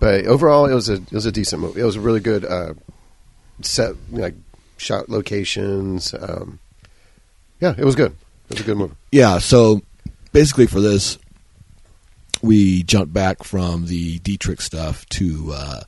but 0.00 0.26
overall, 0.26 0.66
it 0.66 0.74
was 0.74 0.88
a 0.88 0.94
it 0.94 1.12
was 1.12 1.26
a 1.26 1.32
decent 1.32 1.62
movie. 1.62 1.80
It 1.80 1.84
was 1.84 1.96
a 1.96 2.00
really 2.00 2.20
good 2.20 2.44
uh, 2.44 2.74
set, 3.62 3.94
like 4.10 4.34
shot 4.76 5.08
locations. 5.08 6.14
Um, 6.14 6.58
yeah, 7.60 7.74
it 7.78 7.84
was 7.84 7.94
good. 7.94 8.12
It 8.50 8.56
was 8.56 8.60
a 8.60 8.64
good 8.64 8.76
movie. 8.76 8.94
Yeah, 9.12 9.38
so 9.38 9.82
basically 10.32 10.66
for 10.66 10.80
this, 10.80 11.18
we 12.42 12.82
jumped 12.82 13.12
back 13.12 13.44
from 13.44 13.86
the 13.86 14.18
Dietrich 14.18 14.60
stuff 14.60 15.06
to 15.10 15.52
uh, 15.54 15.80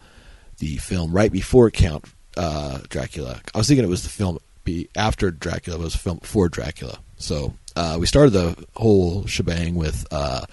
the 0.58 0.76
film 0.76 1.12
right 1.12 1.32
before 1.32 1.70
Count 1.70 2.06
uh, 2.36 2.80
Dracula. 2.88 3.40
I 3.54 3.58
was 3.58 3.68
thinking 3.68 3.84
it 3.84 3.88
was 3.88 4.02
the 4.02 4.08
film 4.08 4.38
be 4.64 4.88
after 4.96 5.30
Dracula, 5.30 5.78
but 5.78 5.82
it 5.82 5.86
was 5.86 5.94
a 5.94 5.98
film 5.98 6.20
Dracula. 6.50 6.98
So 7.16 7.54
uh, 7.74 7.96
we 7.98 8.06
started 8.06 8.32
the 8.32 8.66
whole 8.74 9.26
shebang 9.26 9.74
with 9.74 10.06
uh, 10.10 10.44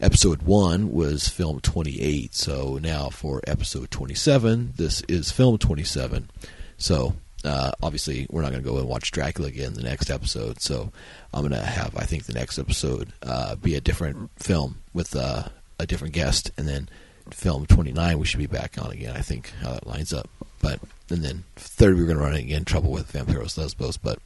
episode 0.00 0.42
one 0.42 0.92
was 0.92 1.28
film 1.28 1.60
28. 1.60 2.34
So 2.34 2.78
now 2.80 3.08
for 3.08 3.40
episode 3.46 3.90
27, 3.90 4.74
this 4.76 5.00
is 5.02 5.32
film 5.32 5.58
27. 5.58 6.30
So 6.78 7.14
uh, 7.44 7.72
obviously, 7.82 8.26
we're 8.30 8.42
not 8.42 8.50
going 8.50 8.62
to 8.62 8.68
go 8.68 8.78
and 8.78 8.88
watch 8.88 9.12
Dracula 9.12 9.48
again 9.48 9.68
in 9.68 9.74
the 9.74 9.82
next 9.82 10.10
episode. 10.10 10.60
So 10.60 10.92
I'm 11.32 11.40
going 11.40 11.52
to 11.52 11.64
have, 11.64 11.96
I 11.96 12.04
think, 12.04 12.24
the 12.24 12.32
next 12.32 12.58
episode 12.58 13.12
uh, 13.22 13.54
be 13.56 13.74
a 13.74 13.80
different 13.80 14.30
film 14.36 14.78
with 14.92 15.14
uh, 15.14 15.44
a 15.78 15.86
different 15.86 16.14
guest, 16.14 16.50
and 16.56 16.66
then 16.66 16.88
film 17.30 17.66
29 17.66 18.18
we 18.18 18.24
should 18.24 18.38
be 18.38 18.46
back 18.46 18.76
on 18.80 18.90
again. 18.90 19.16
I 19.16 19.20
think 19.20 19.52
how 19.60 19.72
that 19.72 19.86
lines 19.86 20.12
up. 20.12 20.28
But 20.60 20.80
and 21.10 21.22
then 21.22 21.44
third 21.56 21.96
we're 21.96 22.06
going 22.06 22.18
to 22.18 22.24
run 22.24 22.34
again 22.34 22.64
trouble 22.64 22.90
with 22.90 23.12
Vampiros 23.12 23.56
Lesbos. 23.58 23.96
But 23.96 24.18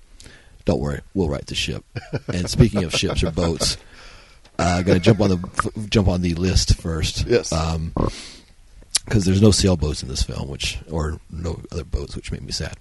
don't 0.65 0.81
worry, 0.81 1.01
we'll 1.15 1.29
right 1.29 1.47
the 1.47 1.55
ship. 1.55 1.85
and 2.29 2.49
speaking 2.49 2.85
of 2.85 2.93
ships 2.93 3.23
or 3.23 3.31
boats, 3.31 3.77
uh, 4.59 4.83
going 4.83 4.99
to 4.99 5.05
jump 5.05 5.21
on 5.21 5.31
the 5.31 5.87
jump 5.89 6.09
on 6.09 6.23
the 6.23 6.35
list 6.35 6.81
first. 6.81 7.27
Yes. 7.27 7.53
Um, 7.53 7.93
because 9.05 9.25
there's 9.25 9.43
no 9.43 9.51
sailboats 9.51 10.03
in 10.03 10.09
this 10.09 10.23
film, 10.23 10.49
which 10.49 10.79
or 10.89 11.19
no 11.31 11.61
other 11.73 11.85
boats, 11.85 12.15
which 12.15 12.31
made 12.31 12.43
me 12.43 12.53
sad. 12.53 12.77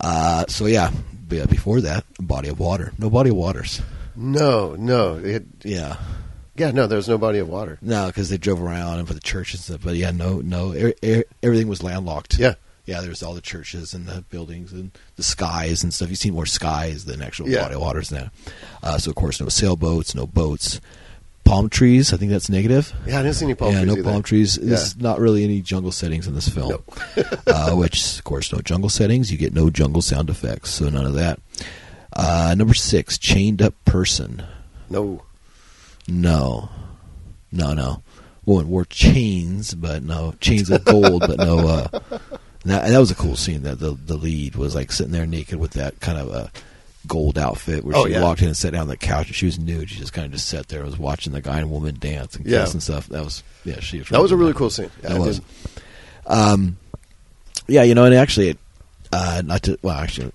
Uh, 0.00 0.44
so 0.48 0.66
yeah, 0.66 0.90
but 1.28 1.48
before 1.48 1.80
that, 1.82 2.04
body 2.20 2.48
of 2.48 2.58
water. 2.58 2.92
No 2.98 3.08
body 3.08 3.30
of 3.30 3.36
waters. 3.36 3.80
No, 4.16 4.74
no, 4.74 5.16
it, 5.18 5.44
Yeah, 5.62 5.96
yeah, 6.56 6.70
no. 6.72 6.86
There 6.86 6.96
was 6.96 7.08
no 7.08 7.16
body 7.16 7.38
of 7.38 7.48
water. 7.48 7.78
no, 7.80 8.08
because 8.08 8.28
they 8.28 8.36
drove 8.36 8.62
around 8.62 8.98
and 8.98 9.08
for 9.08 9.14
the 9.14 9.20
churches 9.20 9.60
and 9.60 9.76
stuff. 9.76 9.84
But 9.84 9.96
yeah, 9.96 10.10
no, 10.10 10.40
no, 10.40 10.72
er, 10.72 10.92
er, 11.04 11.24
everything 11.42 11.68
was 11.68 11.82
landlocked. 11.82 12.38
Yeah, 12.38 12.54
yeah. 12.92 13.00
There's 13.00 13.22
all 13.22 13.34
the 13.34 13.40
churches 13.40 13.94
and 13.94 14.06
the 14.06 14.22
buildings 14.30 14.72
and 14.72 14.90
the 15.16 15.22
skies 15.22 15.82
and 15.82 15.92
stuff. 15.92 16.10
You 16.10 16.16
see 16.16 16.30
more 16.30 16.46
skies 16.46 17.04
than 17.06 17.22
actual 17.22 17.48
Yeah. 17.48 17.62
body 17.62 17.76
waters 17.76 18.12
now. 18.12 18.30
Uh, 18.82 18.98
so 18.98 19.10
of 19.10 19.16
course, 19.16 19.40
no 19.40 19.48
sailboats, 19.48 20.14
no 20.14 20.26
boats, 20.26 20.80
palm 21.44 21.68
trees. 21.68 22.12
I 22.12 22.16
think 22.18 22.30
that's 22.30 22.48
negative. 22.48 22.92
yeah. 23.06 23.18
I 23.18 23.22
didn't 23.22 23.36
see 23.36 23.46
any 23.46 23.54
palm 23.54 23.72
yeah, 23.72 23.80
trees. 23.80 23.86
no 23.86 23.92
either. 24.00 24.10
palm 24.10 24.22
trees. 24.22 24.58
Yeah. 24.60 24.68
There's 24.68 24.96
not 24.98 25.18
really 25.20 25.42
any 25.44 25.60
jungle 25.60 25.92
settings 25.92 26.26
in 26.26 26.34
this 26.34 26.48
film. 26.48 26.82
uh, 27.46 27.72
which, 27.74 28.18
of 28.18 28.24
course, 28.24 28.52
no 28.52 28.60
jungle 28.60 28.90
settings. 28.90 29.32
You 29.32 29.38
get 29.38 29.52
no 29.54 29.70
jungle 29.70 30.02
sound 30.02 30.30
effects, 30.30 30.70
so 30.70 30.88
none 30.88 31.06
of 31.06 31.14
that. 31.14 31.40
Uh, 32.14 32.54
number 32.56 32.74
six, 32.74 33.16
chained 33.18 33.62
up 33.62 33.74
person. 33.86 34.42
No. 34.90 35.22
No, 36.06 36.68
no, 37.50 37.72
no. 37.74 38.02
Woman 38.44 38.68
wore 38.68 38.84
chains, 38.84 39.72
but 39.74 40.02
no 40.02 40.34
chains 40.40 40.68
of 40.68 40.84
gold, 40.84 41.20
but 41.20 41.38
no. 41.38 41.58
Uh, 41.68 42.18
that, 42.64 42.88
that 42.88 42.98
was 42.98 43.10
a 43.10 43.14
cool 43.14 43.36
scene. 43.36 43.62
That 43.62 43.78
the 43.78 43.92
the 43.92 44.16
lead 44.16 44.56
was 44.56 44.74
like 44.74 44.92
sitting 44.92 45.12
there 45.12 45.26
naked 45.26 45.58
with 45.58 45.72
that 45.72 46.00
kind 46.00 46.18
of 46.18 46.28
a 46.28 46.50
gold 47.06 47.36
outfit, 47.38 47.84
where 47.84 47.96
Oh, 47.96 48.06
she 48.06 48.12
yeah. 48.12 48.22
walked 48.22 48.42
in 48.42 48.46
and 48.48 48.56
sat 48.56 48.72
down 48.72 48.82
on 48.82 48.88
the 48.88 48.96
couch, 48.96 49.26
and 49.26 49.34
she 49.34 49.46
was 49.46 49.58
nude. 49.58 49.90
She 49.90 49.98
just 49.98 50.12
kind 50.12 50.26
of 50.26 50.32
just 50.32 50.48
sat 50.48 50.68
there, 50.68 50.80
and 50.80 50.88
was 50.90 50.98
watching 50.98 51.32
the 51.32 51.40
guy 51.40 51.58
and 51.58 51.70
woman 51.70 51.96
dance 51.98 52.36
and 52.36 52.44
kiss 52.44 52.52
Yeah. 52.52 52.70
and 52.70 52.82
stuff. 52.82 53.08
That 53.08 53.24
was 53.24 53.42
yeah, 53.64 53.80
she. 53.80 53.98
Was 53.98 54.08
That 54.10 54.22
was 54.22 54.30
a 54.32 54.36
really 54.36 54.52
good. 54.52 54.58
cool 54.58 54.70
scene. 54.70 54.90
Yeah, 55.02 55.08
That 55.10 55.16
I 55.16 55.18
was. 55.20 55.38
did- 55.38 55.46
Um, 56.26 56.76
yeah, 57.66 57.82
you 57.82 57.94
know, 57.94 58.04
and 58.04 58.14
actually, 58.14 58.56
uh, 59.12 59.42
not 59.44 59.62
to 59.64 59.78
well, 59.82 59.96
actually, 59.98 60.30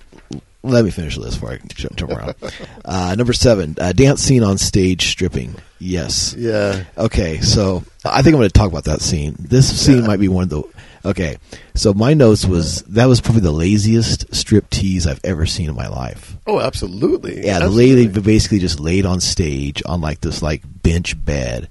let 0.63 0.83
me 0.83 0.91
finish 0.91 1.17
this 1.17 1.35
before 1.35 1.51
I 1.53 1.59
jump 1.67 2.01
around. 2.11 2.35
Uh, 2.85 3.15
number 3.15 3.33
seven, 3.33 3.75
uh, 3.81 3.91
dance 3.91 4.21
scene 4.23 4.43
on 4.43 4.57
stage 4.57 5.07
stripping. 5.07 5.53
Yes. 5.77 6.33
Yeah. 6.37 6.85
Okay, 6.97 7.41
so 7.41 7.83
I 8.05 8.21
think 8.21 8.33
I'm 8.33 8.39
going 8.39 8.47
to 8.49 8.53
talk 8.53 8.69
about 8.71 8.85
that 8.85 9.01
scene. 9.01 9.35
This 9.39 9.67
scene 9.77 10.01
Yeah. 10.01 10.07
might 10.07 10.19
be 10.21 10.29
one 10.29 10.43
of 10.43 10.49
the. 10.49 10.63
Okay, 11.05 11.37
so 11.75 11.93
my 11.93 12.13
notes 12.13 12.45
was 12.45 12.81
that 12.83 13.05
was 13.05 13.21
probably 13.21 13.41
the 13.41 13.51
laziest 13.51 14.33
strip 14.35 14.69
tease 14.69 15.07
I've 15.07 15.23
ever 15.23 15.45
seen 15.45 15.69
in 15.69 15.75
my 15.75 15.87
life. 15.87 16.35
Oh, 16.45 16.59
absolutely. 16.59 17.45
Yeah, 17.45 17.59
the 17.59 17.69
lady 17.69 18.07
basically 18.07 18.59
just 18.59 18.79
laid 18.79 19.05
on 19.05 19.19
stage 19.21 19.81
on 19.85 20.01
like 20.01 20.21
this 20.21 20.41
like 20.41 20.63
bench 20.65 21.23
bed, 21.23 21.69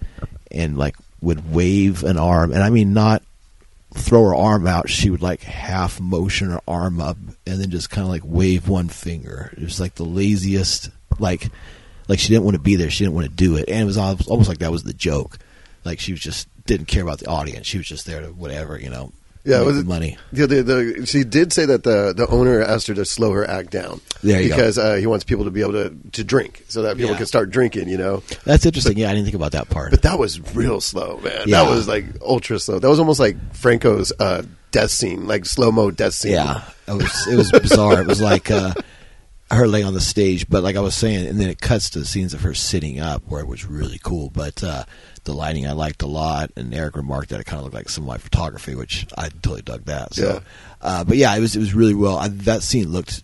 and 0.50 0.78
like 0.78 0.96
would 1.20 1.52
wave 1.52 2.04
an 2.04 2.18
arm, 2.18 2.52
and 2.52 2.62
I 2.62 2.70
mean 2.70 2.92
not 2.92 3.22
throw 3.94 4.24
her 4.24 4.34
arm 4.34 4.66
out. 4.66 4.88
She 4.88 5.10
would 5.10 5.22
like 5.22 5.42
half 5.42 6.00
motion 6.00 6.50
her 6.50 6.60
arm 6.68 7.00
up, 7.00 7.16
and 7.46 7.60
then 7.60 7.70
just 7.70 7.90
kind 7.90 8.04
of 8.04 8.10
like 8.10 8.22
wave 8.24 8.68
one 8.68 8.88
finger. 8.88 9.52
It 9.56 9.62
was 9.62 9.80
like 9.80 9.94
the 9.94 10.04
laziest, 10.04 10.90
like 11.18 11.48
like 12.08 12.18
she 12.18 12.28
didn't 12.28 12.44
want 12.44 12.56
to 12.56 12.62
be 12.62 12.76
there. 12.76 12.90
She 12.90 13.04
didn't 13.04 13.16
want 13.16 13.28
to 13.28 13.34
do 13.34 13.56
it, 13.56 13.68
and 13.68 13.80
it 13.80 13.84
was 13.84 13.98
almost 13.98 14.48
like 14.48 14.58
that 14.58 14.72
was 14.72 14.84
the 14.84 14.92
joke. 14.92 15.38
Like 15.86 16.00
she 16.00 16.12
was 16.12 16.20
just 16.20 16.48
didn't 16.66 16.86
care 16.86 17.02
about 17.02 17.18
the 17.20 17.26
audience. 17.28 17.66
She 17.66 17.78
was 17.78 17.86
just 17.86 18.04
there 18.06 18.20
to 18.20 18.28
whatever 18.28 18.78
you 18.78 18.90
know. 18.90 19.12
Yeah, 19.44 19.60
was 19.62 19.78
it- 19.78 19.86
money. 19.86 20.18
The, 20.32 20.48
the, 20.48 20.62
the, 20.64 21.06
she 21.06 21.22
did 21.22 21.52
say 21.52 21.66
that 21.66 21.84
the, 21.84 22.12
the 22.12 22.26
owner 22.26 22.60
asked 22.60 22.88
her 22.88 22.94
to 22.94 23.04
slow 23.04 23.30
her 23.30 23.48
act 23.48 23.70
down. 23.70 24.00
There 24.20 24.42
you 24.42 24.48
go. 24.48 24.56
because 24.56 24.76
uh, 24.76 24.96
he 24.96 25.06
wants 25.06 25.24
people 25.24 25.44
to 25.44 25.52
be 25.52 25.60
able 25.60 25.74
to, 25.74 25.96
to 26.14 26.24
drink 26.24 26.64
so 26.66 26.82
that 26.82 26.96
people 26.96 27.12
Yeah. 27.12 27.18
can 27.18 27.26
start 27.26 27.50
drinking, 27.50 27.88
you 27.88 27.96
know. 27.96 28.24
That's 28.44 28.66
interesting. 28.66 28.98
yeah, 28.98 29.08
I 29.08 29.12
didn't 29.14 29.26
think 29.26 29.36
about 29.36 29.52
that 29.52 29.70
part. 29.70 29.92
But 29.92 30.02
that 30.02 30.18
was 30.18 30.40
real 30.56 30.80
slow, 30.80 31.20
man. 31.20 31.42
Yeah. 31.46 31.62
That 31.62 31.70
was 31.70 31.86
like 31.86 32.06
ultra 32.22 32.58
slow. 32.58 32.80
That 32.80 32.88
was 32.88 32.98
almost 32.98 33.20
like 33.20 33.36
Franco's 33.54 34.12
uh, 34.18 34.42
death 34.72 34.90
scene, 34.90 35.28
like 35.28 35.46
slow 35.46 35.70
mo 35.70 35.92
death 35.92 36.14
scene. 36.14 36.32
Yeah, 36.32 36.64
it 36.88 36.94
was 36.94 37.26
it 37.28 37.36
was 37.36 37.52
bizarre. 37.52 38.00
It 38.00 38.08
was 38.08 38.20
like 38.20 38.50
uh, 38.50 38.74
her 39.52 39.68
laying 39.68 39.86
on 39.86 39.94
the 39.94 40.00
stage, 40.00 40.48
but 40.48 40.64
like 40.64 40.74
I 40.74 40.80
was 40.80 40.96
saying, 40.96 41.24
and 41.28 41.38
then 41.40 41.50
it 41.50 41.60
cuts 41.60 41.90
to 41.90 42.00
the 42.00 42.04
scenes 42.04 42.34
of 42.34 42.40
her 42.40 42.52
sitting 42.52 42.98
up, 42.98 43.22
where 43.28 43.40
it 43.42 43.46
was 43.46 43.64
really 43.64 44.00
cool. 44.02 44.28
But 44.30 44.64
uh, 44.64 44.84
the 45.26 45.34
lighting 45.34 45.66
I 45.66 45.72
liked 45.72 46.02
a 46.02 46.06
lot, 46.06 46.50
and 46.56 46.72
Eric 46.74 46.96
remarked 46.96 47.28
that 47.28 47.40
it 47.40 47.44
kind 47.44 47.58
of 47.58 47.64
looked 47.64 47.74
like 47.76 47.88
some 47.90 48.04
of 48.04 48.08
my 48.08 48.18
photography, 48.18 48.74
which 48.74 49.06
I 49.18 49.28
totally 49.28 49.62
dug 49.62 49.84
that. 49.84 50.14
So, 50.14 50.26
Yeah. 50.26 50.40
uh, 50.80 51.04
but 51.04 51.16
yeah, 51.18 51.36
it 51.36 51.40
was 51.40 51.54
it 51.54 51.60
was 51.60 51.74
really 51.74 51.94
well. 51.94 52.16
I, 52.16 52.28
that 52.28 52.62
scene 52.62 52.88
looked 52.88 53.22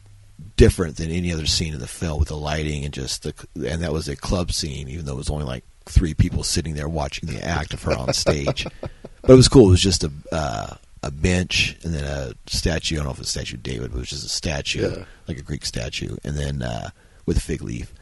different 0.57 0.97
than 0.97 1.11
any 1.11 1.33
other 1.33 1.47
scene 1.47 1.73
in 1.73 1.81
the 1.81 1.87
film 1.89 2.19
with 2.19 2.29
the 2.29 2.37
lighting 2.37 2.85
and 2.85 2.93
just 2.93 3.23
the 3.23 3.35
and 3.69 3.83
that 3.83 3.93
was 3.93 4.07
a 4.09 4.17
club 4.17 4.53
scene, 4.53 4.89
even 4.89 5.07
though 5.07 5.15
it 5.15 5.17
was 5.17 5.31
only 5.31 5.45
like 5.47 5.65
three 5.87 6.15
people 6.15 6.43
sitting 6.45 6.75
there 6.75 6.89
watching 6.89 7.29
the 7.29 7.43
act 7.45 7.73
of 7.75 7.83
her 7.83 7.97
on 7.97 8.13
stage. 8.13 8.67
but 9.23 9.31
it 9.31 9.35
was 9.35 9.49
cool. 9.49 9.69
It 9.69 9.71
was 9.71 9.81
just 9.83 10.05
a 10.05 10.13
uh, 10.31 10.75
a 11.03 11.11
bench 11.11 11.77
and 11.83 11.93
then 11.95 12.05
a 12.05 12.33
statue. 12.47 12.95
I 12.95 12.99
don't 12.99 13.07
know 13.07 13.13
if 13.13 13.19
it's 13.19 13.29
a 13.29 13.33
statue 13.33 13.57
of 13.57 13.63
David, 13.63 13.91
but 13.91 13.97
it 13.97 14.01
was 14.01 14.11
just 14.11 14.25
a 14.27 14.29
statue, 14.29 14.89
Yeah. 14.91 15.05
like 15.27 15.39
a 15.39 15.43
Greek 15.43 15.65
statue, 15.67 16.17
and 16.23 16.37
then 16.37 16.63
uh, 16.63 16.91
with 17.27 17.37
a 17.39 17.41
fig 17.41 17.63
leaf, 17.63 17.93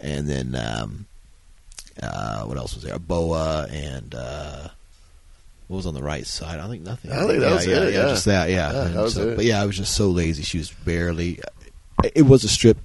and 0.00 0.28
then 0.28 0.54
um, 0.56 1.06
uh, 2.02 2.44
what 2.44 2.56
else 2.56 2.74
was 2.74 2.84
there? 2.84 2.94
A 2.94 2.98
boa 2.98 3.66
and. 3.70 4.14
Uh, 4.14 4.68
what 5.68 5.76
was 5.76 5.86
on 5.86 5.92
the 5.92 6.02
right 6.02 6.26
side? 6.26 6.60
I 6.60 6.68
think 6.68 6.82
nothing. 6.82 7.12
I 7.12 7.26
think 7.26 7.40
that 7.40 7.48
yeah, 7.48 7.54
was 7.54 7.66
yeah, 7.66 7.76
it, 7.76 7.92
yeah, 7.92 8.00
yeah. 8.00 8.08
just 8.08 8.24
that. 8.24 8.48
Yeah, 8.50 8.72
that 8.72 9.02
was 9.02 9.14
so- 9.14 9.28
it. 9.28 9.36
But 9.36 9.44
yeah, 9.44 9.60
I 9.60 9.66
was 9.66 9.76
just 9.76 9.94
so 9.94 10.08
lazy. 10.08 10.42
She 10.42 10.56
was 10.56 10.70
barely. 10.70 11.40
It 12.14 12.22
was 12.22 12.42
a 12.42 12.48
strip 12.48 12.78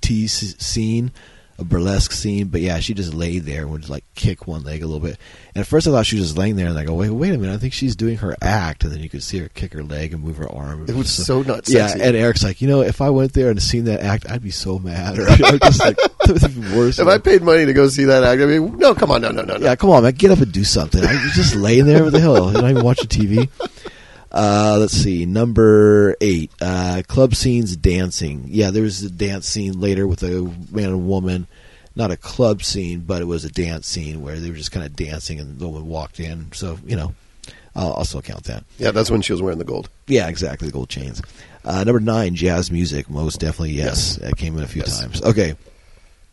tease 0.00 0.56
scene, 0.64 1.10
a 1.58 1.64
burlesque 1.64 2.12
scene, 2.12 2.48
but 2.48 2.60
yeah, 2.60 2.78
she 2.80 2.94
just 2.94 3.12
laid 3.14 3.44
there 3.44 3.62
and 3.62 3.70
would 3.72 3.88
like 3.88 4.04
kick 4.14 4.46
one 4.46 4.62
leg 4.64 4.82
a 4.82 4.86
little 4.86 5.00
bit. 5.00 5.18
And 5.54 5.60
at 5.60 5.66
first, 5.66 5.86
I 5.86 5.90
thought 5.90 6.06
she 6.06 6.16
was 6.16 6.26
just 6.26 6.38
laying 6.38 6.56
there, 6.56 6.66
and 6.66 6.78
I 6.78 6.84
go, 6.84 6.94
wait, 6.94 7.10
wait 7.10 7.34
a 7.34 7.38
minute, 7.38 7.54
I 7.54 7.58
think 7.58 7.72
she's 7.74 7.94
doing 7.94 8.16
her 8.18 8.34
act, 8.40 8.84
and 8.84 8.92
then 8.92 9.00
you 9.00 9.08
could 9.08 9.22
see 9.22 9.38
her 9.38 9.48
kick 9.48 9.72
her 9.74 9.82
leg 9.82 10.12
and 10.14 10.22
move 10.22 10.38
her 10.38 10.50
arm. 10.50 10.86
It 10.88 10.94
was 10.94 11.10
so 11.12 11.42
not 11.42 11.68
Yeah, 11.68 11.86
sexy. 11.88 12.02
and 12.04 12.16
Eric's 12.16 12.42
like, 12.42 12.60
you 12.62 12.68
know, 12.68 12.80
if 12.80 13.00
I 13.00 13.10
went 13.10 13.34
there 13.34 13.50
and 13.50 13.62
seen 13.62 13.84
that 13.84 14.00
act, 14.00 14.28
I'd 14.30 14.42
be 14.42 14.50
so 14.50 14.78
mad. 14.78 15.18
Or 15.22 15.28
you 15.28 15.38
know, 15.38 15.58
just 15.58 15.80
like 15.80 15.96
worse. 16.74 16.98
If 16.98 17.06
I 17.06 17.18
paid 17.18 17.42
money 17.42 17.66
to 17.66 17.72
go 17.72 17.86
see 17.88 18.04
that 18.04 18.24
act, 18.24 18.40
I 18.40 18.46
mean, 18.46 18.78
no, 18.78 18.94
come 18.94 19.10
on, 19.10 19.20
no, 19.20 19.30
no, 19.30 19.42
no, 19.42 19.56
no. 19.56 19.64
Yeah, 19.66 19.76
come 19.76 19.90
on, 19.90 20.02
man, 20.02 20.12
get 20.14 20.30
up 20.30 20.40
and 20.40 20.50
do 20.52 20.64
something. 20.64 21.04
I, 21.04 21.12
just 21.34 21.54
laying 21.54 21.84
there. 21.86 22.02
What 22.04 22.12
the 22.12 22.20
hell? 22.20 22.50
You're 22.52 22.62
not 22.62 22.70
even 22.70 22.82
watching 22.84 23.08
TV. 23.08 23.48
Uh, 24.32 24.78
let's 24.80 24.94
see, 24.94 25.26
number 25.26 26.16
eight, 26.22 26.50
uh, 26.62 27.02
club 27.06 27.34
scenes 27.34 27.76
dancing. 27.76 28.44
Yeah, 28.48 28.70
there 28.70 28.82
was 28.82 29.02
a 29.02 29.10
dance 29.10 29.46
scene 29.46 29.78
later 29.78 30.06
with 30.06 30.22
a 30.22 30.50
man 30.70 30.86
and 30.88 31.06
woman. 31.06 31.46
Not 31.94 32.10
a 32.10 32.16
club 32.16 32.62
scene, 32.64 33.00
but 33.00 33.20
it 33.20 33.26
was 33.26 33.44
a 33.44 33.50
dance 33.52 33.86
scene 33.86 34.22
where 34.22 34.36
they 34.40 34.48
were 34.48 34.56
just 34.56 34.72
kind 34.72 34.86
of 34.86 34.96
dancing 34.96 35.38
and 35.38 35.58
the 35.58 35.68
woman 35.68 35.86
walked 35.86 36.18
in. 36.20 36.50
So, 36.52 36.78
you 36.86 36.96
know, 36.96 37.14
I'll 37.76 37.92
also 37.92 38.22
count 38.22 38.44
that. 38.44 38.64
Yeah, 38.78 38.92
that's 38.92 39.10
when 39.10 39.20
she 39.20 39.34
was 39.34 39.42
wearing 39.42 39.58
the 39.58 39.64
gold. 39.64 39.90
Yeah, 40.06 40.28
exactly, 40.28 40.68
the 40.68 40.72
gold 40.72 40.88
chains. 40.88 41.20
Uh, 41.66 41.84
number 41.84 42.00
nine, 42.00 42.34
jazz 42.34 42.70
music. 42.70 43.10
Most 43.10 43.40
definitely, 43.40 43.72
yes. 43.72 44.16
That 44.16 44.38
came 44.38 44.56
in 44.56 44.64
a 44.64 44.66
few 44.66 44.80
Yes. 44.80 44.98
times. 45.00 45.22
Okay. 45.22 45.54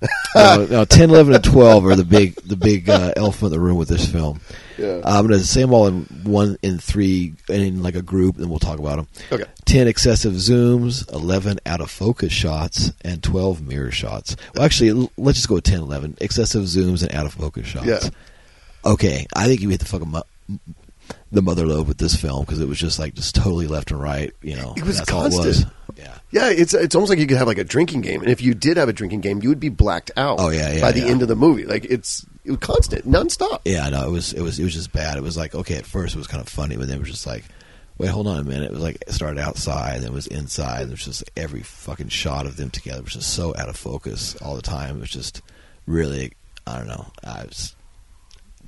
now, 0.36 0.66
now, 0.66 0.84
10, 0.86 1.10
11, 1.10 1.34
and 1.36 1.44
12 1.44 1.86
are 1.86 1.96
the 1.98 2.06
big 2.06 2.36
the 2.38 2.56
big 2.56 2.90
uh, 2.90 3.12
elephant 3.18 3.48
in 3.48 3.52
the 3.52 3.60
room 3.60 3.76
with 3.78 3.90
this 3.90 4.10
film. 4.10 4.40
Yeah. 4.80 5.02
Uh, 5.04 5.20
I'm 5.20 5.28
going 5.28 5.40
to 5.40 5.46
say 5.46 5.62
them 5.62 5.74
all 5.74 5.88
in 5.88 6.04
one, 6.24 6.58
in 6.62 6.78
three, 6.80 7.34
in 7.50 7.84
like 7.84 7.96
a 7.96 8.02
group, 8.02 8.38
and 8.38 8.50
we'll 8.50 8.60
talk 8.60 8.80
about 8.80 8.96
them. 8.98 9.08
Okay. 9.32 9.46
10 9.66 9.88
excessive 9.88 10.34
zooms, 10.34 11.12
11 11.14 11.60
out 11.66 11.82
of 11.82 11.92
focus 11.92 12.32
shots, 12.34 12.92
and 13.04 13.22
12 13.22 13.62
mirror 13.68 13.92
shots. 13.92 14.36
Well, 14.56 14.64
actually, 14.66 15.10
let's 15.18 15.38
just 15.40 15.48
go 15.50 15.56
with 15.56 15.64
10, 15.66 15.80
11. 15.80 16.18
Excessive 16.22 16.64
zooms 16.64 17.04
and 17.04 17.14
out 17.14 17.26
of 17.26 17.34
focus 17.34 17.68
shots. 17.68 17.86
Yeah. 17.86 18.00
Okay, 18.86 19.26
I 19.36 19.46
think 19.48 19.62
you 19.62 19.70
hit 19.70 19.80
the 19.82 19.86
fucking 19.86 20.10
mu- 20.10 20.58
the 21.32 21.42
mother 21.42 21.66
lobe 21.68 21.88
with 21.88 21.98
this 21.98 22.16
film 22.16 22.44
because 22.46 22.60
it 22.60 22.68
was 22.68 22.80
just 22.80 22.98
like 22.98 23.14
just 23.14 23.36
totally 23.36 23.68
left 23.68 23.92
and 23.92 24.02
right. 24.02 24.32
You 24.42 24.56
know, 24.56 24.74
It 24.78 24.84
was 24.84 24.98
it 24.98 25.02
was. 25.02 25.10
constant. 25.10 25.66
Yeah. 25.98 26.16
Yeah, 26.32 26.50
it's 26.50 26.74
it's 26.74 26.96
almost 26.96 27.10
like 27.10 27.20
you 27.20 27.28
could 27.28 27.38
have 27.38 27.48
like 27.48 27.58
a 27.58 27.64
drinking 27.64 28.02
game, 28.02 28.22
and 28.22 28.32
if 28.32 28.42
you 28.42 28.54
did 28.54 28.78
have 28.78 28.88
a 28.90 28.94
drinking 28.94 29.22
game, 29.22 29.42
you 29.44 29.50
would 29.50 29.60
be 29.60 29.70
blacked 29.70 30.12
out. 30.16 30.38
Oh, 30.40 30.50
yeah, 30.50 30.72
yeah, 30.74 30.82
By 30.82 30.92
the 30.92 31.02
yeah. 31.02 31.08
end 31.08 31.22
of 31.22 31.28
the 31.28 31.36
movie, 31.36 31.66
like 31.66 31.86
it's 31.86 32.26
it 32.50 32.54
was 32.54 32.60
constant, 32.68 33.08
nonstop. 33.08 33.62
Yeah, 33.64 33.88
no, 33.90 34.08
it 34.08 34.12
was 34.12 34.34
it 34.34 34.42
was 34.42 34.60
it 34.60 34.64
was 34.64 34.74
just 34.74 34.92
bad. 34.92 35.18
It 35.18 35.24
was 35.24 35.38
like 35.38 35.54
okay, 35.54 35.78
at 35.78 35.86
first 35.86 36.16
it 36.16 36.18
was 36.18 36.28
kind 36.28 36.42
of 36.42 36.50
funny, 36.50 36.76
but 36.78 36.88
then 36.88 36.98
it 36.98 37.00
was 37.00 37.12
just 37.12 37.28
like, 37.28 37.44
wait, 38.00 38.10
hold 38.10 38.26
on 38.26 38.40
a 38.40 38.44
minute. 38.44 38.72
It 38.72 38.72
was 38.72 38.82
like 38.82 38.96
it 39.08 39.12
started 39.12 39.40
outside, 39.40 39.96
and 39.96 40.04
then 40.04 40.12
it 40.12 40.16
was 40.16 40.26
inside. 40.26 40.82
And 40.82 40.90
it 40.90 40.94
was 40.94 41.06
just 41.06 41.24
every 41.38 41.62
fucking 41.62 42.10
shot 42.10 42.48
of 42.48 42.58
them 42.58 42.72
together 42.72 43.04
was 43.04 43.14
just 43.14 43.34
so 43.36 43.56
out 43.56 43.70
of 43.70 43.78
focus 43.78 44.36
all 44.38 44.56
the 44.56 44.64
time. 44.64 44.98
It 44.98 45.02
was 45.02 45.12
just 45.12 45.44
really, 45.86 46.34
I 46.66 46.80
don't 46.80 46.88
know, 46.88 47.06
I 47.24 47.44
was 47.44 47.76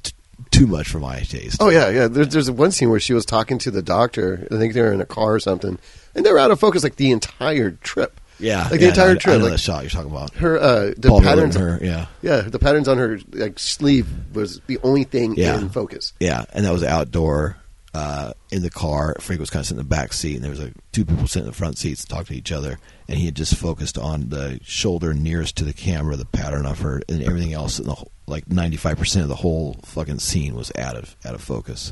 t- 0.03 0.13
too 0.51 0.67
much 0.67 0.87
for 0.87 0.99
my 0.99 1.21
taste. 1.21 1.57
Oh 1.59 1.69
yeah, 1.69 1.89
yeah. 1.89 2.07
There's 2.07 2.29
there's 2.29 2.51
one 2.51 2.69
scene 2.69 2.91
where 2.91 2.99
she 2.99 3.13
was 3.13 3.25
talking 3.25 3.57
to 3.59 3.71
the 3.71 3.81
doctor. 3.81 4.47
I 4.51 4.57
think 4.57 4.75
they 4.75 4.81
were 4.81 4.93
in 4.93 5.01
a 5.01 5.07
car 5.07 5.33
or 5.33 5.39
something, 5.39 5.79
and 6.13 6.23
they 6.23 6.31
were 6.31 6.37
out 6.37 6.51
of 6.51 6.59
focus 6.59 6.83
like 6.83 6.97
the 6.97 7.09
entire 7.09 7.71
trip. 7.71 8.20
Yeah, 8.41 8.63
like 8.63 8.71
yeah, 8.73 8.77
the 8.77 8.87
entire 8.89 9.13
no, 9.13 9.19
trip. 9.19 9.35
I 9.35 9.37
know 9.37 9.43
like 9.45 9.53
that 9.53 9.57
shot 9.59 9.83
you're 9.83 9.89
talking 9.89 10.11
about. 10.11 10.33
her, 10.35 10.57
uh, 10.59 10.91
the 10.97 11.07
Paul 11.09 11.21
patterns. 11.21 11.55
her, 11.55 11.79
yeah. 11.81 12.07
Yeah, 12.21 12.41
the 12.41 12.59
patterns 12.59 12.87
on 12.87 12.97
her 12.97 13.19
like 13.31 13.59
sleeve 13.59 14.07
was 14.33 14.59
the 14.67 14.79
only 14.83 15.03
thing 15.03 15.35
Yeah. 15.37 15.57
in 15.59 15.69
focus. 15.69 16.13
Yeah, 16.19 16.45
and 16.53 16.65
that 16.65 16.73
was 16.73 16.83
outdoor 16.83 17.57
uh, 17.93 18.33
in 18.51 18.61
the 18.61 18.69
car. 18.69 19.15
Frank 19.19 19.39
was 19.39 19.49
kind 19.49 19.61
of 19.61 19.67
sitting 19.67 19.79
in 19.81 19.85
the 19.87 19.95
back 19.95 20.13
seat, 20.13 20.35
and 20.35 20.43
there 20.43 20.51
was 20.51 20.59
like 20.61 20.73
two 20.91 21.03
people 21.05 21.27
sitting 21.27 21.45
in 21.45 21.51
the 21.51 21.55
front 21.57 21.77
seats 21.77 22.05
talking 22.05 22.25
to 22.27 22.35
each 22.35 22.51
other. 22.51 22.79
And 23.07 23.17
he 23.19 23.25
had 23.25 23.35
just 23.35 23.55
focused 23.55 23.97
on 23.97 24.29
the 24.29 24.59
shoulder 24.63 25.13
nearest 25.13 25.57
to 25.57 25.65
the 25.65 25.73
camera, 25.73 26.15
the 26.15 26.23
pattern 26.25 26.65
of 26.65 26.79
her, 26.79 27.01
and 27.09 27.21
everything 27.23 27.51
else. 27.51 27.79
In 27.79 27.85
the 27.85 27.95
whole, 27.95 28.11
like 28.27 28.49
ninety 28.49 28.77
five 28.77 28.97
percent 28.97 29.23
of 29.23 29.29
the 29.29 29.35
whole 29.35 29.75
fucking 29.83 30.19
scene 30.19 30.55
was 30.55 30.71
out 30.77 30.95
of 30.95 31.17
out 31.25 31.35
of 31.35 31.41
focus. 31.41 31.91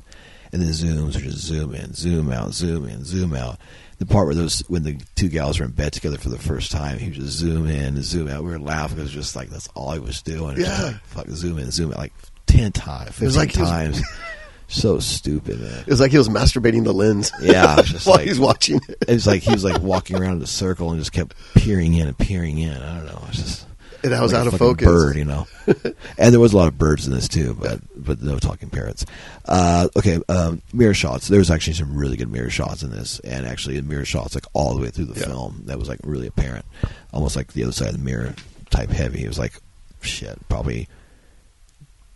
And 0.52 0.62
the 0.62 0.68
zooms 0.68 1.16
are 1.16 1.20
just 1.22 1.38
zoom 1.40 1.76
in, 1.76 1.94
zoom 1.94 2.32
out, 2.32 2.54
zoom 2.54 2.88
in, 2.88 3.04
zoom 3.06 3.36
out. 3.36 3.60
The 4.00 4.06
part 4.06 4.26
where 4.26 4.36
those 4.36 4.60
when 4.70 4.84
the 4.84 5.00
two 5.16 5.28
gals 5.30 5.60
were 5.60 5.66
in 5.66 5.72
bed 5.72 5.94
together 5.94 6.18
for 6.18 6.30
the 6.30 6.40
first 6.40 6.72
time, 6.72 6.98
he 6.98 7.10
was 7.10 7.18
just 7.18 7.38
zoom 7.38 7.68
in 7.68 7.96
and 7.96 8.04
zoom 8.04 8.28
out. 8.30 8.44
We 8.44 8.50
were 8.52 8.60
laughing. 8.60 8.98
It 8.98 9.04
was 9.04 9.12
just 9.12 9.36
like 9.36 9.50
that's 9.50 9.68
all 9.76 9.92
he 9.92 10.00
was 10.00 10.22
doing. 10.22 10.54
It 10.54 10.58
was 10.60 10.66
just 10.68 10.80
Yeah. 10.82 10.86
like, 10.88 11.04
fuck, 11.06 11.28
zoom 11.30 11.60
in, 11.60 11.70
zoom 11.72 11.92
out, 11.92 11.98
like 12.00 12.14
ten 12.48 12.72
times, 12.72 13.10
fifteen 13.10 13.26
was 13.26 13.38
like 13.38 13.52
times. 13.52 14.02
so 14.68 15.00
stupid, 15.00 15.60
man. 15.60 15.80
It 15.82 15.88
was 15.88 16.00
like 16.00 16.12
he 16.12 16.18
was 16.18 16.30
masturbating 16.30 16.84
the 16.84 16.94
lens. 16.94 17.32
Yeah, 17.42 17.74
it 17.74 17.78
was 17.82 17.90
just 17.90 18.08
while 18.08 18.16
like- 18.18 18.28
he's 18.28 18.40
watching 18.40 18.80
it. 18.88 18.98
It 19.08 19.14
was 19.14 19.28
like 19.28 19.44
he 19.44 19.52
was 19.52 19.64
like 19.64 19.82
walking 19.82 20.16
around 20.18 20.38
in 20.38 20.42
a 20.42 20.48
circle 20.48 20.92
and 20.92 21.00
just 21.00 21.12
kept 21.12 21.36
peering 21.56 21.94
in 21.94 22.08
and 22.08 22.18
peering 22.18 22.58
in. 22.58 22.72
I 22.82 22.98
don't 22.98 23.06
know. 23.06 23.20
It 23.24 23.28
was 23.28 23.38
just 23.38 23.66
And 24.04 24.14
that 24.14 24.22
was 24.22 24.32
like 24.34 24.42
out 24.42 24.48
of 24.48 24.58
focus. 24.58 24.86
Bird, 24.86 25.16
you 25.18 25.26
know. 25.26 25.46
and 26.18 26.34
there 26.34 26.40
was 26.40 26.54
a 26.54 26.58
lot 26.58 26.68
of 26.68 26.78
birds 26.78 27.06
in 27.08 27.14
this 27.14 27.28
too, 27.28 27.54
but 27.60 27.80
but 27.96 28.22
no 28.22 28.38
talking 28.40 28.70
parrots. 28.70 29.06
Uh, 29.46 29.88
okay, 29.98 30.20
um, 30.30 30.62
mirror 30.74 30.94
shots. 30.94 31.28
There 31.28 31.40
was 31.40 31.52
actually 31.52 31.74
some 31.74 31.96
really 31.96 32.16
good 32.18 32.32
mirror 32.32 32.50
shots 32.50 32.82
in 32.84 32.92
this, 32.92 33.20
and 33.20 33.46
actually 33.46 33.76
the 33.78 33.88
mirror 33.88 34.06
shots 34.06 34.36
like 34.36 34.46
all 34.54 34.74
the 34.76 34.82
way 34.82 34.90
through 34.90 35.06
the 35.06 35.20
Yeah. 35.20 35.28
film. 35.28 35.64
That 35.66 35.78
was 35.80 35.90
like 35.90 36.00
really 36.04 36.28
apparent, 36.28 36.66
almost 37.14 37.36
like 37.36 37.54
the 37.54 37.64
other 37.64 37.74
side 37.74 37.90
of 37.90 37.94
the 37.98 38.04
mirror 38.04 38.34
type 38.70 38.90
heavy. 38.90 39.24
It 39.24 39.28
was 39.28 39.40
like 39.40 39.54
shit, 40.02 40.38
probably 40.48 40.88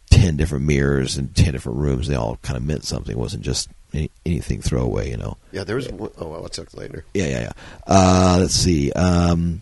ten 0.10 0.38
different 0.38 0.66
mirrors 0.66 1.18
in 1.18 1.30
ten 1.30 1.54
different 1.54 1.80
rooms. 1.80 2.08
They 2.08 2.16
all 2.16 2.38
kind 2.44 2.58
of 2.58 2.64
meant 2.64 2.86
something. 2.86 3.12
It 3.12 3.20
wasn't 3.20 3.44
just 3.44 3.70
any, 3.94 4.10
anything 4.26 4.62
throwaway, 4.62 5.10
you 5.10 5.18
know. 5.18 5.38
Yeah, 5.52 5.64
there 5.64 5.76
was. 5.76 5.90
One, 5.90 6.12
oh, 6.18 6.28
well, 6.30 6.44
I'll 6.44 6.50
check 6.50 6.74
later. 6.76 7.06
Yeah, 7.14 7.26
yeah, 7.26 7.42
yeah. 7.42 7.52
Uh, 7.86 8.38
let's 8.40 8.54
see. 8.54 8.92
Um, 8.94 9.62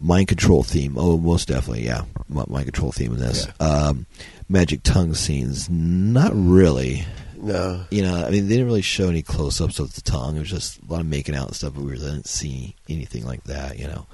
mind 0.00 0.28
control 0.28 0.62
theme. 0.62 0.94
Oh, 0.96 1.18
most 1.18 1.48
definitely. 1.48 1.84
Yeah, 1.86 2.04
mind 2.28 2.64
control 2.66 2.92
theme 2.92 3.12
in 3.12 3.18
this. 3.18 3.46
Um, 3.60 4.06
magic 4.48 4.82
tongue 4.82 5.14
scenes. 5.14 5.68
Not 5.70 6.32
really. 6.34 7.04
No. 7.36 7.84
You 7.90 8.02
know, 8.02 8.16
I 8.16 8.30
mean, 8.30 8.48
they 8.48 8.54
didn't 8.56 8.66
really 8.66 8.82
show 8.82 9.08
any 9.08 9.22
close-ups 9.22 9.78
of 9.78 9.94
the 9.94 10.02
tongue. 10.02 10.36
It 10.36 10.40
was 10.40 10.50
just 10.50 10.78
a 10.82 10.92
lot 10.92 11.00
of 11.00 11.06
making 11.06 11.34
out 11.34 11.46
and 11.46 11.56
stuff, 11.56 11.72
but 11.74 11.84
we 11.84 11.92
didn't 11.92 12.26
see 12.26 12.76
anything 12.88 13.24
like 13.24 13.44
that. 13.44 13.78
You 13.78 13.86
know, 13.86 14.06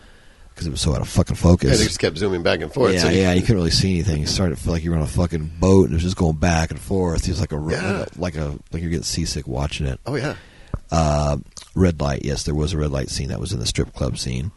because 0.54 0.66
it 0.66 0.70
was 0.70 0.80
so 0.80 0.94
out 0.94 1.00
of 1.00 1.08
fucking 1.08 1.34
Yeah, 1.36 1.42
focus. 1.42 1.78
they 1.78 1.84
just 1.86 1.98
kept 1.98 2.18
zooming 2.18 2.42
back 2.44 2.60
and 2.60 2.72
forth. 2.72 2.94
yeah, 2.94 3.00
so 3.00 3.08
yeah, 3.08 3.32
you 3.32 3.40
couldn't 3.40 3.56
really 3.56 3.70
see 3.72 3.94
anything. 3.94 4.22
It 4.22 4.28
started 4.28 4.56
to 4.56 4.62
feel 4.62 4.72
like 4.74 4.84
you 4.84 4.90
were 4.92 4.96
on 4.96 5.02
a 5.02 5.06
fucking 5.08 5.52
boat 5.58 5.86
and 5.86 5.92
it 5.92 5.96
was 5.96 6.02
just 6.04 6.16
going 6.16 6.36
back 6.36 6.70
and 6.70 6.78
forth. 6.78 7.24
It 7.26 7.30
was 7.30 7.40
like 7.40 7.52
a 7.52 7.66
Yeah. 7.68 8.04
like 8.16 8.36
a 8.36 8.56
like 8.72 8.80
you're 8.82 8.90
getting 8.90 9.02
seasick 9.02 9.48
watching 9.48 9.86
it. 9.86 9.98
Oh 10.06 10.14
yeah. 10.14 10.36
Uh, 10.92 11.38
red 11.74 12.00
light, 12.00 12.24
yes, 12.24 12.44
there 12.44 12.54
was 12.54 12.72
a 12.72 12.78
red 12.78 12.92
light 12.92 13.10
scene 13.10 13.28
that 13.30 13.40
was 13.40 13.52
in 13.52 13.58
the 13.58 13.66
strip 13.66 13.92
club 13.92 14.16
scene. 14.18 14.52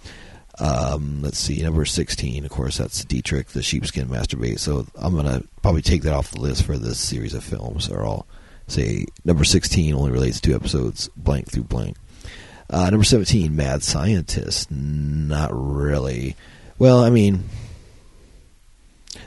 Um, 0.61 1.21
let's 1.21 1.39
see, 1.39 1.61
number 1.61 1.85
sixteen, 1.85 2.43
of 2.43 2.51
course, 2.51 2.77
that's 2.77 3.05
Dietrich, 3.05 3.47
the 3.47 3.63
sheepskin 3.63 4.09
masturbate. 4.09 4.59
So 4.59 4.87
I'm 4.95 5.15
gonna 5.15 5.43
probably 5.61 5.81
take 5.81 6.01
that 6.01 6.13
off 6.13 6.31
the 6.31 6.41
list 6.41 6.63
for 6.63 6.77
this 6.77 6.99
series 6.99 7.33
of 7.33 7.45
films, 7.45 7.87
or 7.89 8.05
I'll 8.05 8.27
say 8.67 9.05
number 9.23 9.45
sixteen 9.45 9.95
only 9.95 10.11
relates 10.11 10.41
to 10.41 10.53
episodes 10.53 11.09
blank 11.15 11.49
through 11.49 11.63
blank. 11.63 11.95
Uh, 12.69 12.89
number 12.89 13.05
seventeen, 13.05 13.55
Mad 13.55 13.83
Scientist. 13.83 14.69
Not 14.69 15.49
really. 15.53 16.35
Well, 16.77 17.03
I 17.03 17.09
mean, 17.09 17.45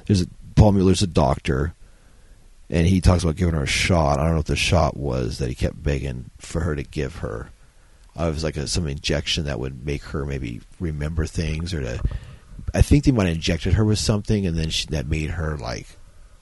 there's 0.06 0.20
a, 0.20 0.26
Paul 0.54 0.72
Mueller's 0.72 1.02
a 1.02 1.06
doctor, 1.06 1.74
and 2.68 2.86
he 2.86 3.00
talks 3.00 3.22
about 3.22 3.36
giving 3.36 3.54
her 3.54 3.62
a 3.62 3.66
shot. 3.66 4.18
I 4.18 4.24
don't 4.24 4.32
know 4.32 4.36
what 4.36 4.46
the 4.46 4.56
shot 4.56 4.98
was 4.98 5.38
that 5.38 5.48
he 5.48 5.54
kept 5.54 5.82
begging 5.82 6.30
for 6.36 6.60
her 6.60 6.76
to 6.76 6.82
give 6.82 7.16
her. 7.16 7.51
Uh, 8.18 8.24
it 8.24 8.34
was 8.34 8.44
like 8.44 8.56
a, 8.56 8.66
some 8.66 8.86
injection 8.86 9.44
that 9.44 9.58
would 9.58 9.86
make 9.86 10.02
her 10.04 10.24
maybe 10.26 10.60
remember 10.80 11.26
things, 11.26 11.72
or 11.72 11.80
to. 11.80 12.00
I 12.74 12.82
think 12.82 13.04
they 13.04 13.12
might 13.12 13.26
have 13.26 13.36
injected 13.36 13.74
her 13.74 13.84
with 13.84 13.98
something, 13.98 14.46
and 14.46 14.56
then 14.56 14.70
she, 14.70 14.86
that 14.88 15.06
made 15.06 15.30
her 15.30 15.56
like 15.56 15.86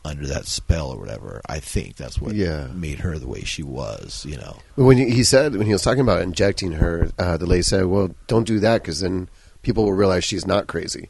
under 0.04 0.26
that 0.26 0.46
spell 0.46 0.88
or 0.90 0.98
whatever. 0.98 1.40
I 1.48 1.60
think 1.60 1.96
that's 1.96 2.20
what 2.20 2.34
Yeah. 2.34 2.68
made 2.74 3.00
her 3.00 3.18
the 3.18 3.26
way 3.28 3.42
she 3.42 3.62
was. 3.62 4.24
You 4.28 4.36
know. 4.38 4.58
When 4.76 4.96
he 4.98 5.22
said 5.24 5.54
when 5.56 5.66
he 5.66 5.72
was 5.72 5.82
talking 5.82 6.00
about 6.02 6.22
injecting 6.22 6.72
her, 6.72 7.10
uh, 7.18 7.36
the 7.36 7.46
lady 7.46 7.62
said, 7.62 7.86
"Well, 7.86 8.14
don't 8.26 8.46
do 8.46 8.58
that 8.60 8.82
because 8.82 9.00
then 9.00 9.28
people 9.62 9.84
will 9.84 9.92
realize 9.92 10.24
she's 10.24 10.46
not 10.46 10.66
crazy, 10.66 11.08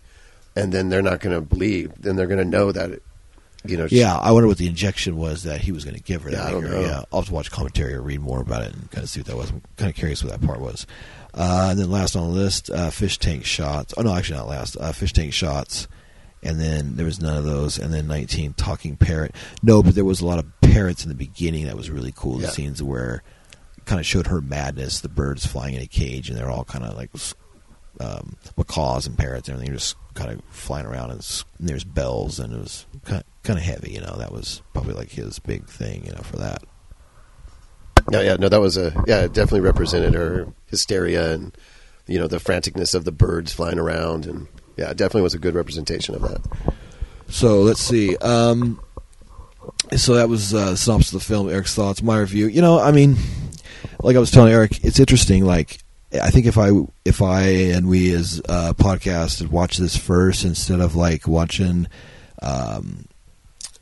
and 0.56 0.72
then 0.72 0.88
they're 0.90 1.02
not 1.02 1.20
going 1.20 1.34
to 1.34 1.40
believe. 1.40 1.92
Then 2.00 2.16
they're 2.16 2.26
going 2.26 2.38
to 2.38 2.44
know 2.44 2.72
that, 2.72 2.90
it, 2.90 3.02
you 3.64 3.76
know, 3.76 3.86
Yeah, 3.90 4.16
I 4.16 4.32
wonder 4.32 4.48
what 4.48 4.58
the 4.58 4.66
injection 4.66 5.16
was 5.16 5.42
that 5.44 5.60
he 5.60 5.72
was 5.72 5.84
going 5.84 5.96
to 5.96 6.02
give 6.02 6.22
her. 6.22 6.30
Yeah, 6.30 6.46
I 6.46 6.50
don't 6.50 6.64
know. 6.64 6.80
Yeah, 6.80 7.04
I'll 7.12 7.20
have 7.20 7.28
to 7.28 7.34
watch 7.34 7.50
commentary 7.50 7.94
or 7.94 8.02
read 8.02 8.20
more 8.20 8.40
about 8.40 8.62
it 8.62 8.74
and 8.74 8.90
kind 8.90 9.04
of 9.04 9.10
see 9.10 9.20
what 9.20 9.26
that 9.26 9.36
was. 9.36 9.50
I'm 9.50 9.62
kind 9.76 9.90
of 9.90 9.96
curious 9.96 10.24
what 10.24 10.32
that 10.32 10.46
part 10.46 10.60
was. 10.60 10.86
Uh, 11.34 11.68
and 11.70 11.78
then 11.78 11.90
last 11.90 12.16
on 12.16 12.24
the 12.24 12.34
list, 12.34 12.70
uh, 12.70 12.90
fish 12.90 13.18
tank 13.18 13.44
shots. 13.44 13.94
Oh 13.96 14.02
no, 14.02 14.14
actually 14.14 14.38
not 14.38 14.48
last. 14.48 14.76
Uh, 14.78 14.92
fish 14.92 15.12
tank 15.12 15.32
shots. 15.32 15.88
And 16.42 16.58
then 16.58 16.96
there 16.96 17.04
was 17.04 17.20
none 17.20 17.36
of 17.36 17.44
those. 17.44 17.78
And 17.78 17.92
then 17.92 18.06
19 18.06 18.54
talking 18.54 18.96
parrot. 18.96 19.34
No, 19.62 19.82
but 19.82 19.94
there 19.94 20.06
was 20.06 20.22
a 20.22 20.26
lot 20.26 20.38
of 20.38 20.60
parrots 20.62 21.04
in 21.04 21.10
the 21.10 21.14
beginning. 21.14 21.66
That 21.66 21.76
was 21.76 21.90
really 21.90 22.12
cool. 22.16 22.38
The 22.38 22.48
scenes 22.48 22.82
where 22.82 23.22
kind 23.84 24.00
of 24.00 24.06
showed 24.06 24.26
her 24.28 24.40
madness. 24.40 25.00
The 25.00 25.08
birds 25.10 25.44
flying 25.44 25.74
in 25.74 25.82
a 25.82 25.86
cage, 25.86 26.30
and 26.30 26.38
they're 26.38 26.50
all 26.50 26.64
kind 26.64 26.84
of 26.84 26.96
like 26.96 27.10
um, 28.00 28.36
macaws 28.56 29.06
and 29.06 29.16
parrots 29.16 29.48
and 29.48 29.54
everything 29.54 29.74
just 29.74 29.96
kind 30.14 30.32
of 30.32 30.42
flying 30.50 30.86
around 30.86 31.10
and, 31.10 31.44
and 31.58 31.68
there's 31.68 31.84
bells 31.84 32.40
and 32.40 32.52
it 32.52 32.58
was 32.58 32.86
kind 33.04 33.22
kind 33.42 33.58
of 33.58 33.64
heavy 33.64 33.92
you 33.92 34.00
know 34.00 34.16
that 34.16 34.32
was 34.32 34.62
probably 34.72 34.94
like 34.94 35.10
his 35.10 35.38
big 35.38 35.66
thing 35.66 36.04
you 36.04 36.12
know 36.12 36.22
for 36.22 36.36
that 36.36 36.62
yeah, 38.10 38.22
yeah, 38.22 38.36
no, 38.36 38.48
that 38.48 38.60
was 38.60 38.76
a 38.76 38.92
yeah, 39.06 39.22
it 39.22 39.32
definitely 39.32 39.60
represented 39.60 40.14
her 40.14 40.52
hysteria 40.66 41.32
and 41.32 41.56
you 42.06 42.18
know 42.18 42.26
the 42.26 42.38
franticness 42.38 42.94
of 42.94 43.04
the 43.04 43.12
birds 43.12 43.52
flying 43.52 43.78
around, 43.78 44.26
and 44.26 44.48
yeah, 44.76 44.90
it 44.90 44.96
definitely 44.96 45.22
was 45.22 45.34
a 45.34 45.38
good 45.38 45.54
representation 45.54 46.14
of 46.14 46.22
that. 46.22 46.74
so 47.28 47.60
let's 47.60 47.80
see 47.80 48.16
um, 48.16 48.80
so 49.96 50.14
that 50.14 50.28
was 50.28 50.54
uh, 50.54 50.70
the 50.70 50.76
synopsis 50.76 51.12
of 51.12 51.20
the 51.20 51.26
film 51.26 51.48
eric's 51.48 51.74
thoughts 51.74 52.02
my 52.02 52.18
review 52.18 52.46
you 52.46 52.60
know 52.62 52.80
i 52.80 52.90
mean 52.90 53.16
like 54.02 54.16
i 54.16 54.18
was 54.18 54.30
telling 54.30 54.52
eric 54.52 54.82
it's 54.84 54.98
interesting 54.98 55.44
like 55.44 55.78
i 56.22 56.30
think 56.30 56.46
if 56.46 56.58
i 56.58 56.70
if 57.04 57.22
i 57.22 57.42
and 57.42 57.88
we 57.88 58.12
as 58.12 58.38
a 58.48 58.74
podcast 58.74 59.40
had 59.40 59.50
watched 59.50 59.78
this 59.78 59.96
first 59.96 60.44
instead 60.44 60.80
of 60.80 60.94
like 60.94 61.26
watching 61.26 61.86
um, 62.42 63.04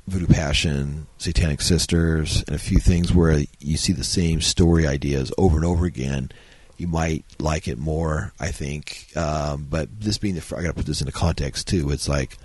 Voodoo 0.09 0.27
Passion, 0.27 1.07
Satanic 1.19 1.61
Sisters, 1.61 2.43
and 2.47 2.57
a 2.57 2.59
few 2.59 2.79
things 2.79 3.13
where 3.13 3.43
you 3.61 3.77
see 3.77 3.93
the 3.93 4.03
same 4.03 4.41
story 4.41 4.87
ideas 4.87 5.31
over 5.37 5.57
and 5.57 5.67
over 5.67 5.85
again, 5.85 6.31
you 6.79 6.89
might 6.89 7.25
like 7.39 7.69
it 7.69 7.79
more. 7.79 8.33
I 8.41 8.51
think, 8.51 9.09
um, 9.17 9.67
but 9.69 10.01
this 10.01 10.17
being 10.17 10.35
the, 10.35 10.57
I 10.57 10.63
got 10.63 10.69
to 10.69 10.75
put 10.75 10.87
this 10.87 11.03
into 11.03 11.13
context 11.13 11.69
too. 11.69 11.91
It's 11.91 12.09
like 12.09 12.39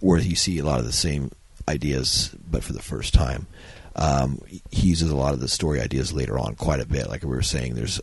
where 0.00 0.18
you 0.18 0.36
see 0.36 0.58
a 0.58 0.64
lot 0.64 0.80
of 0.80 0.84
the 0.84 0.92
same 0.92 1.30
ideas, 1.66 2.36
but 2.50 2.62
for 2.62 2.74
the 2.74 2.82
first 2.82 3.14
time. 3.14 3.46
Um, 3.94 4.40
he 4.70 4.88
uses 4.88 5.10
a 5.10 5.16
lot 5.16 5.34
of 5.34 5.40
the 5.40 5.48
story 5.48 5.80
ideas 5.80 6.12
later 6.12 6.38
on 6.38 6.56
quite 6.56 6.80
a 6.80 6.86
bit. 6.86 7.08
Like 7.08 7.22
we 7.22 7.28
were 7.28 7.42
saying, 7.42 7.74
there's 7.74 8.00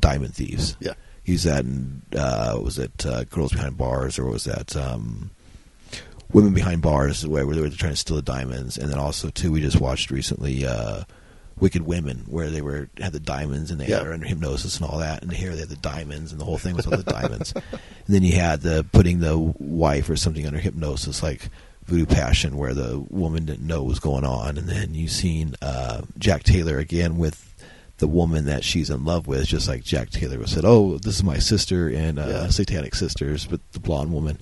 Diamond 0.00 0.34
Thieves. 0.34 0.76
Yeah. 0.80 0.94
He's 1.22 1.44
that 1.44 1.64
in, 1.64 2.02
uh, 2.16 2.58
was 2.62 2.78
it 2.78 3.04
uh, 3.06 3.24
Girls 3.24 3.52
Behind 3.52 3.76
Bars 3.76 4.18
or 4.18 4.26
was 4.26 4.44
that 4.44 4.74
um, 4.76 5.30
Women 6.32 6.54
Behind 6.54 6.80
Bars 6.82 7.26
where, 7.26 7.46
where 7.46 7.54
they 7.54 7.60
were 7.62 7.68
trying 7.70 7.92
to 7.92 7.96
steal 7.96 8.16
the 8.16 8.22
diamonds, 8.22 8.78
and 8.78 8.90
then 8.90 8.98
also 8.98 9.30
too 9.30 9.52
we 9.52 9.60
just 9.60 9.80
watched 9.80 10.10
recently 10.10 10.64
uh, 10.64 11.02
Wicked 11.58 11.82
Women 11.82 12.24
where 12.28 12.48
they 12.50 12.62
were 12.62 12.88
had 12.98 13.12
the 13.12 13.20
diamonds 13.20 13.70
and 13.70 13.80
they 13.80 13.86
Yeah. 13.86 13.98
had 13.98 14.06
her 14.06 14.12
under 14.12 14.26
hypnosis 14.26 14.78
and 14.80 14.86
all 14.88 14.98
that, 14.98 15.22
and 15.22 15.32
here 15.32 15.52
they 15.52 15.60
had 15.60 15.68
the 15.68 15.76
diamonds 15.76 16.32
and 16.32 16.40
the 16.40 16.44
whole 16.44 16.58
thing 16.58 16.74
was 16.76 16.86
all 16.86 16.96
the 16.96 17.02
diamonds, 17.02 17.52
and 17.72 17.80
then 18.08 18.22
you 18.22 18.36
had 18.36 18.62
the 18.62 18.84
putting 18.92 19.18
the 19.20 19.36
wife 19.38 20.08
or 20.08 20.16
something 20.16 20.46
under 20.46 20.58
hypnosis 20.58 21.22
like 21.22 21.48
Voodoo 21.84 22.06
Passion 22.06 22.56
where 22.56 22.74
the 22.74 22.98
woman 23.10 23.44
didn't 23.44 23.66
know 23.66 23.80
what 23.82 23.88
was 23.88 24.00
going 24.00 24.24
on, 24.24 24.56
and 24.56 24.68
then 24.68 24.94
you've 24.94 25.10
seen 25.10 25.54
uh, 25.60 26.02
Jack 26.18 26.44
Taylor 26.44 26.78
again 26.78 27.18
with 27.18 27.49
the 28.00 28.08
woman 28.08 28.46
that 28.46 28.64
she's 28.64 28.90
in 28.90 29.04
love 29.04 29.26
with, 29.26 29.46
just 29.46 29.68
like 29.68 29.84
Jack 29.84 30.10
Taylor 30.10 30.44
said, 30.46 30.64
"Oh, 30.66 30.98
this 30.98 31.14
is 31.16 31.22
my 31.24 31.38
sister 31.38 31.88
and 31.88 32.18
uh, 32.18 32.26
Yeah. 32.26 32.48
Satanic 32.48 32.94
Sisters," 32.94 33.46
but 33.46 33.60
the 33.72 33.80
blonde 33.80 34.12
woman, 34.12 34.38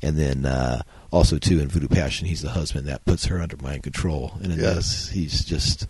and 0.00 0.16
then 0.16 0.46
uh, 0.46 0.82
also 1.12 1.36
too 1.38 1.60
in 1.60 1.68
Voodoo 1.68 1.88
Passion, 1.88 2.26
he's 2.26 2.42
the 2.42 2.50
husband 2.50 2.86
that 2.88 3.04
puts 3.04 3.26
her 3.26 3.40
under 3.40 3.56
mind 3.58 3.82
control, 3.82 4.32
and 4.42 4.52
in 4.52 4.58
this, 4.58 5.10
he's 5.10 5.44
just 5.44 5.86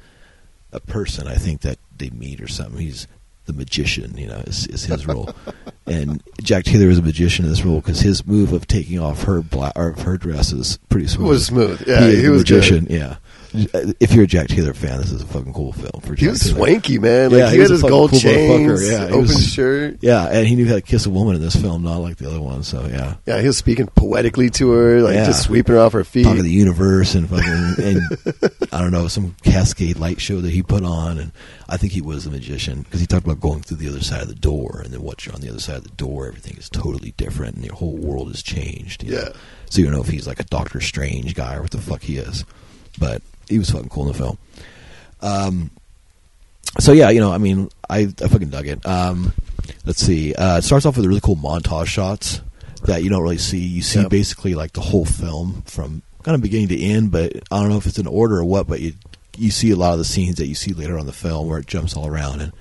a 0.73 0.81
person. 0.81 1.27
I 1.29 1.37
think 1.37 1.61
that 1.63 1.79
they 1.97 2.11
meet 2.11 2.41
or 2.41 2.49
something. 2.49 2.81
He's 2.81 3.07
the 3.47 3.53
magician, 3.55 4.17
you 4.17 4.27
know, 4.29 4.37
is, 4.47 4.67
is 4.69 4.85
his 4.85 5.07
role, 5.07 5.31
and 5.87 6.23
Jack 6.43 6.65
Taylor 6.65 6.89
is 6.91 6.99
a 6.99 7.03
magician 7.03 7.45
in 7.45 7.51
this 7.51 7.65
role 7.65 7.81
because 7.81 8.01
his 8.01 8.27
move 8.27 8.53
of 8.53 8.67
taking 8.67 8.99
off 8.99 9.25
her 9.25 9.41
black 9.43 9.73
or 9.77 9.93
her 9.93 10.17
dress 10.19 10.53
is 10.53 10.79
pretty 10.89 11.07
It 11.07 11.11
smooth. 11.11 11.29
was 11.29 11.47
smooth. 11.47 11.83
Yeah, 11.87 12.07
he, 12.09 12.17
the 12.17 12.29
was 12.31 12.41
magician. 12.43 12.85
Good. 12.85 12.97
Yeah, 12.97 13.17
if 13.53 14.13
you're 14.13 14.25
a 14.25 14.27
Jack 14.29 14.49
Taylor 14.49 14.75
fan, 14.75 14.99
this 15.01 15.11
is 15.11 15.23
a 15.23 15.27
fucking 15.27 15.53
cool 15.53 15.73
film 15.73 16.01
for 16.03 16.15
Jack 16.15 16.19
He 16.19 16.29
was 16.29 16.41
Taylor. 16.41 16.55
swanky, 16.57 16.99
man. 16.99 17.31
Like 17.31 17.39
Yeah, 17.39 17.47
he, 17.49 17.55
he 17.57 17.61
had 17.63 17.71
his 17.71 17.83
gold 17.83 18.11
cool 18.11 18.19
chains. 18.21 18.89
Yeah, 18.91 19.05
open 19.07 19.21
was- 19.23 19.47
shirt. 19.53 19.99
Yeah, 20.01 20.27
and 20.27 20.47
he 20.47 20.55
knew 20.55 20.67
how 20.69 20.75
to 20.75 20.81
kiss 20.81 21.07
a 21.07 21.11
woman 21.11 21.35
in 21.37 21.41
this 21.43 21.57
film, 21.57 21.83
not 21.83 21.99
like 21.99 22.17
the 22.17 22.29
other 22.29 22.41
one. 22.41 22.63
So 22.63 22.87
yeah, 22.87 23.17
Yeah, 23.27 23.41
he 23.41 23.47
was 23.47 23.57
speaking 23.59 23.87
poetically 23.89 24.51
to 24.51 24.71
her, 24.71 25.03
like 25.03 25.15
Yeah. 25.15 25.27
just 25.27 25.43
sweeping 25.43 25.75
her 25.75 25.81
off 25.81 25.93
her 25.93 26.05
feet. 26.05 26.25
talking 26.25 26.43
the 26.43 26.51
universe 26.51 27.15
and 27.15 27.29
fucking 27.29 27.85
and 27.85 28.01
I 28.73 28.81
don't 28.81 28.93
know 28.93 29.09
some 29.09 29.35
cascade 29.43 29.99
light 29.99 30.21
show 30.21 30.41
that 30.41 30.51
he 30.51 30.63
put 30.63 30.85
on, 30.85 31.19
and 31.19 31.33
I 31.69 31.77
think 31.77 31.93
he 31.93 32.01
was 32.01 32.27
a 32.27 32.31
magician 32.31 32.83
because 32.83 33.01
he 33.01 33.07
talked 33.07 33.25
about 33.25 33.41
going 33.41 33.63
through 33.63 33.79
the 33.79 33.89
other 33.89 34.03
side 34.03 34.23
of 34.23 34.29
the 34.29 34.35
door, 34.35 34.81
and 34.85 34.93
then 34.93 35.03
once 35.03 35.27
you're 35.27 35.35
on 35.35 35.41
the 35.41 35.49
other 35.51 35.61
side 35.61 35.77
of 35.79 35.85
the 35.85 35.91
door, 35.91 36.27
everything 36.29 36.57
is 36.57 36.69
totally 36.69 37.13
different, 37.17 37.57
and 37.57 37.65
your 37.65 37.75
whole 37.75 37.97
world 37.97 38.29
has 38.29 38.43
changed. 38.43 39.03
you 39.03 39.13
know? 39.13 39.19
Yeah. 39.23 39.29
so 39.69 39.79
you 39.81 39.85
don't 39.85 39.95
know 39.95 40.03
if 40.03 40.09
he's 40.09 40.27
like 40.27 40.41
a 40.41 40.45
Doctor 40.45 40.81
Strange 40.81 41.35
guy 41.35 41.57
or 41.57 41.63
what 41.63 41.71
the 41.73 41.79
fuck 41.79 42.03
he 42.03 42.17
is, 42.17 42.45
but 42.99 43.23
he 43.51 43.59
was 43.59 43.69
fucking 43.71 43.91
cool 43.91 44.05
in 44.07 44.13
the 44.13 44.19
film. 44.19 44.39
Um, 45.21 45.71
so 46.79 46.93
yeah, 46.93 47.11
you 47.11 47.21
know, 47.21 47.33
I 47.33 47.39
mean, 47.39 47.69
I, 47.89 48.01
I 48.23 48.29
fucking 48.29 48.49
dug 48.51 48.67
it. 48.67 48.85
Um, 48.87 49.33
let's 49.85 50.01
see. 50.01 50.35
Uh, 50.35 50.59
it 50.59 50.63
starts 50.63 50.87
off 50.87 50.97
with 50.97 51.05
a 51.05 51.09
really 51.09 51.21
cool 51.21 51.37
montage 51.37 51.87
shots 51.87 52.41
that 52.85 53.03
you 53.03 53.11
don't 53.11 53.23
really 53.23 53.39
see. 53.39 53.59
You 53.59 53.83
see 53.83 54.01
Yep. 54.03 54.11
basically 54.11 54.55
like 54.55 54.73
the 54.73 54.81
whole 54.81 55.05
film 55.05 55.63
from 55.67 56.03
kind 56.23 56.35
of 56.35 56.43
beginning 56.43 56.69
to 56.69 56.81
end, 56.81 57.11
but 57.11 57.33
I 57.51 57.61
don't 57.61 57.69
know 57.69 57.77
if 57.77 57.87
it's 57.87 57.99
in 57.99 58.07
order 58.07 58.39
or 58.39 58.45
what. 58.45 58.67
But 58.67 58.81
you 58.81 58.95
you 59.37 59.51
see 59.51 59.71
a 59.71 59.77
lot 59.77 59.93
of 59.93 59.99
the 59.99 60.05
scenes 60.05 60.37
that 60.37 60.47
you 60.47 60.55
see 60.55 60.73
later 60.73 60.99
on 60.99 61.07
the 61.07 61.13
film 61.13 61.49
where 61.49 61.59
it 61.59 61.67
jumps 61.67 61.97
all 61.97 62.07
around 62.07 62.41
and 62.41 62.53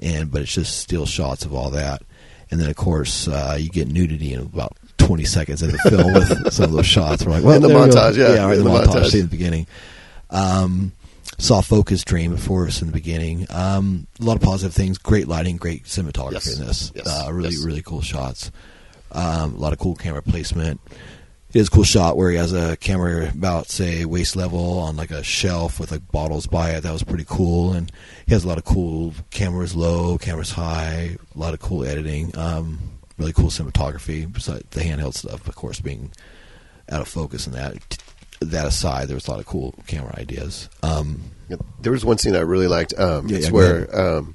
and 0.00 0.30
but 0.30 0.42
it's 0.42 0.52
just 0.52 0.78
still 0.78 1.06
shots 1.06 1.44
of 1.44 1.54
all 1.54 1.70
that. 1.70 2.02
And 2.50 2.60
then 2.60 2.68
of 2.68 2.76
course 2.76 3.26
uh, 3.28 3.56
you 3.58 3.68
get 3.70 3.88
nudity 3.88 4.32
in 4.34 4.40
about 4.40 4.76
twenty 4.98 5.24
seconds 5.24 5.62
in 5.62 5.70
the 5.70 5.78
film 5.90 6.12
with 6.12 6.52
some 6.52 6.66
of 6.66 6.72
those 6.72 6.86
shots. 6.86 7.24
We're 7.24 7.32
like, 7.32 7.44
well, 7.44 7.56
In 7.56 7.62
the 7.62 7.68
there 7.68 7.78
we 7.82 7.90
go. 7.90 7.96
montage, 7.96 8.16
yeah, 8.16 8.34
yeah, 8.34 8.44
right, 8.46 8.58
in 8.58 8.64
the, 8.64 8.70
the 8.70 8.78
montage, 8.78 8.86
montage. 8.86 9.06
scene 9.10 9.20
in 9.22 9.26
the 9.26 9.30
beginning. 9.30 9.66
Um, 10.34 10.92
saw 11.38 11.60
Focus 11.62 12.04
Dream 12.04 12.32
before 12.32 12.66
us 12.66 12.80
in 12.80 12.86
the 12.88 12.92
beginning. 12.92 13.46
Um, 13.50 14.06
a 14.20 14.24
lot 14.24 14.36
of 14.36 14.42
positive 14.42 14.74
things. 14.74 14.98
Great 14.98 15.26
lighting, 15.28 15.56
great 15.56 15.84
cinematography 15.84 16.32
Yes. 16.32 16.58
in 16.58 16.66
this. 16.66 16.92
Yes. 16.94 17.06
Uh, 17.06 17.32
really, 17.32 17.50
Yes. 17.54 17.64
really 17.64 17.82
cool 17.82 18.02
shots. 18.02 18.50
Um, 19.12 19.54
a 19.54 19.58
lot 19.58 19.72
of 19.72 19.78
cool 19.78 19.94
camera 19.94 20.22
placement. 20.22 20.80
It 21.52 21.60
is 21.60 21.68
a 21.68 21.70
cool 21.70 21.84
shot 21.84 22.16
where 22.16 22.30
he 22.32 22.36
has 22.36 22.52
a 22.52 22.76
camera 22.76 23.30
about 23.30 23.68
say 23.70 24.04
waist 24.04 24.34
level 24.34 24.78
on 24.80 24.96
like 24.96 25.12
a 25.12 25.22
shelf 25.22 25.78
with 25.78 25.92
like 25.92 26.10
bottles 26.10 26.46
by 26.48 26.70
it. 26.70 26.80
That 26.82 26.92
was 26.92 27.04
pretty 27.04 27.24
cool. 27.26 27.72
And 27.72 27.92
he 28.26 28.32
has 28.34 28.44
a 28.44 28.48
lot 28.48 28.58
of 28.58 28.64
cool 28.64 29.14
cameras 29.30 29.76
low, 29.76 30.18
cameras 30.18 30.50
high. 30.50 31.16
A 31.34 31.38
lot 31.38 31.54
of 31.54 31.60
cool 31.60 31.84
editing. 31.84 32.36
Um, 32.36 32.80
really 33.18 33.32
cool 33.32 33.50
cinematography. 33.50 34.30
Besides 34.32 34.64
the 34.70 34.80
handheld 34.80 35.14
stuff, 35.14 35.46
of 35.46 35.54
course, 35.54 35.78
being 35.80 36.10
out 36.88 37.00
of 37.00 37.08
focus 37.08 37.46
and 37.46 37.54
that. 37.54 37.98
That 38.52 38.66
aside, 38.66 39.08
there 39.08 39.14
was 39.16 39.26
a 39.26 39.30
lot 39.30 39.40
of 39.40 39.46
cool 39.46 39.74
camera 39.86 40.14
ideas. 40.18 40.68
Um, 40.82 41.20
Yeah, 41.48 41.56
There 41.80 41.92
was 41.92 42.04
one 42.04 42.18
scene 42.18 42.34
I 42.36 42.40
really 42.40 42.68
liked. 42.68 42.94
Um, 42.98 43.28
Yeah, 43.28 43.36
it's 43.36 43.46
yeah, 43.46 43.52
where 43.52 44.00
um, 44.00 44.34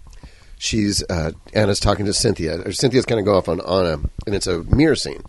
she's 0.57 1.03
uh, 1.09 1.31
Anna's 1.53 1.79
talking 1.79 2.05
to 2.05 2.13
Cynthia, 2.13 2.61
or 2.65 2.71
Cynthia's 2.71 3.05
kind 3.05 3.19
of 3.19 3.25
go 3.25 3.35
off 3.35 3.47
on 3.49 3.59
Anna, 3.61 3.99
and 4.25 4.35
it's 4.35 4.47
a 4.47 4.63
mirror 4.63 4.95
scene. 4.95 5.23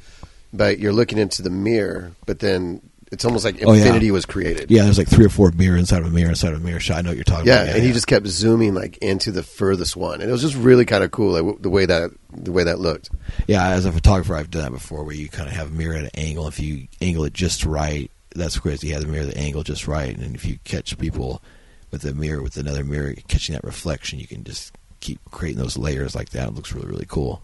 But 0.52 0.78
you're 0.78 0.92
looking 0.92 1.18
into 1.18 1.42
the 1.42 1.50
mirror, 1.50 2.12
but 2.26 2.40
then 2.40 2.82
it's 3.12 3.24
almost 3.24 3.44
like 3.44 3.56
Oh, 3.64 3.72
yeah. 3.72 3.80
infinity 3.82 4.10
was 4.10 4.24
created. 4.26 4.70
yeah, 4.70 4.82
there's 4.84 4.98
like 4.98 5.08
three 5.08 5.24
or 5.24 5.28
four 5.30 5.50
mirror 5.52 5.76
inside 5.76 6.00
of 6.02 6.06
a 6.06 6.10
mirror 6.10 6.30
inside 6.30 6.52
of 6.52 6.60
a 6.60 6.64
mirror 6.64 6.78
shot. 6.80 6.98
I 6.98 7.00
know 7.02 7.10
what 7.10 7.16
you're 7.16 7.24
talking 7.24 7.46
Yeah, 7.46 7.62
about. 7.62 7.76
and 7.76 7.84
he 7.84 7.92
just 7.92 8.06
kept 8.06 8.26
zooming 8.26 8.74
like 8.74 8.96
into 8.98 9.30
the 9.32 9.42
furthest 9.42 9.96
one, 9.96 10.20
and 10.20 10.28
it 10.28 10.32
was 10.32 10.42
just 10.42 10.54
really 10.56 10.84
kind 10.84 11.02
of 11.04 11.10
cool, 11.12 11.40
like 11.40 11.62
the 11.62 11.70
way 11.70 11.86
that 11.86 12.10
the 12.32 12.52
way 12.52 12.64
that 12.64 12.78
looked. 12.80 13.10
Yeah, 13.46 13.66
as 13.68 13.84
a 13.84 13.92
photographer, 13.92 14.34
I've 14.36 14.50
done 14.50 14.62
that 14.62 14.70
before, 14.72 15.02
where 15.04 15.14
you 15.14 15.28
kind 15.28 15.48
of 15.48 15.54
have 15.54 15.68
a 15.68 15.74
mirror 15.74 15.94
at 15.96 16.04
an 16.04 16.10
angle. 16.14 16.46
If 16.48 16.60
you 16.60 16.86
angle 17.00 17.24
it 17.24 17.32
just 17.32 17.64
right, 17.64 18.10
that's 18.34 18.58
crazy. 18.58 18.88
You 18.88 18.94
have 18.94 19.02
the 19.04 19.08
mirror 19.08 19.26
the 19.26 19.36
angle 19.38 19.62
just 19.62 19.86
right, 19.88 20.16
and 20.16 20.34
if 20.34 20.44
you 20.44 20.58
catch 20.64 20.96
people 20.98 21.42
with 21.90 22.04
a 22.04 22.14
mirror 22.14 22.42
with 22.42 22.56
another 22.56 22.84
mirror 22.84 23.14
catching 23.28 23.54
that 23.54 23.64
reflection, 23.64 24.18
you 24.20 24.26
can 24.26 24.44
just 24.44 24.72
keep 25.00 25.18
creating 25.30 25.60
those 25.60 25.76
layers 25.78 26.14
like 26.14 26.30
that. 26.30 26.48
It 26.48 26.54
looks 26.54 26.72
really 26.72 26.88
really 26.88 27.06
cool. 27.08 27.42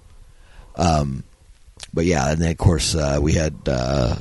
Um, 0.76 1.24
but 1.92 2.04
yeah, 2.04 2.30
and 2.30 2.40
then 2.40 2.50
of 2.50 2.58
course 2.58 2.94
uh, 2.94 3.18
we 3.20 3.32
had 3.32 3.54
uh, 3.66 4.16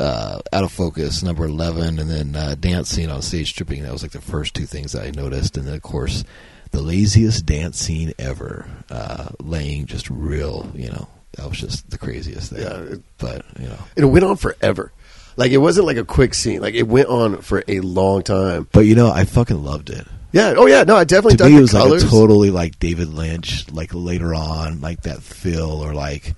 uh, 0.00 0.38
out 0.52 0.64
of 0.64 0.72
focus 0.72 1.22
number 1.22 1.44
eleven, 1.44 1.98
and 1.98 2.10
then 2.10 2.34
uh, 2.36 2.54
dancing 2.58 3.10
on 3.10 3.22
stage 3.22 3.50
stripping. 3.50 3.82
That 3.82 3.92
was 3.92 4.02
like 4.02 4.12
the 4.12 4.20
first 4.20 4.54
two 4.54 4.66
things 4.66 4.92
that 4.92 5.04
I 5.04 5.10
noticed, 5.10 5.56
and 5.56 5.66
then 5.66 5.74
of 5.74 5.82
course 5.82 6.24
the 6.70 6.80
laziest 6.82 7.44
dance 7.44 7.78
scene 7.78 8.14
ever, 8.18 8.66
uh, 8.90 9.28
laying 9.40 9.84
just 9.86 10.08
real. 10.10 10.70
You 10.74 10.88
know, 10.90 11.08
that 11.36 11.48
was 11.48 11.58
just 11.60 11.90
the 11.90 11.98
craziest 11.98 12.50
thing. 12.52 12.62
Yeah, 12.62 12.78
it- 12.94 13.02
but 13.18 13.44
you 13.60 13.68
know, 13.68 13.78
it 13.96 14.04
went 14.06 14.24
on 14.24 14.36
forever. 14.36 14.90
Like 15.36 15.50
it 15.52 15.58
wasn't 15.58 15.86
like 15.86 15.96
a 15.96 16.04
quick 16.04 16.34
scene. 16.34 16.60
Like 16.60 16.74
it 16.74 16.86
went 16.88 17.08
on 17.08 17.38
for 17.42 17.62
a 17.68 17.80
long 17.80 18.22
time. 18.22 18.68
but 18.72 18.80
you 18.80 18.94
know, 18.94 19.10
I 19.10 19.24
fucking 19.24 19.62
loved 19.62 19.90
it. 19.90 20.06
Yeah. 20.32 20.54
Oh 20.56 20.66
yeah. 20.66 20.82
No, 20.84 20.96
I 20.96 21.04
definitely 21.04 21.36
to 21.38 21.44
me, 21.48 21.56
it 21.58 21.60
was 21.60 21.72
colors. 21.72 22.02
like 22.04 22.12
a 22.12 22.14
totally 22.14 22.50
like 22.50 22.78
David 22.78 23.08
Lynch, 23.08 23.70
like 23.72 23.90
later 23.94 24.34
on, 24.34 24.80
like 24.80 25.02
that 25.02 25.22
Phil 25.22 25.82
or 25.82 25.94
like 25.94 26.34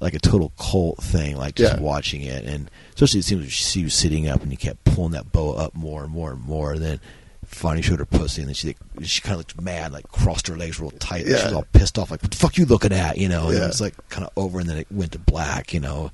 like 0.00 0.14
a 0.14 0.18
total 0.18 0.52
cult 0.58 0.98
thing, 0.98 1.36
like 1.36 1.54
just 1.54 1.74
Yeah. 1.76 1.80
watching 1.80 2.22
it, 2.22 2.44
and 2.44 2.70
especially 2.94 3.20
it 3.20 3.24
seems 3.24 3.42
like 3.42 3.50
she 3.50 3.84
was 3.84 3.94
sitting 3.94 4.28
up 4.28 4.42
and 4.42 4.50
you 4.50 4.56
kept 4.58 4.82
pulling 4.84 5.12
that 5.12 5.30
bow 5.32 5.52
up 5.52 5.74
more 5.74 6.02
and 6.02 6.12
more 6.12 6.32
and 6.32 6.40
more, 6.42 6.72
and 6.72 6.82
then 6.82 7.00
finally 7.46 7.82
showed 7.82 7.98
her 8.00 8.04
pussy, 8.06 8.42
and 8.42 8.48
then 8.48 8.54
she 8.54 8.74
she 9.02 9.20
kind 9.20 9.34
of 9.34 9.38
looked 9.38 9.60
mad, 9.60 9.92
like 9.92 10.08
crossed 10.08 10.48
her 10.48 10.56
legs 10.56 10.80
real 10.80 10.90
tight, 10.92 11.24
and 11.26 11.36
she 11.38 11.44
was 11.44 11.52
all 11.52 11.66
pissed 11.72 11.98
off, 11.98 12.10
like 12.10 12.20
what 12.22 12.30
the 12.32 12.36
fuck 12.36 12.58
you 12.58 12.64
looking 12.66 12.92
at, 12.92 13.16
you 13.16 13.28
know, 13.28 13.48
and 13.48 13.58
Yeah. 13.58 13.64
it 13.64 13.68
was 13.68 13.80
like 13.80 13.94
kind 14.08 14.26
of 14.26 14.32
over, 14.36 14.58
and 14.58 14.68
then 14.68 14.78
it 14.78 14.88
went 14.90 15.12
to 15.12 15.18
black, 15.20 15.72
you 15.72 15.80
know. 15.80 16.10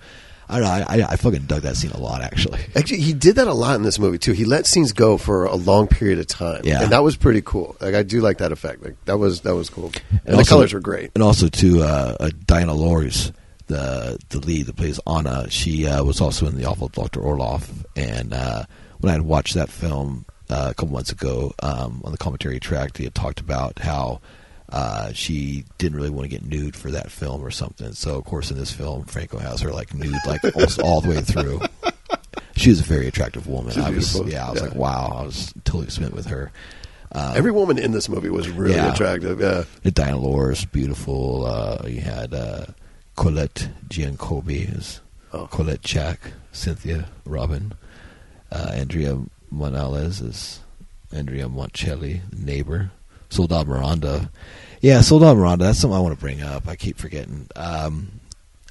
I 0.49 0.59
don't 0.59 0.63
know. 0.63 0.85
I, 0.89 1.01
I, 1.01 1.13
I 1.13 1.17
fucking 1.17 1.43
dug 1.43 1.63
that 1.63 1.77
scene 1.77 1.91
a 1.91 1.99
lot, 1.99 2.23
actually. 2.23 2.61
Actually, 2.77 3.01
he 3.01 3.13
did 3.13 3.37
that 3.37 3.49
a 3.49 3.53
lot 3.53 3.77
in 3.77 3.83
this 3.83 3.99
movie 3.99 4.19
too. 4.19 4.33
He 4.33 4.45
let 4.45 4.67
scenes 4.67 4.93
go 4.93 5.19
for 5.19 5.45
a 5.45 5.57
long 5.57 5.89
period 5.89 6.19
of 6.19 6.27
time. 6.27 6.63
Yeah. 6.65 6.83
and 6.83 6.93
that 6.93 7.03
was 7.03 7.17
pretty 7.17 7.43
cool. 7.43 7.77
Like 7.81 7.95
I 7.95 8.03
do 8.03 8.21
like 8.21 8.39
that 8.39 8.53
effect. 8.53 8.83
Like 8.83 8.97
that 9.05 9.19
was 9.19 9.43
that 9.43 9.55
was 9.55 9.69
cool. 9.69 9.93
And, 10.11 10.21
the 10.25 10.37
also- 10.37 10.55
colors 10.57 10.73
were 10.73 10.81
great. 10.81 11.11
And 11.15 11.23
also 11.23 11.49
to 11.49 11.83
uh, 11.83 12.17
uh, 12.21 12.31
Diana 12.47 12.73
Lorys, 12.73 13.33
the 13.67 14.19
the 14.31 14.39
lead 14.39 14.67
that 14.67 14.77
plays 14.77 14.99
Anna. 15.07 15.51
She 15.51 15.87
uh, 15.87 16.03
was 16.05 16.21
also 16.21 16.47
in 16.47 16.57
the 16.57 16.65
awful 16.65 16.89
Doctor 16.89 17.21
Orloff. 17.21 17.69
And 17.97 18.33
uh, 18.33 18.65
when 19.01 19.11
I 19.11 19.13
had 19.13 19.23
watched 19.23 19.55
that 19.55 19.69
film 19.69 20.25
uh, 20.49 20.69
a 20.71 20.75
couple 20.75 20.95
months 20.95 21.13
ago 21.13 21.53
um, 21.63 22.01
on 22.05 22.13
the 22.13 22.19
commentary 22.19 22.59
track, 22.61 22.95
they 22.95 23.05
had 23.05 23.15
talked 23.15 23.41
about 23.41 23.79
how. 23.81 24.21
Uh, 24.71 25.13
she 25.15 25.65
didn't 25.79 25.97
really 25.97 26.11
want 26.11 26.25
to 26.25 26.29
get 26.29 26.45
nude 26.45 26.77
for 26.77 26.91
that 26.91 27.11
film 27.11 27.43
or 27.43 27.51
something. 27.51 27.93
So, 27.93 28.17
of 28.19 28.25
course, 28.25 28.51
in 28.51 28.59
this 28.59 28.71
film, 28.71 29.05
Franco 29.05 29.39
has 29.39 29.61
her 29.63 29.71
like 29.73 29.95
nude, 29.95 30.15
like 30.27 30.45
almost 30.55 30.79
all 30.81 31.01
the 31.01 31.09
way 31.11 31.21
through. 31.21 31.61
She 32.57 32.71
was 32.71 32.81
a 32.81 32.85
very 32.85 33.07
attractive 33.07 33.47
woman. 33.47 33.73
She's 33.73 33.85
I 33.85 33.91
was, 33.91 34.13
beautiful. 34.13 34.33
yeah, 34.33 34.49
I 34.49 34.51
was 34.51 34.61
Yeah. 34.61 34.67
like, 34.69 34.75
wow, 34.77 35.13
I 35.21 35.23
was 35.23 35.55
totally 35.65 35.91
spent 35.91 36.13
with 36.13 36.27
her. 36.27 36.51
Um, 37.13 37.37
Every 37.37 37.53
woman 37.53 37.79
in 37.79 37.93
this 37.93 38.09
movie 38.09 38.31
was 38.31 38.49
really 38.49 38.75
yeah. 38.75 38.93
attractive. 38.93 39.41
Yeah, 39.41 39.63
Diana 39.93 40.17
Lorys, 40.19 40.69
beautiful. 40.73 41.47
Uh, 41.47 41.87
you 41.87 42.01
had 42.01 42.35
uh, 42.35 42.67
Colette 43.15 43.69
Giacobine 43.89 44.77
as 44.77 45.01
Oh. 45.33 45.47
Colette 45.47 45.83
Chack, 45.83 46.19
Cynthia 46.51 47.09
Robin, 47.25 47.75
uh, 48.51 48.73
Andreas 48.75 49.19
Monales 49.55 50.21
as 50.29 50.59
Andrea 51.13 51.49
Moncelli, 51.49 52.23
the 52.31 52.45
neighbor, 52.45 52.91
Soledad 53.31 53.67
Miranda. 53.69 54.31
Yeah, 54.81 55.01
Soledad 55.01 55.37
Miranda. 55.37 55.65
That's 55.67 55.79
something 55.79 55.97
I 55.97 56.01
want 56.01 56.15
to 56.15 56.21
bring 56.21 56.41
up. 56.43 56.69
I 56.69 56.77
keep 56.77 56.99
forgetting. 56.99 57.49
Um, 57.57 58.21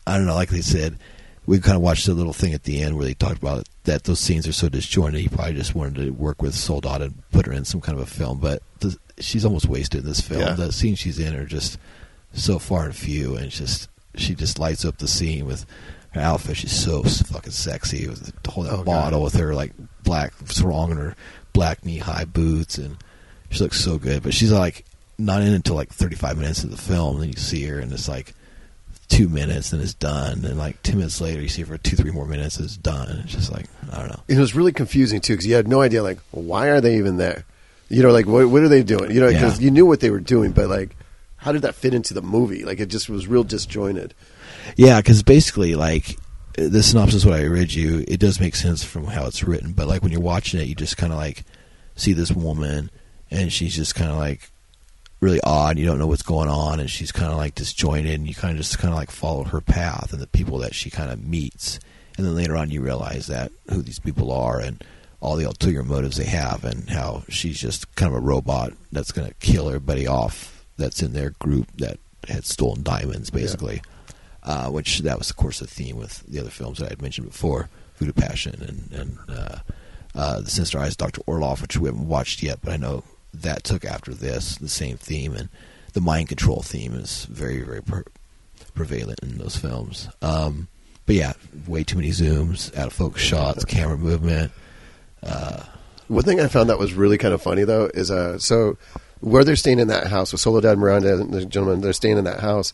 I 0.06 0.18
don't 0.18 0.26
know. 0.26 0.36
Like 0.36 0.50
they 0.50 0.62
said, 0.62 0.98
we 1.46 1.60
kind 1.60 1.76
of 1.76 1.82
watched 1.82 2.08
a 2.08 2.14
little 2.14 2.34
thing 2.34 2.54
at 2.54 2.64
the 2.64 2.82
end 2.82 2.96
where 2.96 3.06
they 3.06 3.14
talked 3.14 3.38
about 3.38 3.68
that 3.84 4.04
those 4.06 4.20
scenes 4.20 4.48
are 4.48 4.54
so 4.54 4.70
disjointed. 4.70 5.22
He 5.22 5.28
probably 5.30 5.54
just 5.54 5.76
wanted 5.76 5.96
to 6.06 6.12
work 6.12 6.42
with 6.42 6.54
Soledad 6.56 7.02
and 7.02 7.24
put 7.32 7.46
her 7.46 7.54
in 7.54 7.66
some 7.66 7.82
kind 7.82 7.98
of 7.98 8.04
a 8.04 8.10
film, 8.10 8.40
but 8.40 8.62
the, 8.80 8.98
she's 9.20 9.46
almost 9.46 9.68
wasted 9.68 10.02
in 10.02 10.08
this 10.08 10.22
film. 10.22 10.42
Yeah. 10.42 10.54
The 10.54 10.72
scenes 10.72 11.00
she's 11.00 11.20
in 11.20 11.36
are 11.36 11.46
just 11.46 11.78
so 12.34 12.60
far 12.60 12.86
and 12.86 12.96
few, 12.96 13.36
and 13.38 13.50
just 13.52 13.90
she 14.16 14.34
just 14.36 14.60
lights 14.60 14.84
up 14.86 14.98
the 14.98 15.08
scene 15.08 15.46
with 15.46 15.66
her 16.12 16.22
outfit. 16.22 16.58
She's 16.58 16.72
so 16.72 17.04
fucking 17.04 17.52
sexy 17.52 18.08
with 18.08 18.34
the 18.44 18.52
whole 18.52 18.64
that 18.64 18.74
Oh, 18.74 18.78
God. 18.78 18.86
bottle 18.86 19.24
with 19.24 19.36
her 19.36 19.54
like 19.56 19.74
black 20.04 20.34
thong 20.34 20.92
and 20.92 21.00
her 21.00 21.16
black 21.54 21.86
knee 21.86 22.00
high 22.00 22.26
boots, 22.26 22.78
and 22.78 22.98
she 23.58 23.64
looks 23.64 23.80
so 23.80 23.98
good. 23.98 24.24
But 24.24 24.34
she's 24.34 24.52
like 24.52 24.86
not 25.18 25.42
in 25.42 25.54
until 25.54 25.76
like 25.76 25.90
thirty 25.90 26.16
five 26.16 26.38
minutes 26.38 26.64
of 26.64 26.72
the 26.72 26.78
film, 26.78 27.16
and 27.16 27.24
then 27.24 27.30
you 27.30 27.38
see 27.38 27.64
her, 27.66 27.80
and 27.80 27.92
it's 27.92 28.08
like 28.08 28.34
two 29.10 29.30
minutes, 29.30 29.72
and 29.74 29.82
it's 29.82 29.94
done, 29.94 30.44
and 30.46 30.58
like 30.58 30.82
ten 30.84 30.98
minutes 30.98 31.22
later, 31.22 31.42
you 31.42 31.48
see 31.48 31.62
her 31.62 31.68
for 31.68 31.78
two 31.78 31.96
three 31.96 32.12
more 32.12 32.26
minutes, 32.26 32.58
and 32.58 32.66
it's 32.66 32.78
done. 32.78 33.10
And 33.10 33.20
It's 33.24 33.34
just 33.34 33.52
like 33.52 33.66
I 33.92 34.00
don't 34.00 34.10
know. 34.10 34.20
it 34.28 34.38
was 34.38 34.56
really 34.56 34.72
confusing 34.74 35.22
too 35.22 35.34
because 35.34 35.48
you 35.48 35.56
had 35.56 35.68
no 35.68 35.82
idea 35.82 36.04
like 36.04 36.20
why 36.32 36.68
are 36.68 36.82
they 36.82 36.98
even 36.98 37.18
there? 37.18 37.46
You 37.90 38.04
know, 38.04 38.12
like 38.12 38.26
what 38.26 38.48
what 38.50 38.64
are 38.64 38.68
they 38.70 38.84
doing? 38.84 39.12
You 39.12 39.22
know, 39.22 39.28
because 39.32 39.60
Yeah. 39.60 39.66
you 39.66 39.72
knew 39.72 39.86
what 39.86 40.00
they 40.02 40.10
were 40.10 40.20
doing, 40.20 40.52
but 40.52 40.68
like 40.70 40.96
how 41.38 41.52
did 41.52 41.62
that 41.62 41.76
fit 41.76 41.94
into 41.94 42.14
the 42.14 42.22
movie? 42.22 42.66
Like 42.66 42.80
it 42.80 42.88
just 42.88 43.10
was 43.10 43.28
real 43.28 43.44
disjointed. 43.44 44.14
Yeah, 44.76 45.00
because 45.00 45.24
basically, 45.24 45.76
like 45.76 46.18
the 46.56 46.82
synopsis, 46.84 47.24
what 47.24 47.36
I 47.40 47.46
read 47.46 47.72
you, 47.72 48.04
it 48.08 48.20
does 48.20 48.40
make 48.40 48.56
sense 48.56 48.84
from 48.84 49.06
how 49.06 49.28
it's 49.28 49.44
written. 49.44 49.72
But 49.72 49.88
like 49.88 50.02
when 50.02 50.12
you're 50.12 50.20
watching 50.20 50.60
it, 50.60 50.68
you 50.68 50.76
just 50.76 50.98
kind 50.98 51.14
of 51.14 51.18
like 51.20 51.46
see 51.96 52.12
this 52.14 52.32
woman, 52.32 52.90
and 53.32 53.52
she's 53.52 53.76
just 53.76 53.96
kind 53.96 54.12
of 54.12 54.18
like 54.18 54.50
really 55.20 55.40
odd. 55.44 55.78
You 55.78 55.86
don't 55.86 56.00
know 56.00 56.08
what's 56.08 56.22
going 56.22 56.50
on, 56.50 56.80
and 56.80 56.90
she's 56.90 57.12
kind 57.12 57.32
of 57.32 57.38
like 57.38 57.56
disjointed, 57.56 58.14
and 58.14 58.28
you 58.28 58.34
kind 58.34 58.52
of 58.52 58.58
just 58.58 58.80
kind 58.80 58.94
of 58.94 58.98
like 58.98 59.12
follow 59.12 59.44
her 59.44 59.62
path 59.62 60.14
and 60.14 60.22
the 60.22 60.28
people 60.28 60.60
that 60.60 60.76
she 60.76 60.90
kind 60.90 61.12
of 61.12 61.24
meets, 61.26 61.80
and 62.18 62.26
then 62.26 62.36
later 62.36 62.56
on 62.56 62.70
you 62.70 62.82
realize 62.82 63.28
that 63.28 63.52
who 63.70 63.82
these 63.82 64.00
people 64.00 64.32
are 64.32 64.60
and 64.60 64.84
all 65.20 65.36
the 65.36 65.46
ulterior 65.48 65.84
motives 65.84 66.18
they 66.18 66.26
have, 66.26 66.64
and 66.64 66.90
how 66.90 67.24
she's 67.30 67.60
just 67.60 67.94
kind 67.96 68.12
of 68.12 68.18
a 68.18 68.26
robot 68.26 68.74
that's 68.92 69.12
going 69.12 69.28
to 69.28 69.34
kill 69.36 69.68
everybody 69.68 70.06
off 70.06 70.66
that's 70.78 71.02
in 71.02 71.14
their 71.14 71.32
group 71.32 71.66
that 71.78 71.98
had 72.28 72.46
stolen 72.46 72.84
diamonds, 72.84 73.30
basically. 73.30 73.82
Uh, 74.44 74.70
which 74.70 75.00
that 75.00 75.18
was, 75.18 75.30
of 75.30 75.36
course, 75.36 75.60
the 75.60 75.68
theme 75.68 75.98
with 75.98 76.24
the 76.26 76.40
other 76.40 76.50
films 76.50 76.78
that 76.78 76.86
I 76.86 76.90
had 76.90 77.02
mentioned 77.02 77.28
before, 77.28 77.68
Voodoo 77.98 78.14
Passion 78.14 78.56
and 78.62 78.98
and 78.98 79.18
uh, 79.28 79.58
uh, 80.16 80.40
the 80.40 80.50
Sinister 80.50 80.80
Eyes, 80.80 80.96
Doctor 80.96 81.22
Orloff, 81.28 81.62
which 81.62 81.76
we 81.76 81.90
haven't 81.90 82.08
watched 82.08 82.42
yet, 82.42 82.60
but 82.64 82.72
I 82.72 82.78
know 82.78 83.04
that 83.42 83.64
took 83.64 83.86
after 83.86 84.14
this 84.14 84.58
the 84.58 84.70
same 84.70 84.98
theme, 84.98 85.34
and 85.34 85.50
the 85.94 86.02
mind 86.02 86.28
control 86.30 86.62
theme 86.62 86.94
is 86.94 87.26
very 87.26 87.62
very 87.62 87.82
per- 87.82 88.06
prevalent 88.76 89.20
in 89.24 89.38
those 89.38 89.56
films. 89.58 90.10
Um, 90.22 90.68
but 91.06 91.16
yeah, 91.16 91.34
way 91.68 91.84
too 91.84 91.96
many 91.96 92.10
zooms, 92.10 92.76
out 92.78 92.88
of 92.88 92.94
focus 92.94 93.22
shots, 93.22 93.64
camera 93.76 93.98
movement. 93.98 94.52
Uh, 95.24 95.64
One 96.10 96.24
thing 96.24 96.40
I 96.40 96.48
found 96.48 96.70
that 96.70 96.80
was 96.80 96.94
really 96.94 97.18
kind 97.18 97.34
of 97.34 97.42
funny 97.42 97.64
though 97.64 97.86
is 97.94 98.12
uh 98.12 98.38
so 98.40 98.78
where 99.20 99.44
they're 99.44 99.56
staying 99.56 99.80
in 99.80 99.88
that 99.88 100.08
house 100.08 100.32
with 100.32 100.42
Soledad 100.42 100.78
Miranda 100.78 101.16
and 101.20 101.34
the 101.34 101.46
gentleman 101.46 101.82
they're 101.82 101.94
staying 101.94 102.18
in 102.18 102.26
that 102.26 102.40
house. 102.40 102.72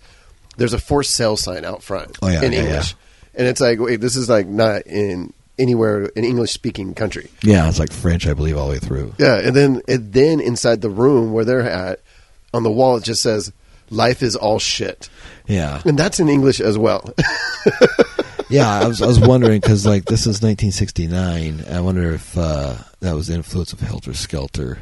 There's 0.58 0.74
a 0.74 0.80
for 0.80 1.04
sale 1.04 1.38
sign 1.38 1.64
out 1.66 1.82
front 1.84 2.18
Oh, 2.22 2.28
yeah, 2.28 2.44
in 2.44 2.52
yeah, 2.52 2.60
English, 2.60 2.96
and 3.34 3.48
it's 3.48 3.62
like 3.62 3.80
wait, 3.80 4.02
this 4.02 4.16
is 4.16 4.30
like 4.30 4.46
not 4.48 4.86
in 4.86 5.34
anywhere 5.60 6.06
in 6.16 6.24
English 6.24 6.52
speaking 6.52 6.94
country. 6.94 7.30
yeah, 7.44 7.68
it's 7.70 7.80
like 7.80 7.92
French, 7.92 8.28
I 8.28 8.34
believe, 8.34 8.58
all 8.58 8.68
the 8.68 8.74
way 8.74 8.80
through. 8.80 9.14
Yeah, 9.18 9.40
and 9.40 9.56
then 9.56 9.82
and 9.88 10.12
then 10.14 10.40
inside 10.40 10.82
the 10.82 10.90
room 10.90 11.34
where 11.34 11.46
they're 11.46 11.62
at, 11.62 12.00
on 12.54 12.64
the 12.64 12.72
wall 12.72 12.98
it 12.98 13.04
just 13.04 13.22
says 13.22 13.52
"Life 13.90 14.22
is 14.24 14.36
all 14.36 14.60
shit," 14.60 15.10
Yeah, 15.48 15.82
and 15.86 15.98
that's 15.98 16.20
in 16.20 16.30
English 16.30 16.60
as 16.60 16.78
well. 16.78 17.14
yeah, 18.50 18.70
I 18.82 18.88
was 18.88 19.02
I 19.02 19.08
was 19.08 19.20
wondering 19.20 19.60
because 19.62 19.86
like 19.86 20.06
this 20.06 20.22
is 20.22 20.42
1969. 20.42 21.66
I 21.70 21.82
wonder 21.82 22.14
if 22.14 22.38
uh, 22.38 22.76
that 23.00 23.14
was 23.16 23.28
the 23.28 23.36
influence 23.36 23.74
of 23.74 23.80
Helter 23.80 24.14
Skelter 24.14 24.80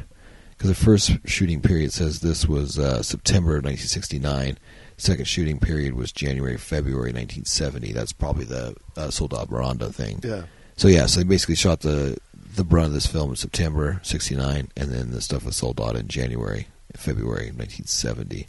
because 0.50 0.68
the 0.70 0.84
first 0.84 1.12
shooting 1.24 1.60
period 1.60 1.92
says 1.92 2.20
this 2.20 2.46
was 2.46 2.78
uh, 2.78 3.02
September 3.02 3.52
1969. 3.54 4.58
Second 4.98 5.24
shooting 5.26 5.58
period 5.58 5.94
was 5.94 6.12
January 6.12 6.56
February 6.56 7.12
1970. 7.12 7.92
That's 7.92 8.12
probably 8.12 8.44
the 8.44 8.76
uh, 8.96 9.10
Soledad 9.10 9.50
Miranda 9.50 9.90
thing. 9.90 10.20
yeah, 10.22 10.42
So 10.76 10.88
yeah, 10.88 11.06
so 11.06 11.20
they 11.20 11.26
basically 11.26 11.56
shot 11.56 11.80
the 11.80 12.18
the 12.54 12.64
brunt 12.64 12.88
of 12.88 12.92
this 12.92 13.06
film 13.06 13.30
in 13.30 13.36
September 13.36 14.00
'69, 14.02 14.68
and 14.76 14.90
then 14.90 15.10
the 15.10 15.20
stuff 15.20 15.44
was 15.44 15.56
sold 15.56 15.80
out 15.80 15.96
in 15.96 16.08
January, 16.08 16.66
February 16.94 17.46
1970, 17.46 18.46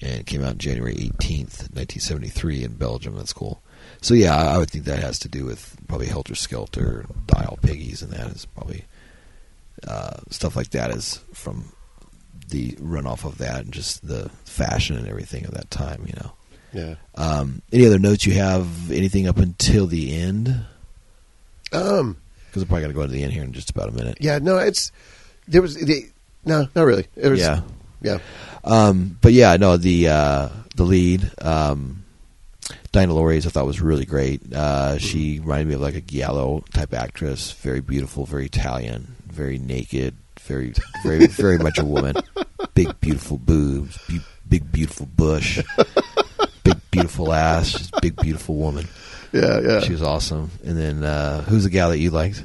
and 0.00 0.20
it 0.20 0.26
came 0.26 0.44
out 0.44 0.58
January 0.58 0.94
18th, 0.94 1.70
1973 1.72 2.64
in 2.64 2.74
Belgium. 2.74 3.16
That's 3.16 3.32
cool. 3.32 3.62
So 4.00 4.14
yeah, 4.14 4.36
I 4.36 4.54
I 4.54 4.58
would 4.58 4.70
think 4.70 4.84
that 4.84 4.98
has 4.98 5.18
to 5.20 5.28
do 5.28 5.44
with 5.44 5.76
probably 5.88 6.06
Helter 6.06 6.34
Skelter, 6.34 7.06
Dial 7.26 7.58
Piggies, 7.62 8.02
and 8.02 8.12
that 8.12 8.28
is 8.28 8.46
probably 8.46 8.84
uh, 9.86 10.20
stuff 10.30 10.56
like 10.56 10.70
that 10.70 10.90
is 10.90 11.20
from 11.32 11.72
the 12.48 12.72
runoff 12.72 13.24
of 13.24 13.38
that 13.38 13.62
and 13.62 13.72
just 13.72 14.06
the 14.06 14.30
fashion 14.44 14.96
and 14.96 15.08
everything 15.08 15.44
of 15.44 15.52
that 15.52 15.70
time. 15.70 16.04
You 16.06 16.14
know. 16.14 16.32
Yeah. 16.72 16.94
Um, 17.14 17.62
any 17.72 17.86
other 17.86 17.98
notes 17.98 18.26
you 18.26 18.34
have? 18.34 18.90
Anything 18.90 19.28
up 19.28 19.38
until 19.38 19.86
the 19.86 20.16
end? 20.16 20.64
Um. 21.74 22.16
Because 22.46 22.62
I'm 22.62 22.68
probably 22.68 22.82
going 22.82 22.94
to 22.94 23.00
go 23.00 23.06
to 23.06 23.12
the 23.12 23.22
end 23.22 23.32
here 23.32 23.42
in 23.42 23.52
just 23.52 23.70
about 23.70 23.88
a 23.88 23.92
minute. 23.92 24.18
Yeah. 24.20 24.38
No. 24.38 24.58
It's 24.58 24.92
there 25.48 25.60
was 25.62 25.74
the 25.74 26.08
no, 26.44 26.68
not 26.74 26.82
really. 26.82 27.06
It 27.16 27.28
was 27.28 27.40
yeah. 27.40 27.62
yeah. 28.02 28.18
Um, 28.64 29.18
but 29.20 29.32
yeah, 29.32 29.56
no, 29.56 29.76
the 29.76 30.08
uh, 30.08 30.48
the 30.76 30.84
lead, 30.84 31.30
um, 31.42 32.04
Diana 32.92 33.12
Lorys, 33.12 33.46
I 33.46 33.50
thought 33.50 33.66
was 33.66 33.80
really 33.80 34.04
great. 34.06 34.52
Uh, 34.52 34.98
she 34.98 35.40
reminded 35.40 35.68
me 35.68 35.74
of 35.74 35.80
like 35.80 35.94
a 35.94 36.00
Giallo 36.00 36.64
type 36.72 36.94
actress, 36.94 37.52
very 37.52 37.80
beautiful, 37.80 38.24
very 38.24 38.46
Italian, 38.46 39.16
very 39.26 39.58
naked, 39.58 40.16
very, 40.40 40.74
very, 41.02 41.26
very 41.26 41.58
much 41.58 41.78
a 41.78 41.84
woman. 41.84 42.16
Big, 42.74 43.00
beautiful 43.00 43.38
boobs, 43.38 43.98
bu- 44.08 44.20
big, 44.48 44.70
beautiful 44.70 45.06
bush, 45.06 45.62
big, 46.62 46.76
beautiful 46.90 47.32
ass, 47.32 47.90
big, 48.00 48.16
beautiful 48.16 48.56
woman. 48.56 48.86
Yeah. 49.34 49.60
Yeah. 49.60 49.80
She 49.80 49.92
was 49.92 50.02
awesome. 50.02 50.50
And 50.64 50.78
then 50.78 51.02
uh, 51.04 51.42
who's 51.42 51.64
the 51.64 51.70
gal 51.70 51.90
that 51.90 51.98
you 51.98 52.10
liked? 52.10 52.42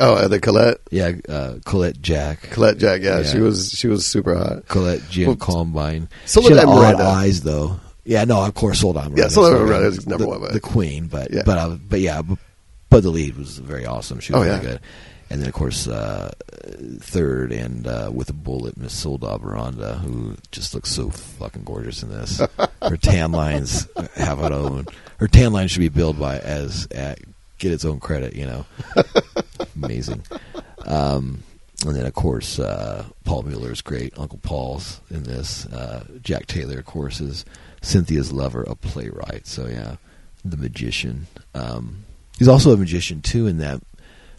oh, 0.00 0.14
uh, 0.14 0.26
the 0.28 0.40
Colette 0.40 0.78
Yeah, 0.90 1.12
uh, 1.28 1.54
Colette 1.64 2.00
Jack. 2.02 2.50
Colette 2.50 2.78
Jack. 2.78 3.00
Yeah, 3.02 3.18
Yeah. 3.20 3.24
She 3.32 3.38
was 3.38 3.70
she 3.70 3.86
was 3.86 4.04
super 4.06 4.34
hot. 4.36 4.66
Colette 4.68 5.02
Jim 5.08 5.28
Well, 5.28 5.36
Columbine. 5.36 6.08
Soledad 6.26 6.52
she 6.52 6.58
had 6.58 6.66
odd 6.68 7.00
eyes 7.00 7.42
though. 7.42 7.78
Yeah, 8.04 8.24
no, 8.24 8.44
of 8.44 8.52
course, 8.54 8.80
Soledad 8.80 9.04
Miranda. 9.12 9.22
Yeah, 9.22 9.28
Soledad 9.28 9.60
Miranda 9.66 9.86
is 9.86 10.06
number 10.06 10.24
the, 10.24 10.28
one, 10.30 10.40
but- 10.40 10.52
the 10.52 10.60
queen, 10.60 11.06
but 11.06 11.32
Yeah. 11.32 11.42
but 11.46 11.58
uh, 11.58 11.76
but 11.88 12.00
yeah, 12.00 12.20
but, 12.22 12.38
but 12.90 13.02
the 13.04 13.10
lead 13.10 13.36
was 13.36 13.58
very 13.58 13.86
awesome. 13.86 14.18
She 14.20 14.32
was 14.32 14.40
Oh, 14.40 14.44
really 14.44 14.56
yeah. 14.56 14.70
good. 14.72 14.80
And 15.30 15.40
then 15.40 15.48
of 15.48 15.54
course 15.54 15.88
uh, 15.88 16.32
third 17.00 17.52
and 17.52 17.86
uh, 17.86 18.10
with 18.12 18.30
a 18.30 18.34
bullet, 18.34 18.76
Miss 18.76 18.92
Soledad 18.92 19.42
Miranda, 19.42 19.94
who 19.96 20.36
just 20.52 20.74
looks 20.74 20.90
so 20.90 21.10
fucking 21.10 21.64
gorgeous 21.64 22.02
in 22.02 22.10
this. 22.10 22.40
Her 22.82 22.96
tan 22.96 23.32
lines 23.32 23.88
have 24.14 24.40
it 24.40 24.52
own. 24.52 24.86
Her 25.18 25.28
tan 25.28 25.52
line 25.52 25.68
should 25.68 25.80
be 25.80 25.88
billed 25.88 26.18
by 26.18 26.38
as 26.38 26.86
uh, 26.92 27.14
get 27.58 27.72
its 27.72 27.84
own 27.84 28.00
credit. 28.00 28.34
You 28.34 28.46
know, 28.46 28.66
amazing. 29.82 30.22
Um, 30.84 31.42
and 31.86 31.96
then, 31.96 32.06
of 32.06 32.14
course, 32.14 32.58
uh, 32.58 33.04
Paul 33.24 33.42
Mueller 33.42 33.72
is 33.72 33.82
great. 33.82 34.18
Uncle 34.18 34.38
Paul's 34.42 35.00
in 35.10 35.24
this. 35.24 35.66
Uh, 35.66 36.04
Jack 36.22 36.46
Taylor, 36.46 36.78
of 36.78 36.86
course, 36.86 37.20
is 37.20 37.44
Cynthia's 37.82 38.32
lover, 38.32 38.62
a 38.62 38.74
playwright. 38.74 39.46
So, 39.46 39.66
yeah, 39.66 39.96
the 40.44 40.56
magician. 40.56 41.26
Um, 41.54 42.04
he's 42.38 42.48
also 42.48 42.72
a 42.72 42.76
magician, 42.76 43.20
too, 43.20 43.46
in 43.46 43.58
that. 43.58 43.82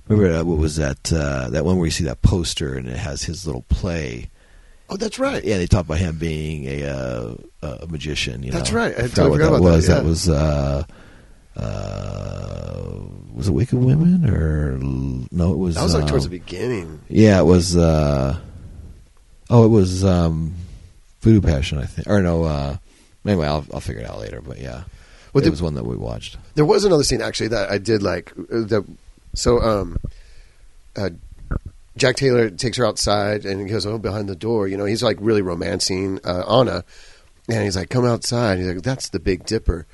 Remember, 0.07 0.37
uh, 0.39 0.43
what 0.43 0.57
was 0.59 0.75
that 0.75 1.11
uh, 1.11 1.49
that 1.49 1.65
one 1.65 1.77
where 1.77 1.85
you 1.85 1.91
see 1.91 2.03
that 2.05 2.21
poster 2.21 2.75
and 2.75 2.87
it 2.87 2.97
has 2.97 3.23
his 3.23 3.45
little 3.45 3.63
play? 3.69 4.29
Oh, 4.87 4.97
that's 4.97 5.17
right. 5.17 5.43
Yeah, 5.43 5.57
they 5.57 5.65
talk 5.65 5.85
about 5.85 5.97
him 5.97 6.17
being 6.19 6.65
a 6.65 6.83
uh, 6.85 7.35
a 7.63 7.87
magician. 7.87 8.43
You 8.43 8.51
That's 8.51 8.71
know? 8.71 8.77
right. 8.77 8.93
I 8.99 9.03
I 9.05 9.07
forgot 9.07 9.29
what 9.31 9.41
about 9.41 9.51
that 9.63 9.63
that, 9.63 9.63
was. 9.63 9.87
yeah. 9.89 9.95
That 9.95 10.05
was. 10.05 10.29
Uh, 10.29 10.83
uh, 11.57 12.99
was 13.33 13.47
it 13.47 13.51
Wicked 13.51 13.77
Women 13.79 14.29
or 14.29 14.77
no? 14.77 15.53
It 15.53 15.57
was. 15.57 15.75
That 15.75 15.83
was 15.83 15.93
like 15.95 16.07
towards 16.07 16.25
um, 16.25 16.31
the 16.31 16.37
beginning. 16.39 17.01
yeah, 17.09 17.39
it 17.39 17.45
was. 17.45 17.75
Uh, 17.75 18.39
oh, 19.49 19.65
it 19.65 19.69
was 19.69 20.03
um, 20.03 20.53
Voodoo 21.21 21.41
Passion, 21.41 21.77
I 21.79 21.85
think. 21.85 22.07
Or 22.07 22.21
no. 22.21 22.43
Uh, 22.43 22.77
anyway, 23.25 23.47
I'll 23.47 23.65
I'll 23.73 23.79
figure 23.79 24.01
it 24.03 24.09
out 24.09 24.19
later. 24.19 24.41
But 24.41 24.59
yeah, 24.59 24.83
Well, 25.33 25.41
it 25.41 25.45
the- 25.45 25.51
was 25.51 25.61
one 25.61 25.73
that 25.75 25.85
we 25.85 25.95
watched. 25.95 26.37
There 26.55 26.65
was 26.65 26.85
another 26.85 27.03
scene 27.03 27.21
actually 27.21 27.49
that 27.49 27.71
I 27.71 27.77
did 27.77 28.03
like. 28.03 28.31
uh, 28.37 28.65
That 28.65 28.85
so 29.35 29.59
um, 29.61 29.97
uh, 30.95 31.09
Jack 31.97 32.15
Taylor 32.17 32.49
takes 32.49 32.77
her 32.77 32.85
outside 32.85 33.45
and 33.45 33.61
he 33.61 33.67
goes, 33.67 33.85
"Oh, 33.85 33.97
behind 33.97 34.27
the 34.27 34.35
door." 34.35 34.67
You 34.67 34.77
know, 34.77 34.85
he's 34.85 35.03
like 35.03 35.17
really 35.19 35.41
romancing 35.41 36.19
uh, 36.23 36.43
Anna, 36.59 36.83
and 37.47 37.63
he's 37.63 37.75
like, 37.75 37.89
"Come 37.89 38.05
outside." 38.05 38.57
He's 38.57 38.67
like, 38.67 38.81
"That's 38.81 39.09
the 39.09 39.19
Big 39.19 39.45
Dipper," 39.45 39.85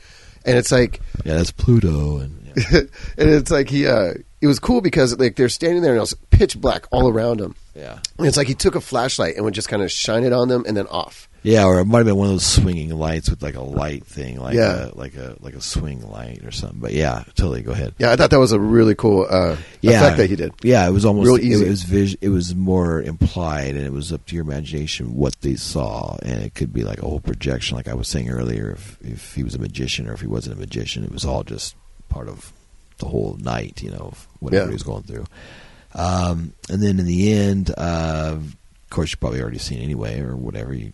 and 0.45 0.57
it's 0.57 0.71
like, 0.71 1.01
Yeah, 1.23 1.35
that's 1.35 1.51
Pluto, 1.51 2.17
and 2.17 2.41
yeah. 2.45 2.79
and 3.17 3.29
it's 3.29 3.51
like 3.51 3.69
he. 3.69 3.87
Uh, 3.87 4.13
it 4.41 4.47
was 4.47 4.59
cool 4.59 4.81
because 4.81 5.17
like 5.19 5.35
they're 5.35 5.49
standing 5.49 5.83
there 5.83 5.91
and 5.91 5.97
it 5.97 6.01
was 6.01 6.15
pitch 6.31 6.59
black 6.59 6.87
all 6.91 7.07
around 7.07 7.39
them. 7.39 7.55
Yeah, 7.75 7.99
it's 8.19 8.37
like 8.37 8.47
he 8.47 8.53
took 8.55 8.75
a 8.75 8.81
flashlight 8.81 9.35
and 9.35 9.45
would 9.45 9.53
just 9.53 9.69
kind 9.69 9.81
of 9.81 9.91
shine 9.91 10.23
it 10.23 10.33
on 10.33 10.47
them 10.49 10.63
and 10.67 10.75
then 10.75 10.87
off. 10.87 11.27
yeah, 11.43 11.63
or 11.65 11.79
it 11.79 11.85
might 11.85 11.99
have 11.99 12.05
been 12.05 12.17
one 12.17 12.27
of 12.27 12.33
those 12.33 12.45
swinging 12.45 12.89
lights 12.89 13.29
with 13.29 13.41
like 13.41 13.55
a 13.55 13.61
light 13.61 14.05
thing, 14.05 14.39
like 14.39 14.55
Yeah. 14.55 14.89
a, 14.89 14.95
like 14.95 15.15
a 15.15 15.35
like 15.39 15.55
a 15.55 15.61
swing 15.61 16.07
light 16.09 16.43
or 16.45 16.51
something. 16.51 16.79
But 16.79 16.93
yeah, 16.93 17.23
totally. 17.35 17.61
Go 17.61 17.71
ahead. 17.71 17.95
Yeah, 17.97 18.11
I 18.11 18.15
thought 18.15 18.29
that 18.31 18.39
was 18.39 18.51
a 18.51 18.59
really 18.59 18.93
cool 18.93 19.25
uh, 19.29 19.55
yeah, 19.81 20.01
effect 20.01 20.17
that 20.17 20.29
he 20.29 20.35
did. 20.35 20.53
Yeah, 20.63 20.87
it 20.87 20.91
was 20.91 21.05
almost 21.05 21.25
Real 21.27 21.39
easy. 21.39 21.65
It, 21.65 21.69
was 21.69 21.83
vis- 21.83 22.17
It 22.21 22.29
was 22.29 22.53
more 22.55 23.01
implied, 23.01 23.75
and 23.75 23.85
it 23.85 23.91
was 23.93 24.11
up 24.13 24.25
to 24.27 24.35
your 24.35 24.43
imagination 24.43 25.15
what 25.15 25.39
they 25.41 25.55
saw, 25.55 26.17
and 26.21 26.43
it 26.43 26.53
could 26.53 26.73
be 26.73 26.83
like 26.83 26.99
a 26.99 27.05
whole 27.07 27.19
projection, 27.21 27.77
like 27.77 27.87
I 27.87 27.93
was 27.95 28.07
saying 28.07 28.29
earlier. 28.29 28.71
If 28.73 28.97
if 29.01 29.33
he 29.35 29.43
was 29.43 29.55
a 29.55 29.59
magician 29.59 30.07
or 30.09 30.13
if 30.13 30.21
he 30.21 30.27
wasn't 30.27 30.57
a 30.57 30.59
magician, 30.59 31.03
it 31.05 31.11
was 31.11 31.25
all 31.25 31.43
just 31.43 31.75
part 32.09 32.27
of 32.27 32.51
the 32.99 33.07
whole 33.07 33.37
night, 33.41 33.81
you 33.81 33.89
know, 33.89 34.13
whatever 34.41 34.63
Yeah. 34.65 34.67
he 34.67 34.73
was 34.73 34.83
going 34.83 35.03
through. 35.03 35.25
Um, 35.93 36.53
and 36.69 36.81
then 36.81 36.99
in 36.99 37.05
the 37.05 37.33
end, 37.33 37.71
uh, 37.77 38.31
of 38.33 38.55
course, 38.89 39.11
you've 39.11 39.19
probably 39.19 39.41
already 39.41 39.57
seen 39.57 39.81
anyway, 39.81 40.21
or 40.21 40.35
whatever. 40.35 40.73
You 40.73 40.93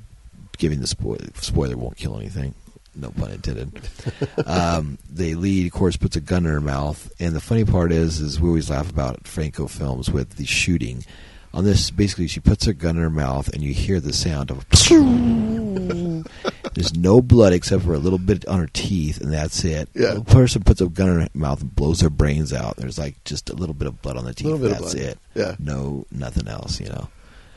giving 0.58 0.80
the 0.80 0.88
spoiler, 0.88 1.20
spoiler 1.36 1.78
won't 1.78 1.98
kill 1.98 2.18
anything. 2.18 2.54
No 2.96 3.12
pun 3.12 3.32
intended. 3.32 3.80
um, 4.46 4.98
the 5.10 5.36
lead, 5.36 5.68
of 5.68 5.72
course, 5.72 5.98
puts 5.98 6.16
a 6.16 6.22
gun 6.22 6.46
in 6.46 6.52
her 6.52 6.62
mouth, 6.62 7.12
and 7.20 7.36
the 7.36 7.42
funny 7.42 7.64
part 7.64 7.92
is, 7.92 8.20
is 8.20 8.40
we 8.40 8.50
always 8.50 8.70
laugh 8.72 8.90
about 8.90 9.28
Franco 9.28 9.68
films 9.68 10.10
with 10.10 10.38
the 10.38 10.46
shooting. 10.46 11.04
On 11.54 11.64
this, 11.64 11.90
basically, 11.90 12.28
she 12.28 12.40
puts 12.40 12.66
her 12.66 12.74
gun 12.74 12.98
in 12.98 13.04
her 13.04 13.10
mouth, 13.10 13.48
and 13.50 13.64
you 13.64 13.74
hear 13.74 14.00
the 14.00 14.14
sound 14.14 14.52
of. 14.52 14.68
There's 16.74 16.96
no 16.96 17.22
blood 17.22 17.54
except 17.54 17.84
for 17.84 17.94
a 17.94 18.00
little 18.00 18.20
bit 18.20 18.46
on 18.48 18.60
her 18.60 18.70
teeth, 18.72 19.22
and 19.22 19.34
that's 19.34 19.64
it. 19.64 19.90
Yeah. 19.96 20.16
The 20.16 20.22
person 20.22 20.64
puts 20.64 20.82
a 20.82 20.88
gun 20.88 21.10
in 21.10 21.20
her 21.22 21.28
mouth 21.34 21.62
and 21.62 21.76
blows 21.76 22.02
their 22.02 22.10
brains 22.10 22.54
out. 22.54 22.78
There's 22.78 23.00
like 23.00 23.24
just 23.24 23.50
a 23.50 23.56
little 23.56 23.74
bit 23.74 23.88
of 23.88 24.02
blood 24.02 24.18
on 24.18 24.26
the 24.26 24.34
teeth. 24.34 24.46
Little 24.46 24.60
bit 24.60 24.74
of 24.74 24.80
that's 24.80 24.94
it. 24.94 25.18
Yeah. 25.34 25.56
No, 25.58 26.06
nothing 26.12 26.48
else. 26.48 26.80
You 26.80 26.90
know. 26.90 27.08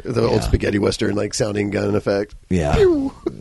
The 0.05 0.27
old 0.27 0.43
spaghetti 0.43 0.79
western 0.79 1.15
like 1.15 1.35
sounding 1.35 1.69
gun 1.69 1.95
effect. 1.95 2.35
Yeah. 2.49 2.79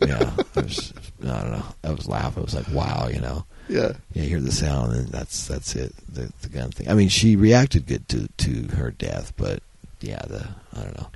Yeah. 0.06 0.30
I, 0.56 0.60
was, 0.60 0.92
I 1.22 1.40
don't 1.40 1.52
know. 1.52 1.64
I 1.84 1.90
was 1.92 2.06
laughing. 2.06 2.42
I 2.42 2.44
was 2.44 2.54
like, 2.54 2.68
wow. 2.72 3.08
You 3.08 3.20
know. 3.20 3.46
Yeah. 3.68 3.92
Yeah, 4.12 4.24
you 4.24 4.28
hear 4.28 4.40
the 4.40 4.52
sound, 4.52 4.94
and 4.94 5.08
that's 5.08 5.46
that's 5.46 5.74
it. 5.76 5.94
The, 6.12 6.30
the 6.42 6.48
gun 6.48 6.72
thing. 6.72 6.90
I 6.90 6.94
mean, 6.94 7.08
she 7.08 7.36
reacted 7.36 7.86
good 7.86 8.08
to 8.08 8.28
to 8.38 8.76
her 8.76 8.90
death, 8.90 9.32
but 9.36 9.62
yeah, 10.00 10.22
the 10.26 10.46
I 10.76 10.82
don't 10.82 10.96
know. 10.98 11.08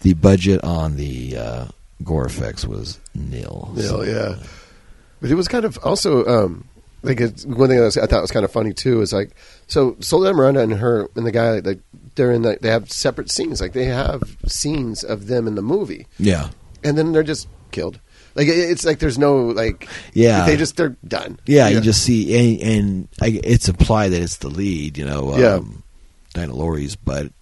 The 0.00 0.14
budget 0.14 0.62
on 0.64 0.96
the 0.96 1.36
uh, 1.36 1.64
gore 2.02 2.26
effects 2.26 2.64
was 2.66 3.00
nil. 3.14 3.70
Nil, 3.74 3.88
so- 3.88 4.02
yeah. 4.02 4.36
But 5.20 5.30
it 5.30 5.34
was 5.36 5.48
kind 5.48 5.64
of 5.64 5.78
also 5.78 6.26
um, 6.26 6.68
like 7.02 7.18
it's, 7.20 7.46
one 7.46 7.68
thing 7.68 7.78
that 7.78 7.84
was, 7.84 7.96
I 7.96 8.04
thought 8.06 8.20
was 8.20 8.30
kind 8.30 8.44
of 8.44 8.52
funny 8.52 8.74
too 8.74 9.00
is 9.00 9.12
like 9.12 9.30
so 9.66 9.96
Soledad 10.00 10.36
Miranda 10.36 10.60
and 10.60 10.72
her 10.74 11.08
and 11.16 11.24
the 11.24 11.30
guy 11.32 11.60
like 11.60 11.80
they're 12.14 12.30
in 12.32 12.42
the, 12.42 12.58
they 12.60 12.68
have 12.68 12.90
separate 12.92 13.30
scenes 13.30 13.60
like 13.60 13.72
they 13.72 13.86
have 13.86 14.36
scenes 14.46 15.02
of 15.02 15.26
them 15.28 15.46
in 15.46 15.54
the 15.54 15.62
movie 15.62 16.06
yeah, 16.18 16.50
and 16.82 16.98
then 16.98 17.12
they're 17.12 17.22
just 17.22 17.48
killed 17.70 17.98
like 18.34 18.48
it's 18.48 18.84
like 18.84 18.98
there's 18.98 19.16
no 19.18 19.46
like 19.46 19.88
Yeah. 20.12 20.44
they 20.44 20.56
just 20.58 20.76
they're 20.76 20.96
done 21.08 21.38
yeah. 21.46 21.68
You 21.68 21.80
just 21.80 22.02
see, 22.02 22.60
and, 22.60 22.60
and 22.76 23.08
I, 23.22 23.40
it's 23.42 23.68
implied 23.68 24.10
that 24.10 24.20
it's 24.20 24.36
the 24.38 24.48
lead. 24.48 24.98
You 24.98 25.06
know, 25.06 25.32
um, 25.32 25.40
Yeah. 25.40 25.60
Diana 26.34 26.52
Lorys, 26.52 26.96
but 27.02 27.32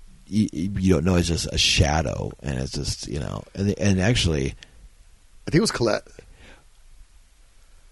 you, 0.53 0.71
you 0.79 0.95
don't 0.95 1.05
know. 1.05 1.17
It's 1.17 1.29
just 1.29 1.49
a 1.53 1.59
shadow, 1.59 2.33
and 2.43 2.59
it's 2.59 2.73
just 2.73 3.07
you 3.09 3.21
know, 3.21 3.45
and 3.55 3.79
and 3.79 4.01
actually. 4.01 4.55
I 5.47 5.51
think 5.51 5.59
it 5.59 5.61
was 5.61 5.73
Colette 5.73 6.07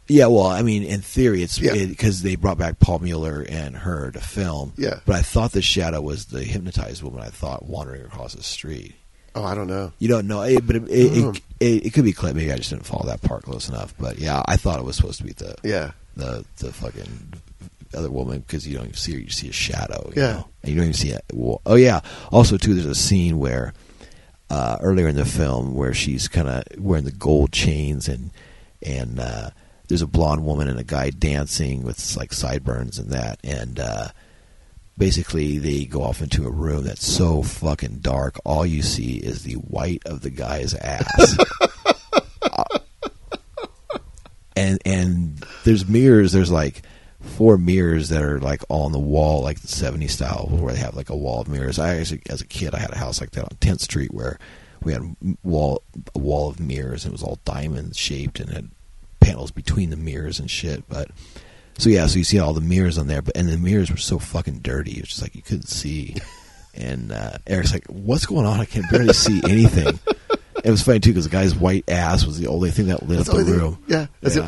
Yeah, 0.07 0.26
well, 0.26 0.47
I 0.47 0.62
mean, 0.62 0.82
in 0.82 1.01
theory, 1.01 1.43
it's 1.43 1.59
Yeah. 1.61 1.72
because 1.86 2.22
they 2.22 2.34
brought 2.36 2.59
back 2.59 2.78
Paul 2.80 3.01
Mueller 3.01 3.45
and 3.49 3.76
her 3.76 4.11
to 4.12 4.20
film. 4.20 4.72
Yeah. 4.76 5.01
but 5.07 5.16
I 5.16 5.22
thought 5.22 5.53
the 5.53 5.62
shadow 5.62 6.01
was 6.01 6.26
the 6.26 6.43
hypnotized 6.45 7.03
woman. 7.03 7.20
I 7.22 7.28
thought 7.30 7.66
wandering 7.66 8.03
across 8.05 8.34
the 8.34 8.43
street. 8.43 8.95
oh 9.34 9.45
I 9.45 9.55
don't 9.55 9.68
know 9.68 9.93
You 9.99 10.09
don't 10.09 10.26
know, 10.26 10.43
it, 10.43 10.66
but 10.66 10.76
it 10.76 10.82
it, 10.88 11.12
Mm. 11.12 11.36
it, 11.36 11.43
it, 11.61 11.86
it 11.86 11.91
could 11.93 12.05
be 12.05 12.12
clip. 12.12 12.34
Maybe 12.34 12.53
I 12.53 12.57
just 12.57 12.70
didn't 12.70 12.86
follow 12.86 13.07
that 13.07 13.22
part 13.22 13.43
close 13.43 13.68
enough. 13.68 13.95
But 13.99 14.18
yeah, 14.18 14.43
I 14.47 14.57
thought 14.57 14.78
it 14.80 14.84
was 14.84 14.97
supposed 14.97 15.18
to 15.18 15.24
be 15.24 15.32
the 15.32 15.55
yeah 15.62 15.93
the 16.16 16.45
the 16.59 16.72
fucking 16.72 17.34
other 17.95 18.11
woman 18.11 18.41
because 18.41 18.66
you 18.66 18.74
don't 18.76 18.84
even 18.86 18.97
see 18.97 19.12
her. 19.14 19.18
You 19.18 19.30
see 19.30 19.49
a 19.49 19.53
shadow. 19.53 20.11
You 20.14 20.22
Yeah. 20.22 20.32
know? 20.32 20.49
and 20.62 20.70
you 20.70 20.76
don't 20.76 20.84
even 20.84 20.95
see 20.95 21.11
it. 21.11 21.24
Well, 21.32 21.61
oh 21.66 21.74
yeah. 21.76 22.01
Also, 22.30 22.57
too, 22.57 22.74
there's 22.74 22.86
a 22.86 22.95
scene 22.95 23.38
where 23.38 23.72
uh, 24.51 24.78
earlier 24.80 25.09
in 25.09 25.16
the 25.16 25.24
film 25.24 25.74
where 25.74 25.95
she's 25.95 26.28
kind 26.28 26.49
of 26.49 26.62
wearing 26.78 27.05
the 27.05 27.12
gold 27.12 27.53
chains 27.53 28.09
and 28.09 28.30
and 28.84 29.20
uh, 29.20 29.51
there's 29.88 30.03
a 30.03 30.07
blonde 30.07 30.45
woman 30.45 30.68
and 30.68 30.78
a 30.78 30.84
guy 30.84 31.11
dancing 31.11 31.82
with 31.82 32.16
like 32.16 32.32
sideburns 32.32 32.99
and 32.99 33.11
that 33.11 33.38
and. 33.45 33.78
Uh, 33.80 34.09
Basically, 34.99 35.57
they 35.57 35.86
go 35.86 36.03
off 36.03 36.20
into 36.20 36.45
a 36.47 36.51
room 36.51 36.84
that's 36.84 37.07
so 37.07 37.43
fucking 37.43 38.01
dark. 38.01 38.38
All 38.45 38.66
you 38.66 38.82
see 38.82 39.14
is 39.14 39.45
the 39.45 39.55
white 39.55 40.03
of 40.05 40.20
the 40.20 40.28
guy's 40.28 40.74
ass. 40.74 41.38
and 44.57 44.78
and 44.84 45.43
there's 45.64 45.88
mirrors. 45.88 46.32
There's 46.32 46.51
like 46.51 46.82
four 47.20 47.58
mirrors 47.58 48.08
that 48.08 48.22
are 48.22 48.38
like 48.40 48.62
all 48.68 48.86
on 48.86 48.92
the 48.92 48.98
wall, 48.98 49.42
like 49.42 49.60
the 49.60 49.68
'70s 49.68 50.10
style, 50.10 50.48
where 50.50 50.72
they 50.74 50.80
have 50.80 50.94
like 50.96 51.10
a 51.10 51.16
wall 51.16 51.40
of 51.40 51.48
mirrors. 51.48 51.78
I 51.78 51.96
actually, 51.96 52.22
as 52.28 52.40
a 52.40 52.46
kid, 52.46 52.74
I 52.74 52.78
had 52.78 52.90
a 52.92 52.98
house 52.98 53.20
like 53.20 53.30
that 53.32 53.44
on 53.44 53.50
10th 53.60 53.80
Street 53.80 54.12
where 54.12 54.38
we 54.82 54.92
had 54.92 55.02
a 55.02 55.14
wall 55.42 55.82
a 56.14 56.18
wall 56.18 56.48
of 56.48 56.58
mirrors 56.60 57.04
and 57.04 57.12
it 57.12 57.14
was 57.14 57.22
all 57.22 57.38
diamond 57.44 57.94
shaped 57.96 58.40
and 58.40 58.50
had 58.50 58.70
panels 59.20 59.50
between 59.50 59.90
the 59.90 59.96
mirrors 59.96 60.40
and 60.40 60.50
shit. 60.50 60.88
But 60.88 61.10
so 61.78 61.90
yeah, 61.90 62.06
so 62.06 62.18
you 62.18 62.24
see 62.24 62.38
all 62.38 62.54
the 62.54 62.60
mirrors 62.60 62.96
on 62.98 63.06
there, 63.06 63.22
but 63.22 63.36
and 63.36 63.48
the 63.48 63.58
mirrors 63.58 63.90
were 63.90 63.96
so 63.98 64.18
fucking 64.18 64.60
dirty. 64.60 64.92
It 64.92 65.00
was 65.02 65.08
just 65.10 65.22
like 65.22 65.34
you 65.34 65.42
couldn't 65.42 65.68
see. 65.68 66.16
And 66.72 67.10
uh, 67.12 67.32
Eric's 67.48 67.72
like, 67.72 67.84
"What's 67.88 68.26
going 68.26 68.46
on? 68.46 68.60
I 68.60 68.64
can 68.64 68.84
barely 68.90 69.12
see 69.12 69.40
anything." 69.44 69.98
It 70.64 70.70
was 70.70 70.82
funny 70.82 71.00
too 71.00 71.10
because 71.10 71.24
the 71.24 71.30
guy's 71.30 71.54
white 71.54 71.88
ass 71.88 72.24
was 72.24 72.38
the 72.38 72.46
only 72.46 72.70
thing 72.70 72.86
that 72.88 73.02
lit 73.08 73.16
That's 73.18 73.28
up 73.30 73.36
the 73.38 73.42
the 73.44 73.50
only 73.50 73.58
thing- 73.60 73.70
room. 73.70 73.84
yeah, 73.88 74.06
that's 74.20 74.36
it. 74.36 74.44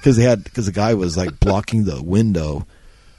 Because 0.00 0.16
they 0.16 0.24
had 0.24 0.42
because 0.44 0.66
the 0.66 0.72
guy 0.72 0.94
was 0.94 1.16
like 1.16 1.38
blocking 1.40 1.84
the 1.84 2.02
window, 2.02 2.66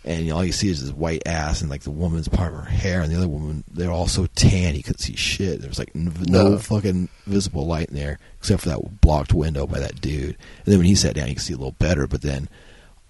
and 0.03 0.23
you 0.25 0.31
know, 0.31 0.37
all 0.37 0.43
you 0.45 0.51
see 0.51 0.69
is 0.69 0.79
his 0.79 0.91
white 0.93 1.21
ass 1.25 1.61
and 1.61 1.69
like 1.69 1.83
the 1.83 1.91
woman's 1.91 2.27
part 2.27 2.53
of 2.53 2.59
her 2.59 2.65
hair, 2.69 3.01
and 3.01 3.11
the 3.11 3.17
other 3.17 3.27
woman 3.27 3.63
they're 3.71 3.91
all 3.91 4.07
so 4.07 4.25
tan 4.35 4.75
you 4.75 4.83
couldn't 4.83 4.99
see 4.99 5.15
shit. 5.15 5.59
There 5.61 5.69
was 5.69 5.79
like 5.79 5.91
n- 5.95 6.11
no 6.27 6.49
No. 6.49 6.57
fucking 6.57 7.09
visible 7.27 7.65
light 7.67 7.89
in 7.89 7.95
there 7.95 8.19
except 8.39 8.63
for 8.63 8.69
that 8.69 9.01
blocked 9.01 9.33
window 9.33 9.67
by 9.67 9.79
that 9.79 10.01
dude. 10.01 10.35
And 10.65 10.65
then 10.65 10.77
when 10.79 10.87
he 10.87 10.95
sat 10.95 11.15
down, 11.15 11.27
you 11.27 11.35
could 11.35 11.43
see 11.43 11.53
a 11.53 11.57
little 11.57 11.75
better, 11.79 12.07
but 12.07 12.21
then 12.23 12.49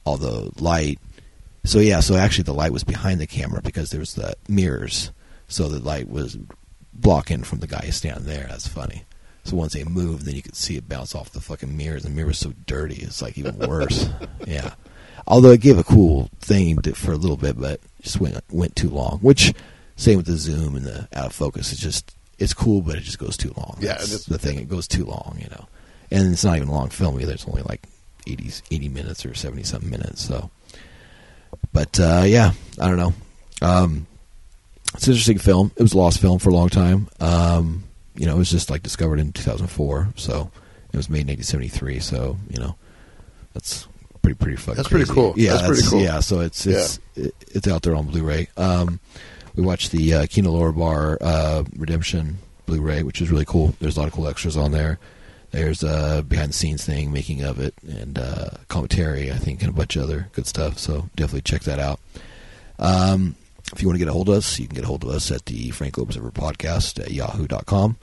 all 0.04 0.18
the 0.18 0.52
light. 0.62 1.00
So 1.64 1.80
yeah, 1.80 2.00
so 2.02 2.16
actually 2.16 2.44
the 2.46 2.54
light 2.54 2.74
was 2.74 2.84
behind 2.84 3.20
the 3.22 3.28
camera 3.28 3.62
because 3.62 3.92
there 3.92 4.00
was 4.00 4.16
the 4.16 4.34
mirrors, 4.50 5.12
so 5.48 5.70
the 5.70 5.80
light 5.80 6.10
was 6.10 6.38
blocking 6.94 7.44
from 7.44 7.60
the 7.60 7.68
guy 7.68 7.90
standing 7.92 8.26
there. 8.26 8.48
That's 8.50 8.68
funny. 8.68 9.04
So 9.44 9.56
once 9.56 9.74
they 9.74 9.84
moved, 9.84 10.26
then 10.26 10.36
you 10.36 10.42
could 10.42 10.56
see 10.56 10.78
it 10.78 10.88
bounce 10.88 11.16
off 11.16 11.32
the 11.32 11.42
fucking 11.42 11.76
mirrors. 11.76 12.04
The 12.04 12.10
mirror 12.10 12.28
was 12.28 12.38
so 12.38 12.54
dirty, 12.68 12.96
it's 13.02 13.22
like 13.22 13.38
even 13.38 13.58
worse. 13.58 14.08
yeah. 14.48 14.74
Although 15.28 15.52
it 15.52 15.62
gave 15.62 15.78
a 15.78 15.84
cool 15.84 16.30
thing 16.40 16.78
to, 16.82 16.94
for 16.94 17.12
a 17.12 17.18
little 17.18 17.38
bit, 17.38 17.60
but 17.60 17.80
just 18.02 18.20
went 18.20 18.40
went 18.52 18.76
too 18.76 18.90
long. 18.90 19.20
Which 19.20 19.54
same 19.96 20.18
with 20.18 20.26
the 20.26 20.38
zoom 20.38 20.76
and 20.76 20.86
the 20.86 21.08
out 21.14 21.28
of 21.28 21.34
focus. 21.34 21.72
It's 21.72 21.82
just 21.82 22.16
it's 22.40 22.54
cool, 22.54 22.82
but 22.82 22.96
it 22.96 23.02
just 23.02 23.20
goes 23.20 23.38
too 23.38 23.54
long. 23.56 23.78
Yeah, 23.80 23.94
That's 23.94 24.26
the 24.26 24.40
thing. 24.40 24.60
It 24.60 24.68
goes 24.68 24.88
too 24.88 25.06
long, 25.06 25.38
you 25.40 25.48
know. 25.50 25.68
And 26.10 26.34
it's 26.34 26.44
not 26.44 26.58
even 26.58 26.70
a 26.70 26.74
long 26.74 26.90
film 26.90 27.20
either. 27.22 27.34
It's 27.34 27.48
only 27.48 27.62
like 27.62 27.88
80, 28.28 28.52
80 28.72 28.90
minutes 28.90 29.26
or 29.26 29.34
seventy 29.36 29.64
something 29.64 29.90
minutes. 29.90 30.22
So, 30.24 30.50
but 31.72 32.00
uh, 32.00 32.24
yeah, 32.26 32.54
I 32.80 32.88
don't 32.88 32.98
know. 32.98 33.14
Um, 33.62 34.08
it's 34.96 35.08
an 35.08 35.14
interesting 35.14 35.38
film. 35.38 35.72
It 35.76 35.82
was 35.82 35.94
a 35.94 35.98
lost 35.98 36.20
film 36.20 36.40
for 36.40 36.50
a 36.50 36.54
long 36.54 36.70
time. 36.70 37.08
Um, 37.20 37.84
you 38.16 38.26
know, 38.26 38.36
it 38.36 38.40
was 38.40 38.52
just 38.52 38.70
like 38.70 38.84
discovered 38.84 39.20
in 39.20 39.32
2004, 39.32 40.10
so 40.16 40.52
it 40.94 40.98
was 40.98 41.10
made 41.10 41.22
in 41.22 41.38
1973. 41.38 42.00
So 42.00 42.38
you 42.50 42.60
know, 42.60 42.76
that's 43.54 43.88
pretty 44.22 44.36
pretty 44.38 44.58
fucking. 44.58 44.76
That's 44.76 44.90
pretty 44.90 45.12
cool. 45.12 45.34
Yeah, 45.38 45.54
That's 45.54 45.68
pretty 45.68 45.88
cool. 45.88 46.02
Yeah, 46.02 46.20
so 46.20 46.40
it's 46.42 46.66
it's 46.66 47.00
it, 47.16 47.34
it's 47.50 47.68
out 47.68 47.84
there 47.84 47.96
on 47.96 48.08
Blu-ray. 48.08 48.48
Um, 48.58 49.00
we 49.56 49.64
watched 49.64 49.92
the 49.92 50.14
uh, 50.14 50.26
Kino 50.30 50.52
Lorber 50.52 51.18
uh, 51.22 51.64
Redemption 51.76 52.38
Blu-ray, 52.66 53.04
which 53.04 53.22
is 53.22 53.30
really 53.30 53.46
cool. 53.46 53.76
There's 53.80 53.98
a 53.98 54.00
lot 54.00 54.08
of 54.08 54.14
cool 54.14 54.28
extras 54.28 54.56
on 54.58 54.72
there. 54.72 55.00
There's 55.52 55.84
a 55.84 56.24
behind 56.26 56.50
the 56.50 56.54
scenes 56.54 56.86
thing, 56.86 57.12
making 57.12 57.44
of 57.44 57.60
it, 57.60 57.74
and 57.86 58.18
uh, 58.18 58.52
commentary, 58.70 59.32
I 59.32 59.36
think, 59.36 59.62
and 59.62 59.70
a 59.70 59.74
bunch 59.74 59.98
of 59.98 60.04
other 60.04 60.30
good 60.32 60.48
stuff. 60.48 60.78
So 60.78 61.10
definitely 61.18 61.42
check 61.42 61.64
that 61.64 61.78
out. 61.80 62.00
Um, 62.80 63.36
if 63.74 63.82
you 63.82 63.88
want 63.88 63.96
to 63.96 64.00
get 64.00 64.10
a 64.10 64.14
hold 64.14 64.30
of 64.30 64.36
us, 64.36 64.60
you 64.60 64.68
can 64.68 64.76
get 64.76 64.84
a 64.84 64.88
hold 64.88 65.04
of 65.04 65.10
us 65.10 65.32
at 65.32 65.46
the 65.46 65.72
Franco 65.72 66.02
Observer 66.02 66.32
Podcast 66.32 67.00
at 67.00 67.12
yahoo.com. 67.12 67.98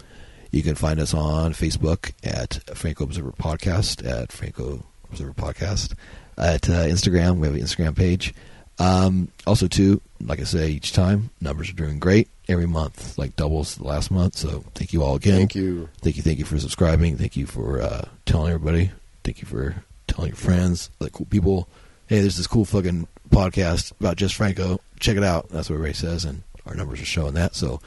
You 0.51 0.63
can 0.63 0.75
find 0.75 0.99
us 0.99 1.13
on 1.13 1.53
Facebook 1.53 2.13
at 2.25 2.61
Franco 2.75 3.05
Observer 3.05 3.33
Podcast, 3.33 4.07
at 4.09 4.33
Franco 4.33 4.85
Observer 5.11 5.35
Podcast. 5.35 5.95
At 6.39 6.69
uh, 6.71 6.85
Instagram, 6.85 7.39
we 7.39 7.47
have 7.49 7.57
an 7.57 7.63
Instagram 7.63 7.97
page. 7.97 8.35
Um, 8.79 9.29
also, 9.47 9.67
too, 9.67 10.01
like 10.21 10.41
I 10.41 10.45
say 10.45 10.71
each 10.71 10.93
time, 10.93 11.31
numbers 11.41 11.71
are 11.71 11.75
doing 11.75 11.99
great 11.99 12.29
every 12.49 12.67
month, 12.67 13.19
like 13.19 13.37
doubles 13.37 13.75
the 13.77 13.85
last 13.85 14.11
month. 14.11 14.37
So 14.37 14.65
thank 14.75 14.93
you 14.93 15.03
all 15.03 15.17
again. 15.17 15.37
Thank 15.37 15.55
you. 15.55 15.89
Thank 16.01 16.17
you, 16.17 16.23
thank 16.23 16.39
you 16.39 16.45
for 16.45 16.59
subscribing. 16.59 17.17
Thank 17.19 17.37
you 17.37 17.47
for 17.47 17.83
uh, 17.83 18.09
telling 18.25 18.53
everybody. 18.53 18.91
Thank 19.25 19.43
you 19.43 19.49
for 19.49 19.83
telling 20.07 20.31
your 20.31 20.37
friends, 20.37 20.91
like 21.01 21.13
cool 21.13 21.27
people. 21.27 21.69
Hey, 22.07 22.21
there's 22.21 22.37
this 22.39 22.47
cool 22.47 22.65
fucking 22.65 23.07
podcast 23.31 23.93
about 24.01 24.17
just 24.17 24.35
Franco. 24.35 24.81
Check 25.01 25.17
it 25.17 25.25
out. 25.25 25.49
That's 25.49 25.71
what 25.71 25.79
Ray 25.81 25.93
says, 25.93 26.25
and 26.25 26.43
our 26.67 26.75
numbers 26.75 27.01
are 27.01 27.05
showing 27.07 27.35
that. 27.35 27.55
So, 27.55 27.81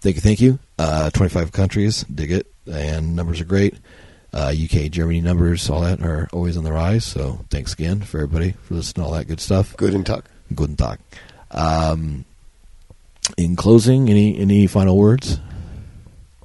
thank 0.00 0.16
you, 0.16 0.20
thank 0.20 0.40
you. 0.40 0.58
Uh, 0.78 1.10
25 1.10 1.52
countries, 1.52 2.04
dig 2.04 2.30
it, 2.32 2.46
and 2.70 3.16
numbers 3.16 3.40
are 3.40 3.44
great. 3.44 3.74
Uh, 4.34 4.52
UK, 4.54 4.90
Germany 4.90 5.20
numbers, 5.20 5.68
all 5.68 5.82
that 5.82 6.00
are 6.00 6.28
always 6.32 6.56
on 6.56 6.64
the 6.64 6.72
rise. 6.72 7.04
So, 7.04 7.40
thanks 7.50 7.72
again 7.74 8.00
for 8.00 8.18
everybody 8.18 8.52
for 8.62 8.74
listening 8.74 9.04
to 9.04 9.08
all 9.08 9.14
that 9.14 9.28
good 9.28 9.40
stuff. 9.40 9.76
Good 9.76 9.94
and 9.94 10.04
talk. 10.06 10.24
Guten 10.54 10.76
Tag. 10.76 10.98
Um, 11.50 12.24
in 13.38 13.56
closing, 13.56 14.08
any 14.08 14.38
any 14.38 14.66
final 14.66 14.96
words? 14.96 15.38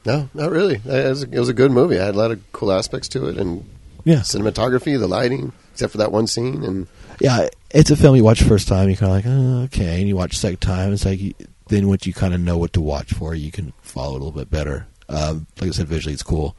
No, 0.05 0.29
not 0.33 0.51
really. 0.51 0.75
It 0.75 1.09
was, 1.09 1.23
a, 1.23 1.29
it 1.29 1.39
was 1.39 1.49
a 1.49 1.53
good 1.53 1.71
movie. 1.71 1.99
I 1.99 2.05
had 2.05 2.15
a 2.15 2.17
lot 2.17 2.31
of 2.31 2.41
cool 2.53 2.71
aspects 2.71 3.09
to 3.09 3.27
it, 3.27 3.37
and 3.37 3.65
Yeah, 4.05 4.17
cinematography, 4.19 4.97
the 4.97 5.07
lighting, 5.07 5.51
except 5.77 5.91
for 5.91 5.99
that 5.99 6.11
one 6.11 6.25
scene. 6.25 6.63
And 6.63 6.87
yeah, 7.19 7.49
it's 7.69 7.91
a 7.91 7.95
film 7.95 8.15
you 8.15 8.23
watch 8.23 8.41
first 8.41 8.67
time, 8.67 8.89
you're 8.89 8.97
kind 8.97 9.11
of 9.11 9.15
like, 9.15 9.25
oh, 9.27 9.63
okay, 9.65 9.99
and 9.99 10.07
you 10.07 10.15
watch 10.15 10.35
second 10.35 10.59
time, 10.59 10.91
it's 10.91 11.05
like 11.05 11.19
then 11.67 11.87
once 11.87 12.07
you 12.07 12.13
kind 12.13 12.33
of 12.33 12.41
know 12.41 12.57
what 12.57 12.73
to 12.73 12.81
watch 12.81 13.13
for, 13.13 13.35
you 13.35 13.51
can 13.51 13.73
follow 13.83 14.15
it 14.15 14.21
a 14.21 14.23
little 14.23 14.31
bit 14.31 14.49
better. 14.49 14.87
Um, 15.07 15.45
like 15.61 15.69
I 15.69 15.71
said, 15.71 15.87
visually 15.87 16.13
it's 16.13 16.23
cool. 16.23 16.55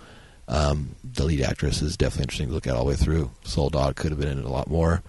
Um, 0.46 0.94
the 1.02 1.24
lead 1.24 1.42
actress 1.42 1.82
is 1.82 1.96
definitely 1.96 2.22
interesting 2.22 2.48
to 2.48 2.54
look 2.54 2.68
at 2.68 2.74
all 2.74 2.84
the 2.84 2.90
way 2.90 2.94
through. 2.94 3.30
Soledad 3.42 3.96
could 3.96 4.12
have 4.12 4.20
been 4.20 4.28
in 4.28 4.38
it 4.38 4.44
a 4.44 4.50
lot 4.50 4.70
more, 4.70 5.02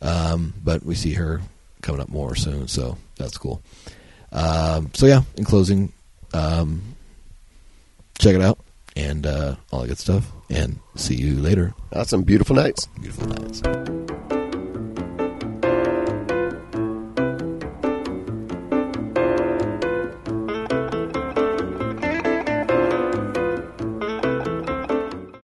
um, 0.00 0.54
but 0.62 0.84
we 0.84 0.94
see 0.94 1.14
her 1.14 1.42
coming 1.82 2.00
up 2.00 2.08
more 2.08 2.36
soon, 2.36 2.68
so 2.68 2.96
that's 3.16 3.36
cool. 3.36 3.60
Um, 4.30 4.92
so 4.94 5.06
yeah, 5.06 5.22
in 5.36 5.44
closing, 5.44 5.92
um, 6.32 6.94
check 8.18 8.36
it 8.36 8.40
out 8.40 8.60
and 8.94 9.26
uh, 9.26 9.56
all 9.72 9.80
that 9.80 9.88
good 9.88 9.98
stuff, 9.98 10.30
and 10.50 10.80
see 10.94 11.14
you 11.14 11.34
later. 11.34 11.74
uh, 11.92 12.04
some 12.04 12.22
beautiful 12.22 12.56
nights. 12.56 12.86
Beautiful 13.00 13.28
nights. 13.28 13.62